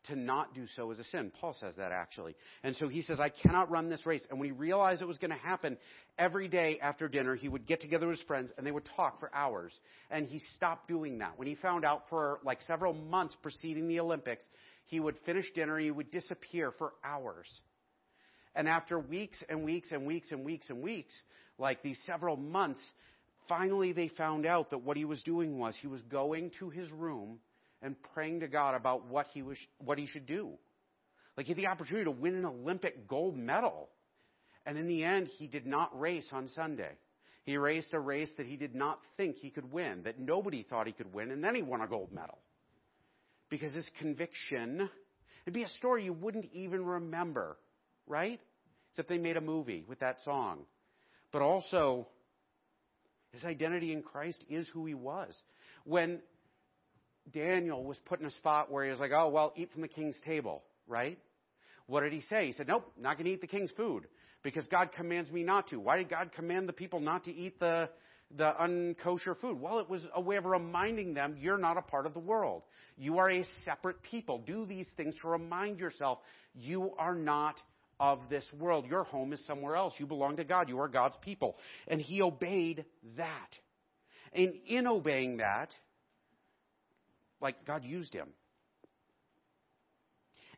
to 0.07 0.15
not 0.17 0.53
do 0.53 0.65
so 0.76 0.91
is 0.91 0.99
a 0.99 1.03
sin. 1.05 1.32
Paul 1.39 1.55
says 1.59 1.76
that 1.78 1.91
actually. 1.93 2.36
And 2.63 2.76
so 2.76 2.89
he 2.89 3.01
says, 3.01 3.19
I 3.19 3.30
cannot 3.30 3.71
run 3.71 3.89
this 3.89 4.05
race. 4.05 4.26
And 4.30 4.38
when 4.38 4.49
he 4.49 4.51
realized 4.51 5.01
it 5.01 5.07
was 5.07 5.17
going 5.17 5.32
to 5.32 5.38
happen, 5.38 5.78
every 6.17 6.49
day 6.49 6.78
after 6.82 7.07
dinner, 7.07 7.36
he 7.36 7.47
would 7.47 7.65
get 7.65 7.80
together 7.80 8.07
with 8.07 8.17
his 8.17 8.28
friends 8.28 8.51
and 8.57 8.67
they 8.67 8.71
would 8.71 8.88
talk 8.97 9.19
for 9.19 9.34
hours. 9.34 9.78
And 10.11 10.26
he 10.26 10.39
stopped 10.55 10.89
doing 10.89 11.19
that. 11.19 11.38
When 11.39 11.47
he 11.47 11.55
found 11.55 11.86
out 11.86 12.09
for 12.09 12.39
like 12.43 12.61
several 12.63 12.93
months 12.93 13.36
preceding 13.41 13.88
the 13.88 14.01
Olympics, 14.01 14.45
he 14.86 14.99
would 14.99 15.17
finish 15.26 15.45
dinner, 15.53 15.80
he 15.80 15.91
would 15.91 16.11
disappear 16.11 16.71
for 16.71 16.93
hours. 17.03 17.47
And 18.56 18.68
after 18.68 18.99
weeks 18.99 19.43
and 19.49 19.64
weeks 19.64 19.91
and 19.91 20.06
weeks 20.06 20.32
and 20.32 20.45
weeks 20.45 20.70
and 20.70 20.82
weeks, 20.82 21.14
like 21.58 21.82
these 21.82 21.99
several 22.06 22.36
months, 22.38 22.82
finally 23.47 23.93
they 23.93 24.10
found 24.10 24.45
out 24.45 24.70
that 24.70 24.80
what 24.84 24.97
he 24.97 25.06
was 25.06 25.22
doing 25.24 25.58
was 25.58 25.76
he 25.82 25.88
was 25.88 26.01
going 26.04 26.51
to 26.60 26.70
his 26.70 26.91
room 26.91 27.39
and 27.82 27.95
praying 28.14 28.41
to 28.41 28.47
God 28.47 28.76
about 28.76 29.08
what 29.08 29.28
he 29.34 29.41
was 29.41 29.58
what 29.80 29.97
he 29.97 30.06
should 30.06 30.26
do. 30.26 30.51
Like 31.36 31.47
he 31.47 31.51
had 31.51 31.58
the 31.58 31.68
opportunity 31.68 32.06
to 32.06 32.12
win 32.12 32.36
an 32.36 32.45
Olympic 32.45 33.08
gold 33.08 33.36
medal. 33.38 33.89
And 34.66 34.78
in 34.78 34.88
the 34.88 35.04
end, 35.04 35.28
he 35.28 35.47
did 35.47 35.66
not 35.66 35.99
race 35.99 36.28
on 36.32 36.47
Sunday. 36.47 36.91
He 37.43 37.58
raced 37.58 37.93
a 37.93 37.99
race 37.99 38.32
that 38.38 38.45
he 38.45 38.56
did 38.56 38.74
not 38.74 38.99
think 39.18 39.36
he 39.36 39.49
could 39.49 39.70
win, 39.72 40.04
that 40.04 40.20
nobody 40.20 40.64
thought 40.64 40.88
he 40.88 40.93
could 40.93 41.14
win, 41.14 41.32
and 41.32 41.43
then 41.43 41.56
he 41.56 41.62
won 41.62 41.82
a 41.82 41.88
gold 41.88 42.14
medal. 42.14 42.38
Because 43.49 43.74
his 43.74 43.89
conviction, 43.99 44.89
it'd 45.45 45.54
be 45.54 45.64
a 45.64 45.70
story 45.70 46.06
you 46.06 46.14
wouldn't 46.14 46.49
even 46.54 46.86
remember, 46.86 47.58
right? 48.08 48.39
Except 48.91 49.10
they 49.10 49.18
made 49.18 49.38
a 49.38 49.41
movie 49.41 49.84
with 49.88 49.99
that 49.99 50.18
song. 50.22 50.60
But 51.32 51.41
also, 51.41 52.08
his 53.32 53.43
identity 53.43 53.91
in 53.91 54.04
Christ 54.04 54.43
is 54.49 54.68
who 54.70 54.86
he 54.86 54.93
was. 54.93 55.36
When 55.84 56.20
Daniel 57.32 57.84
was 57.84 57.97
put 58.06 58.20
in 58.20 58.26
a 58.26 58.32
spot 58.32 58.72
where 58.72 58.84
he 58.84 58.91
was 58.91 58.99
like, 58.99 59.12
oh, 59.14 59.30
well, 59.30 59.54
eat 59.56 59.72
from 59.72 59.82
the 59.82 59.88
king's 59.88 60.20
table, 60.26 60.64
right? 60.88 61.18
What 61.88 62.01
did 62.01 62.14
he 62.14 62.22
say? 62.22 62.47
He 62.47 62.51
said, 62.51 62.68
nope, 62.68 62.91
not 62.97 63.18
going 63.18 63.26
to 63.26 63.32
eat 63.32 63.41
the 63.41 63.47
king's 63.47 63.72
food 63.72 64.08
because 64.43 64.68
God 64.68 64.91
commands 64.91 65.32
me 65.32 65.43
not 65.43 65.70
to. 65.70 65.80
Why 65.80 65.97
did 65.97 66.10
God 66.10 66.32
command 66.34 66.70
the 66.70 66.74
people 66.74 66.99
not 66.99 67.24
to 67.26 67.34
eat 67.34 67.60
the, 67.60 67.89
the 68.36 68.54
unkosher 68.62 69.39
food? 69.39 69.60
Well, 69.60 69.80
it 69.80 69.89
was 69.89 70.06
a 70.14 70.22
way 70.22 70.36
of 70.36 70.45
reminding 70.45 71.14
them 71.14 71.38
you're 71.39 71.58
not 71.58 71.78
a 71.78 71.82
part 71.82 72.06
of 72.06 72.14
the 72.14 72.20
world. 72.20 72.64
You 72.97 73.18
are 73.18 73.32
a 73.32 73.43
separate 73.66 74.01
people. 74.04 74.39
Do 74.45 74.66
these 74.66 74.88
things 74.95 75.16
to 75.22 75.30
remind 75.30 75.80
yourself 75.80 76.20
you 76.54 76.91
are 76.97 77.16
not 77.16 77.56
of 77.99 78.19
this 78.29 78.45
world. 78.57 78.85
Your 78.87 79.03
home 79.03 79.33
is 79.33 79.45
somewhere 79.45 79.75
else. 79.75 79.93
You 79.97 80.05
belong 80.05 80.37
to 80.37 80.43
God. 80.43 80.69
You 80.69 80.79
are 80.79 80.87
God's 80.87 81.15
people. 81.21 81.57
And 81.87 82.01
he 82.01 82.21
obeyed 82.21 82.85
that. 83.17 83.49
And 84.33 84.53
in 84.67 84.87
obeying 84.87 85.37
that, 85.37 85.69
like 87.41 87.65
God 87.65 87.83
used 87.83 88.13
him. 88.13 88.29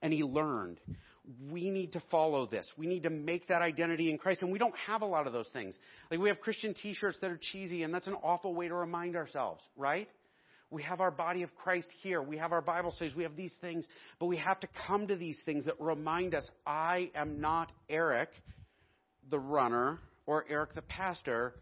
And 0.02 0.14
he 0.14 0.24
learned. 0.24 0.80
We 1.50 1.72
need 1.72 1.94
to 1.94 2.04
follow 2.12 2.46
this. 2.46 2.72
We 2.78 2.86
need 2.86 3.04
to 3.04 3.10
make 3.10 3.48
that 3.48 3.62
identity 3.62 4.12
in 4.12 4.18
Christ. 4.18 4.42
And 4.42 4.52
we 4.52 4.60
don't 4.60 4.76
have 4.88 5.02
a 5.02 5.06
lot 5.06 5.26
of 5.26 5.34
those 5.34 5.50
things. 5.52 5.76
Like 6.12 6.20
we 6.20 6.30
have 6.30 6.40
Christian 6.40 6.74
t 6.74 6.94
shirts 6.94 7.18
that 7.22 7.32
are 7.32 7.40
cheesy, 7.42 7.84
and 7.84 7.94
that's 7.94 8.08
an 8.08 8.16
awful 8.22 8.54
way 8.54 8.68
to 8.68 8.76
remind 8.76 9.16
ourselves, 9.16 9.64
right? 9.76 10.08
We 10.76 10.84
have 10.84 11.00
our 11.00 11.10
body 11.10 11.42
of 11.44 11.56
Christ 11.56 11.88
here. 12.04 12.22
We 12.22 12.38
have 12.38 12.52
our 12.52 12.62
Bible 12.62 12.92
studies. 12.92 13.16
We 13.16 13.24
have 13.24 13.38
these 13.38 13.54
things. 13.62 13.88
But 14.20 14.26
we 14.26 14.36
have 14.36 14.60
to 14.60 14.68
come 14.86 15.08
to 15.08 15.16
these 15.16 15.38
things 15.46 15.64
that 15.64 15.76
remind 15.80 16.36
us 16.36 16.46
I 16.68 17.12
am 17.16 17.40
not 17.40 17.72
Eric, 17.88 18.28
the 19.30 19.40
runner, 19.40 20.00
or 20.26 20.44
Eric, 20.50 20.74
the 20.74 20.82
pastor. 20.82 21.56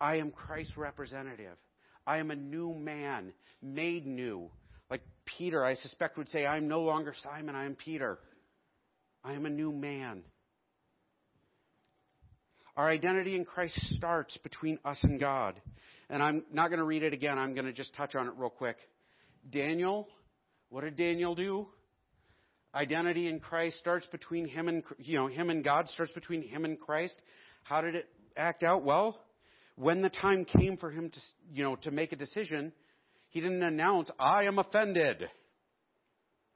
I 0.00 0.16
am 0.16 0.30
Christ's 0.30 0.78
representative. 0.78 1.58
I 2.06 2.16
am 2.16 2.30
a 2.30 2.34
new 2.34 2.72
man, 2.72 3.34
made 3.60 4.06
new. 4.06 4.48
Like 4.90 5.02
Peter, 5.26 5.62
I 5.62 5.74
suspect, 5.74 6.16
would 6.16 6.30
say, 6.30 6.46
I 6.46 6.56
am 6.56 6.66
no 6.66 6.80
longer 6.80 7.12
Simon, 7.22 7.54
I 7.54 7.66
am 7.66 7.74
Peter. 7.74 8.18
I 9.22 9.34
am 9.34 9.44
a 9.44 9.50
new 9.50 9.70
man. 9.70 10.22
Our 12.74 12.88
identity 12.88 13.36
in 13.36 13.44
Christ 13.44 13.78
starts 13.96 14.38
between 14.38 14.78
us 14.82 14.98
and 15.04 15.20
God. 15.20 15.60
And 16.10 16.22
I'm 16.22 16.44
not 16.52 16.68
going 16.68 16.80
to 16.80 16.84
read 16.84 17.04
it 17.04 17.14
again, 17.14 17.38
I'm 17.38 17.54
going 17.54 17.66
to 17.66 17.72
just 17.72 17.94
touch 17.94 18.16
on 18.16 18.26
it 18.26 18.34
real 18.36 18.50
quick. 18.50 18.76
Daniel, 19.48 20.08
what 20.68 20.82
did 20.82 20.96
Daniel 20.96 21.34
do? 21.34 21.68
Identity 22.74 23.28
in 23.28 23.40
Christ 23.40 23.78
starts 23.78 24.06
between 24.08 24.46
him 24.46 24.68
and 24.68 24.82
you 24.98 25.16
know 25.18 25.28
him 25.28 25.50
and 25.50 25.64
God 25.64 25.88
starts 25.94 26.12
between 26.12 26.42
him 26.42 26.64
and 26.64 26.78
Christ. 26.78 27.20
How 27.62 27.80
did 27.80 27.94
it 27.94 28.08
act 28.36 28.62
out? 28.62 28.84
Well, 28.84 29.18
when 29.76 30.02
the 30.02 30.10
time 30.10 30.44
came 30.44 30.76
for 30.76 30.90
him 30.90 31.10
to, 31.10 31.20
you 31.52 31.64
know, 31.64 31.76
to 31.76 31.90
make 31.90 32.12
a 32.12 32.16
decision, 32.16 32.72
he 33.28 33.40
didn't 33.40 33.62
announce, 33.62 34.10
I 34.18 34.44
am 34.44 34.58
offended. 34.58 35.28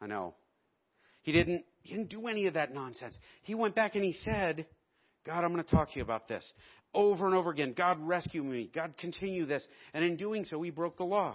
I 0.01 0.07
know. 0.07 0.35
He 1.23 1.33
didn't, 1.33 1.65
he 1.81 1.95
didn't 1.95 2.11
do 2.11 2.27
any 2.27 2.47
of 2.47 2.55
that 2.55 2.75
nonsense. 2.75 3.17
He 3.43 3.55
went 3.55 3.75
back 3.75 3.95
and 3.95 4.05
he 4.05 4.13
said, 4.13 4.67
God, 5.25 5.43
I'm 5.43 5.53
going 5.53 5.65
to 5.65 5.71
talk 5.71 5.93
to 5.93 5.97
you 5.97 6.03
about 6.03 6.29
this. 6.29 6.45
Over 6.95 7.26
and 7.26 7.34
over 7.34 7.51
again, 7.51 7.74
God 7.76 7.99
rescue 8.01 8.45
me. 8.45 8.70
God 8.72 8.95
continue 8.99 9.47
this. 9.47 9.66
And 9.92 10.05
in 10.05 10.16
doing 10.16 10.45
so, 10.45 10.62
he 10.62 10.70
broke 10.70 10.97
the 10.97 11.05
law. 11.05 11.34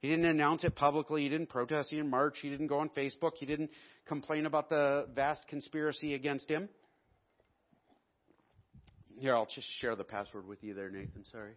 He 0.00 0.08
didn't 0.08 0.26
announce 0.26 0.64
it 0.64 0.74
publicly. 0.74 1.22
He 1.22 1.28
didn't 1.28 1.48
protest. 1.48 1.90
He 1.90 1.96
didn't 1.96 2.10
march. 2.10 2.38
He 2.40 2.48
didn't 2.48 2.68
go 2.68 2.78
on 2.78 2.90
Facebook. 2.90 3.32
He 3.36 3.46
didn't 3.46 3.70
complain 4.06 4.46
about 4.46 4.68
the 4.68 5.06
vast 5.14 5.46
conspiracy 5.48 6.14
against 6.14 6.48
him. 6.48 6.68
Here, 9.18 9.34
I'll 9.34 9.48
just 9.52 9.66
share 9.80 9.96
the 9.96 10.04
password 10.04 10.46
with 10.46 10.62
you 10.62 10.74
there, 10.74 10.90
Nathan. 10.90 11.24
Sorry. 11.32 11.52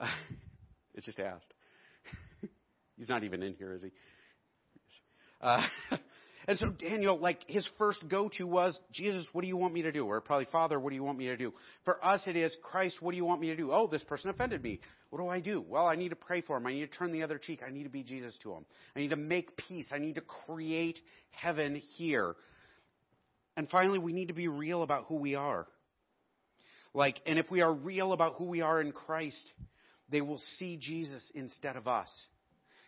Uh, 0.00 0.08
it's 0.94 1.06
just 1.06 1.20
asked. 1.20 1.52
He's 2.96 3.08
not 3.08 3.22
even 3.24 3.42
in 3.42 3.54
here, 3.54 3.72
is 3.72 3.82
he? 3.82 3.90
Uh, 5.40 5.62
and 6.48 6.58
so 6.58 6.70
Daniel, 6.70 7.18
like 7.18 7.44
his 7.46 7.68
first 7.76 8.02
go-to 8.08 8.46
was, 8.46 8.80
Jesus, 8.90 9.26
what 9.32 9.42
do 9.42 9.48
you 9.48 9.56
want 9.58 9.74
me 9.74 9.82
to 9.82 9.92
do? 9.92 10.06
Or 10.06 10.22
probably, 10.22 10.46
Father, 10.50 10.80
what 10.80 10.88
do 10.88 10.96
you 10.96 11.04
want 11.04 11.18
me 11.18 11.26
to 11.26 11.36
do? 11.36 11.52
For 11.84 12.02
us, 12.02 12.22
it 12.26 12.36
is, 12.36 12.56
Christ, 12.62 13.02
what 13.02 13.10
do 13.10 13.18
you 13.18 13.24
want 13.26 13.42
me 13.42 13.48
to 13.48 13.56
do? 13.56 13.70
Oh, 13.70 13.86
this 13.86 14.02
person 14.02 14.30
offended 14.30 14.62
me. 14.62 14.80
What 15.10 15.20
do 15.20 15.28
I 15.28 15.40
do? 15.40 15.62
Well, 15.68 15.86
I 15.86 15.94
need 15.94 16.08
to 16.08 16.16
pray 16.16 16.40
for 16.40 16.56
him. 16.56 16.66
I 16.66 16.72
need 16.72 16.90
to 16.90 16.98
turn 16.98 17.12
the 17.12 17.22
other 17.22 17.36
cheek. 17.36 17.60
I 17.64 17.70
need 17.70 17.82
to 17.82 17.90
be 17.90 18.02
Jesus 18.02 18.34
to 18.44 18.52
him. 18.54 18.64
I 18.96 19.00
need 19.00 19.10
to 19.10 19.16
make 19.16 19.58
peace. 19.58 19.86
I 19.92 19.98
need 19.98 20.14
to 20.14 20.22
create 20.22 20.98
heaven 21.32 21.76
here. 21.96 22.34
And 23.54 23.68
finally, 23.68 23.98
we 23.98 24.14
need 24.14 24.28
to 24.28 24.34
be 24.34 24.48
real 24.48 24.82
about 24.82 25.04
who 25.08 25.16
we 25.16 25.34
are. 25.34 25.66
Like, 26.94 27.20
and 27.26 27.38
if 27.38 27.50
we 27.50 27.60
are 27.60 27.74
real 27.74 28.14
about 28.14 28.36
who 28.36 28.44
we 28.44 28.62
are 28.62 28.80
in 28.80 28.92
Christ, 28.92 29.52
they 30.08 30.22
will 30.22 30.40
see 30.58 30.78
Jesus 30.78 31.30
instead 31.34 31.76
of 31.76 31.86
us. 31.86 32.08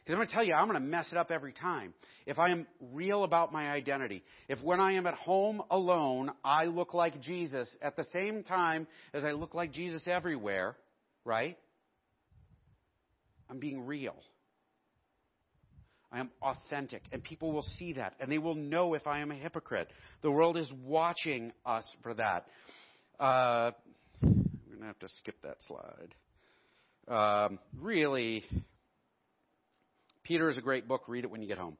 Because 0.05 0.15
I'm 0.15 0.19
going 0.19 0.29
to 0.29 0.35
tell 0.35 0.45
you, 0.45 0.55
I'm 0.55 0.67
going 0.67 0.81
to 0.81 0.87
mess 0.87 1.09
it 1.13 1.19
up 1.19 1.31
every 1.31 1.53
time. 1.53 1.95
If 2.27 2.39
I 2.39 2.51
am 2.51 2.67
real 2.93 3.25
about 3.25 3.53
my 3.53 3.71
identity, 3.71 4.23
if 4.49 4.61
when 4.63 4.81
I 4.81 4.93
am 4.93 5.07
at 5.07 5.15
home 5.15 5.63
alone, 5.71 6.31
I 6.45 6.65
look 6.65 6.95
like 6.95 7.21
Jesus 7.21 7.69
at 7.83 7.97
the 7.97 8.05
same 8.13 8.43
time 8.43 8.87
as 9.13 9.25
I 9.25 9.33
look 9.33 9.55
like 9.55 9.73
Jesus 9.73 10.03
everywhere, 10.07 10.77
right? 11.25 11.59
I'm 13.49 13.59
being 13.59 13.85
real. 13.87 14.17
I 16.13 16.19
am 16.19 16.31
authentic, 16.43 17.03
and 17.13 17.23
people 17.23 17.53
will 17.53 17.67
see 17.79 17.93
that, 17.93 18.15
and 18.19 18.33
they 18.33 18.39
will 18.39 18.57
know 18.57 18.95
if 18.95 19.07
I 19.07 19.21
am 19.21 19.31
a 19.31 19.37
hypocrite. 19.37 19.89
The 20.23 20.31
world 20.31 20.57
is 20.57 20.69
watching 20.85 21.53
us 21.65 21.85
for 22.03 22.15
that. 22.15 22.47
Uh, 23.19 23.71
I'm 24.23 24.47
going 24.69 24.81
to 24.81 24.87
have 24.87 24.99
to 25.01 25.09
skip 25.19 25.37
that 25.43 25.59
slide. 25.69 26.15
Um, 27.07 27.59
really, 27.79 28.45
Peter 30.23 30.49
is 30.49 30.59
a 30.59 30.61
great 30.61 30.87
book. 30.87 31.03
Read 31.09 31.25
it 31.25 31.31
when 31.31 31.43
you 31.43 31.49
get 31.49 31.59
home. 31.59 31.77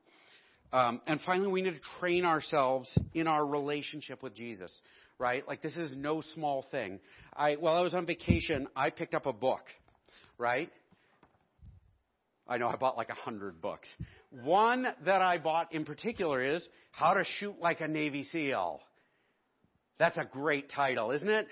Um, 0.73 1.01
and 1.07 1.21
finally, 1.27 1.51
we 1.51 1.63
need 1.63 1.75
to 1.75 1.81
train 1.99 2.25
ourselves 2.25 2.97
in 3.13 3.27
our 3.27 3.45
relationship 3.45 4.23
with 4.23 4.35
Jesus, 4.35 4.73
right? 5.19 5.47
Like 5.47 5.63
this 5.63 5.77
is 5.77 5.97
no 5.97 6.23
small 6.35 6.65
thing. 6.71 7.01
I, 7.37 7.55
while 7.55 7.77
I 7.77 7.81
was 7.81 7.95
on 7.95 8.07
vacation, 8.07 8.69
I 8.77 8.91
picked 8.91 9.15
up 9.15 9.27
a 9.27 9.33
book, 9.33 9.63
right? 10.39 10.71
I 12.47 12.59
know 12.59 12.69
I 12.69 12.77
bought 12.77 12.97
like 12.97 13.11
a 13.11 13.15
hundred 13.15 13.61
books. 13.61 13.89
One 14.31 14.87
that 15.05 15.23
I 15.23 15.39
bought 15.39 15.73
in 15.73 15.85
particular 15.85 16.55
is 16.55 16.67
How 16.93 17.15
to 17.15 17.25
Shoot 17.25 17.57
Like 17.61 17.81
a 17.81 17.89
Navy 17.89 18.23
SEAL. 18.25 18.81
That's 19.99 20.19
a 20.19 20.25
great 20.25 20.71
title, 20.71 21.11
isn't 21.11 21.29
it? 21.29 21.47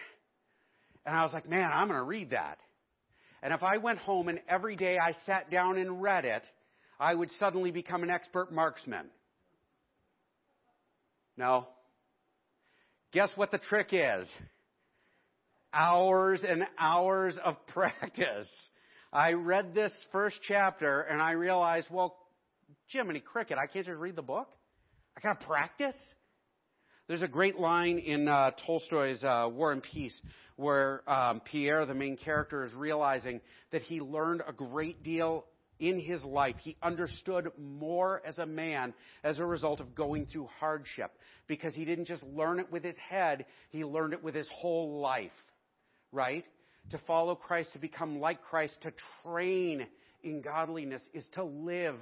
And 1.05 1.17
I 1.17 1.23
was 1.23 1.33
like, 1.33 1.49
man, 1.49 1.71
I'm 1.73 1.89
going 1.89 1.99
to 1.99 2.05
read 2.05 2.31
that. 2.31 2.59
And 3.43 3.53
if 3.53 3.63
I 3.63 3.79
went 3.79 3.99
home 3.99 4.29
and 4.29 4.41
every 4.49 4.77
day 4.77 4.99
I 4.99 5.13
sat 5.27 5.51
down 5.51 5.77
and 5.77 6.03
read 6.03 6.25
it, 6.25 6.47
I 7.01 7.15
would 7.15 7.31
suddenly 7.33 7.71
become 7.71 8.03
an 8.03 8.11
expert 8.11 8.53
marksman. 8.53 9.07
No. 11.37 11.69
Guess 13.13 13.31
what 13.37 13.51
the 13.51 13.59
trick 13.59 13.89
is? 13.93 14.29
Hours 15.73 16.43
and 16.47 16.67
hours 16.79 17.39
of 17.43 17.57
practice. 17.69 18.49
I 19.13 19.33
read 19.33 19.75
this 19.75 19.93
first 20.13 20.41
chapter 20.43 21.03
and 21.03 21.23
I 21.23 21.33
realized, 21.33 21.87
well, 21.91 22.17
Jiminy 22.89 23.21
Cricket, 23.21 23.59
I 23.59 23.67
can't 23.67 23.87
just 23.87 23.99
read 23.99 24.17
the 24.17 24.23
book. 24.23 24.49
I 25.17 25.21
gotta 25.21 25.45
practice. 25.45 25.97
There's 27.07 27.23
a 27.23 27.29
great 27.29 27.59
line 27.59 27.99
in 27.99 28.29
uh, 28.29 28.51
Tolstoy's 28.67 29.23
uh, 29.25 29.49
War 29.51 29.73
and 29.73 29.83
Peace 29.83 30.21
where 30.57 31.09
um, 31.09 31.41
Pierre, 31.41 31.87
the 31.87 31.95
main 31.95 32.17
character, 32.17 32.65
is 32.65 32.75
realizing 32.75 33.41
that 33.71 33.83
he 33.83 34.01
learned 34.01 34.43
a 34.47 34.53
great 34.53 35.03
deal 35.05 35.45
in 35.79 35.99
his 35.99 36.23
life. 36.25 36.57
He 36.59 36.77
understood 36.83 37.51
more 37.59 38.23
as 38.25 38.39
a 38.39 38.47
man 38.47 38.95
as 39.23 39.39
a 39.39 39.45
result 39.45 39.81
of 39.81 39.95
going 39.95 40.27
through 40.27 40.49
hardship 40.59 41.13
because 41.47 41.75
he 41.75 41.85
didn't 41.85 42.07
just 42.07 42.23
learn 42.23 42.59
it 42.61 42.71
with 42.71 42.85
his 42.85 42.97
head, 42.97 43.47
he 43.71 43.85
learned 43.85 44.13
it 44.13 44.23
with 44.23 44.35
his 44.35 44.49
whole 44.55 45.01
life. 45.01 45.31
Right? 46.13 46.45
To 46.91 46.99
follow 47.07 47.35
Christ, 47.35 47.75
to 47.75 47.79
become 47.79 48.21
like 48.21 48.43
Christ, 48.43 48.77
to 48.83 48.93
train 49.23 49.87
in 50.23 50.41
godliness 50.41 51.07
is 51.13 51.29
to 51.35 51.45
live 51.45 51.97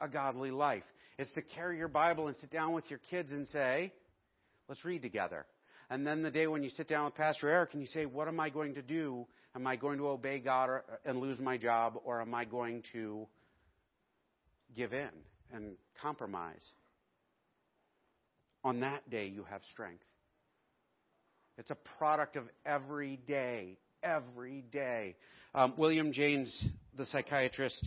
a 0.00 0.08
godly 0.08 0.50
life. 0.50 0.84
It's 1.18 1.32
to 1.34 1.42
carry 1.42 1.78
your 1.78 1.88
Bible 1.88 2.28
and 2.28 2.36
sit 2.36 2.50
down 2.50 2.72
with 2.72 2.90
your 2.90 3.00
kids 3.10 3.30
and 3.30 3.46
say, 3.48 3.92
let's 4.68 4.84
read 4.84 5.02
together. 5.02 5.46
And 5.88 6.06
then 6.06 6.22
the 6.22 6.30
day 6.30 6.46
when 6.46 6.62
you 6.62 6.70
sit 6.70 6.88
down 6.88 7.04
with 7.06 7.14
Pastor 7.14 7.48
Eric 7.48 7.70
and 7.72 7.80
you 7.80 7.86
say, 7.86 8.06
what 8.06 8.26
am 8.26 8.40
I 8.40 8.50
going 8.50 8.74
to 8.74 8.82
do? 8.82 9.26
Am 9.54 9.66
I 9.66 9.76
going 9.76 9.98
to 9.98 10.08
obey 10.08 10.38
God 10.40 10.68
or, 10.68 10.84
and 11.04 11.18
lose 11.18 11.38
my 11.38 11.56
job, 11.56 11.94
or 12.04 12.20
am 12.20 12.34
I 12.34 12.44
going 12.44 12.82
to 12.92 13.26
give 14.76 14.92
in 14.92 15.08
and 15.52 15.76
compromise? 16.02 16.60
On 18.64 18.80
that 18.80 19.08
day, 19.08 19.26
you 19.28 19.44
have 19.44 19.62
strength. 19.70 20.02
It's 21.56 21.70
a 21.70 21.76
product 21.98 22.36
of 22.36 22.44
every 22.66 23.16
day, 23.26 23.78
every 24.02 24.62
day. 24.72 25.16
Um, 25.54 25.72
William 25.78 26.12
James, 26.12 26.66
the 26.98 27.06
psychiatrist, 27.06 27.82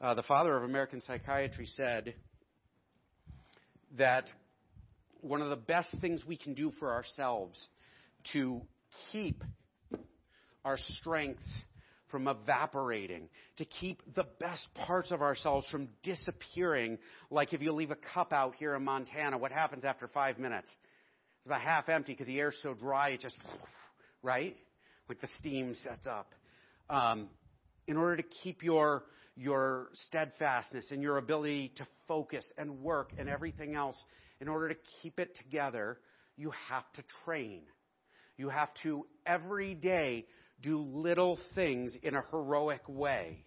uh, 0.00 0.14
the 0.14 0.22
father 0.22 0.56
of 0.56 0.62
American 0.62 1.00
psychiatry, 1.00 1.66
said 1.74 2.14
that 3.98 4.26
one 5.22 5.40
of 5.40 5.48
the 5.48 5.56
best 5.56 5.88
things 6.00 6.24
we 6.26 6.36
can 6.36 6.52
do 6.52 6.70
for 6.78 6.92
ourselves 6.92 7.66
to 8.32 8.60
keep 9.10 9.42
our 10.64 10.76
strengths 10.76 11.48
from 12.10 12.28
evaporating, 12.28 13.28
to 13.56 13.64
keep 13.64 14.02
the 14.14 14.26
best 14.38 14.62
parts 14.74 15.10
of 15.10 15.22
ourselves 15.22 15.66
from 15.70 15.88
disappearing. 16.02 16.98
Like 17.30 17.54
if 17.54 17.62
you 17.62 17.72
leave 17.72 17.90
a 17.90 17.96
cup 17.96 18.32
out 18.32 18.54
here 18.56 18.74
in 18.74 18.84
Montana, 18.84 19.38
what 19.38 19.50
happens 19.50 19.84
after 19.84 20.08
five 20.08 20.38
minutes? 20.38 20.68
It's 21.38 21.46
about 21.46 21.62
half 21.62 21.88
empty 21.88 22.12
because 22.12 22.26
the 22.26 22.38
air's 22.38 22.58
so 22.62 22.74
dry, 22.74 23.10
it 23.10 23.20
just, 23.20 23.36
right? 24.22 24.56
Like 25.08 25.20
the 25.20 25.28
steam 25.38 25.74
sets 25.82 26.06
up. 26.06 26.34
Um, 26.90 27.28
in 27.86 27.96
order 27.96 28.18
to 28.18 28.24
keep 28.42 28.62
your, 28.62 29.04
your 29.36 29.88
steadfastness 30.06 30.90
and 30.90 31.02
your 31.02 31.16
ability 31.16 31.72
to 31.76 31.86
focus 32.06 32.44
and 32.58 32.82
work 32.82 33.12
and 33.18 33.28
everything 33.28 33.74
else, 33.74 33.96
in 34.42 34.48
order 34.48 34.68
to 34.68 34.74
keep 35.00 35.20
it 35.20 35.36
together, 35.36 35.98
you 36.36 36.52
have 36.68 36.82
to 36.94 37.02
train. 37.24 37.62
You 38.36 38.48
have 38.48 38.70
to 38.82 39.06
every 39.24 39.74
day 39.74 40.26
do 40.60 40.78
little 40.78 41.38
things 41.54 41.96
in 42.02 42.16
a 42.16 42.22
heroic 42.32 42.82
way. 42.88 43.44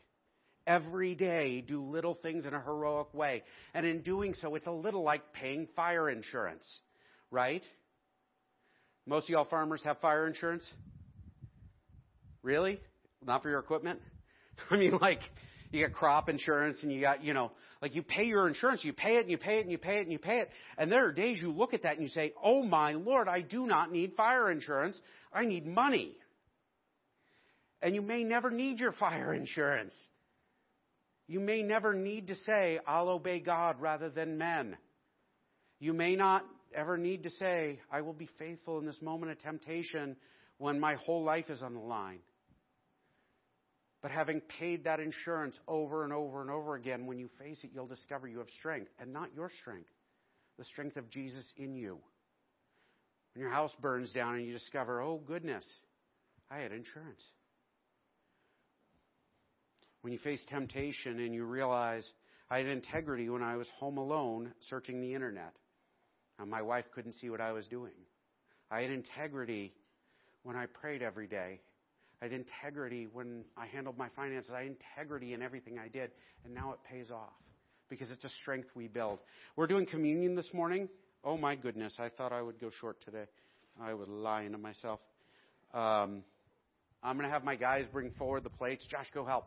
Every 0.66 1.14
day, 1.14 1.62
do 1.62 1.84
little 1.84 2.18
things 2.24 2.46
in 2.46 2.54
a 2.54 2.62
heroic 2.62 3.14
way. 3.14 3.44
And 3.74 3.86
in 3.86 4.04
doing 4.04 4.34
so, 4.42 4.56
it's 4.56 4.68
a 4.68 4.72
little 4.72 5.04
like 5.04 5.34
paying 5.34 5.68
fire 5.76 6.10
insurance, 6.10 6.66
right? 7.30 7.64
Most 9.06 9.26
of 9.26 9.30
y'all 9.32 9.46
farmers 9.46 9.84
have 9.84 10.00
fire 10.00 10.26
insurance? 10.26 10.68
Really? 12.42 12.80
Not 13.24 13.44
for 13.44 13.50
your 13.50 13.60
equipment? 13.60 14.00
I 14.72 14.78
mean, 14.78 14.98
like, 15.00 15.20
you 15.72 15.86
got 15.86 15.96
crop 15.96 16.30
insurance 16.30 16.78
and 16.84 16.92
you 16.92 17.02
got, 17.02 17.24
you 17.24 17.34
know, 17.34 17.52
like 17.82 17.96
you 17.96 18.04
pay 18.04 18.26
your 18.26 18.48
insurance, 18.48 18.84
you 18.84 18.94
pay 18.94 19.18
it 19.18 19.22
and 19.22 19.32
you 19.32 19.38
pay 19.38 19.58
it 19.58 19.62
and 19.62 19.72
you 19.72 19.78
pay 19.78 19.98
it 19.98 20.02
and 20.02 20.12
you 20.12 20.20
pay 20.20 20.40
it. 20.40 20.50
And 20.78 20.92
there 20.92 21.06
are 21.08 21.12
days 21.12 21.40
you 21.42 21.52
look 21.52 21.74
at 21.74 21.84
that 21.84 21.94
and 21.94 22.04
you 22.04 22.10
say, 22.10 22.34
oh 22.44 22.64
my 22.64 22.94
Lord, 22.94 23.28
I 23.28 23.42
do 23.42 23.66
not 23.66 23.92
need 23.92 24.14
fire 24.16 24.50
insurance. 24.52 25.00
I 25.34 25.46
need 25.46 25.66
money 25.66 26.16
and 27.86 27.94
you 27.94 28.02
may 28.02 28.24
never 28.24 28.50
need 28.50 28.80
your 28.80 28.94
fire 28.94 29.32
insurance. 29.32 29.94
You 31.28 31.40
may 31.40 31.62
never 31.62 31.94
need 31.94 32.28
to 32.28 32.36
say, 32.36 32.80
I'll 32.88 33.10
obey 33.10 33.40
God 33.40 33.80
rather 33.80 34.10
than 34.10 34.40
men. 34.40 34.76
You 35.80 35.94
may 35.94 36.16
not 36.16 36.44
ever 36.74 36.98
need 36.98 37.24
to 37.24 37.30
say, 37.30 37.80
I 37.92 38.02
will 38.02 38.14
be 38.14 38.28
faithful 38.40 38.80
in 38.80 38.88
this 38.88 39.02
moment 39.04 39.32
of 39.32 39.40
temptation 39.40 40.16
when 40.58 40.80
my 40.80 40.96
whole 40.96 41.24
life 41.24 41.50
is 41.50 41.62
on 41.62 41.76
the 41.76 41.80
line. 41.80 42.20
But 44.06 44.12
having 44.12 44.40
paid 44.60 44.84
that 44.84 45.00
insurance 45.00 45.60
over 45.68 46.04
and 46.04 46.14
over 46.14 46.40
and 46.42 46.52
over 46.52 46.76
again, 46.76 47.08
when 47.08 47.18
you 47.18 47.28
face 47.40 47.64
it, 47.64 47.72
you'll 47.74 47.88
discover 47.88 48.28
you 48.28 48.38
have 48.38 48.50
strength, 48.60 48.92
and 49.00 49.12
not 49.12 49.34
your 49.36 49.50
strength, 49.62 49.90
the 50.60 50.64
strength 50.64 50.96
of 50.96 51.10
Jesus 51.10 51.44
in 51.58 51.74
you. 51.74 51.98
When 53.34 53.42
your 53.42 53.50
house 53.50 53.74
burns 53.82 54.12
down 54.12 54.36
and 54.36 54.46
you 54.46 54.54
discover, 54.54 55.02
oh 55.02 55.20
goodness, 55.26 55.66
I 56.52 56.60
had 56.60 56.72
insurance 56.72 57.24
when 60.02 60.14
you 60.14 60.20
face 60.20 60.46
temptation 60.50 61.20
and 61.20 61.34
you 61.34 61.44
realize 61.46 62.08
I 62.52 62.60
had 62.60 62.68
integrity 62.68 63.28
when 63.28 63.42
I 63.42 63.56
was 63.56 63.68
home 63.80 63.98
alone 63.98 64.54
searching 64.70 65.02
the 65.02 65.16
internet. 65.16 65.56
And 66.38 66.48
my 66.48 66.62
wife 66.62 66.86
couldn't 66.94 67.14
see 67.14 67.32
what 67.32 67.42
I 67.42 67.54
was 67.54 67.66
doing. 67.66 67.98
I 68.70 68.82
had 68.82 68.92
integrity 68.92 69.74
when 70.44 70.56
I 70.56 70.68
prayed 70.68 71.02
every 71.02 71.26
day. 71.26 71.62
I 72.26 72.28
had 72.28 72.40
integrity 72.40 73.08
when 73.14 73.44
I 73.56 73.68
handled 73.68 74.00
my 74.00 74.10
finances. 74.16 74.52
I 74.52 74.64
had 74.64 74.68
integrity 74.68 75.34
in 75.34 75.44
everything 75.44 75.78
I 75.78 75.88
did. 75.90 76.10
And 76.44 76.56
now 76.56 76.72
it 76.72 76.80
pays 76.90 77.12
off 77.12 77.34
because 77.88 78.10
it's 78.10 78.24
a 78.24 78.30
strength 78.42 78.70
we 78.74 78.88
build. 78.88 79.20
We're 79.56 79.68
doing 79.68 79.86
communion 79.86 80.36
this 80.36 80.52
morning. 80.52 80.90
Oh 81.24 81.38
my 81.38 81.56
goodness, 81.56 81.94
I 82.00 82.10
thought 82.10 82.34
I 82.34 82.42
would 82.42 82.60
go 82.60 82.72
short 82.82 82.98
today. 83.06 83.26
I 83.80 83.94
was 83.94 84.08
lying 84.08 84.54
to 84.54 84.58
myself. 84.58 85.02
Um, 85.72 86.24
I'm 87.04 87.16
going 87.16 87.28
to 87.28 87.34
have 87.34 87.44
my 87.44 87.56
guys 87.56 87.86
bring 87.94 88.10
forward 88.18 88.44
the 88.44 88.50
plates. 88.50 88.88
Josh, 88.90 89.12
go 89.14 89.24
help. 89.24 89.46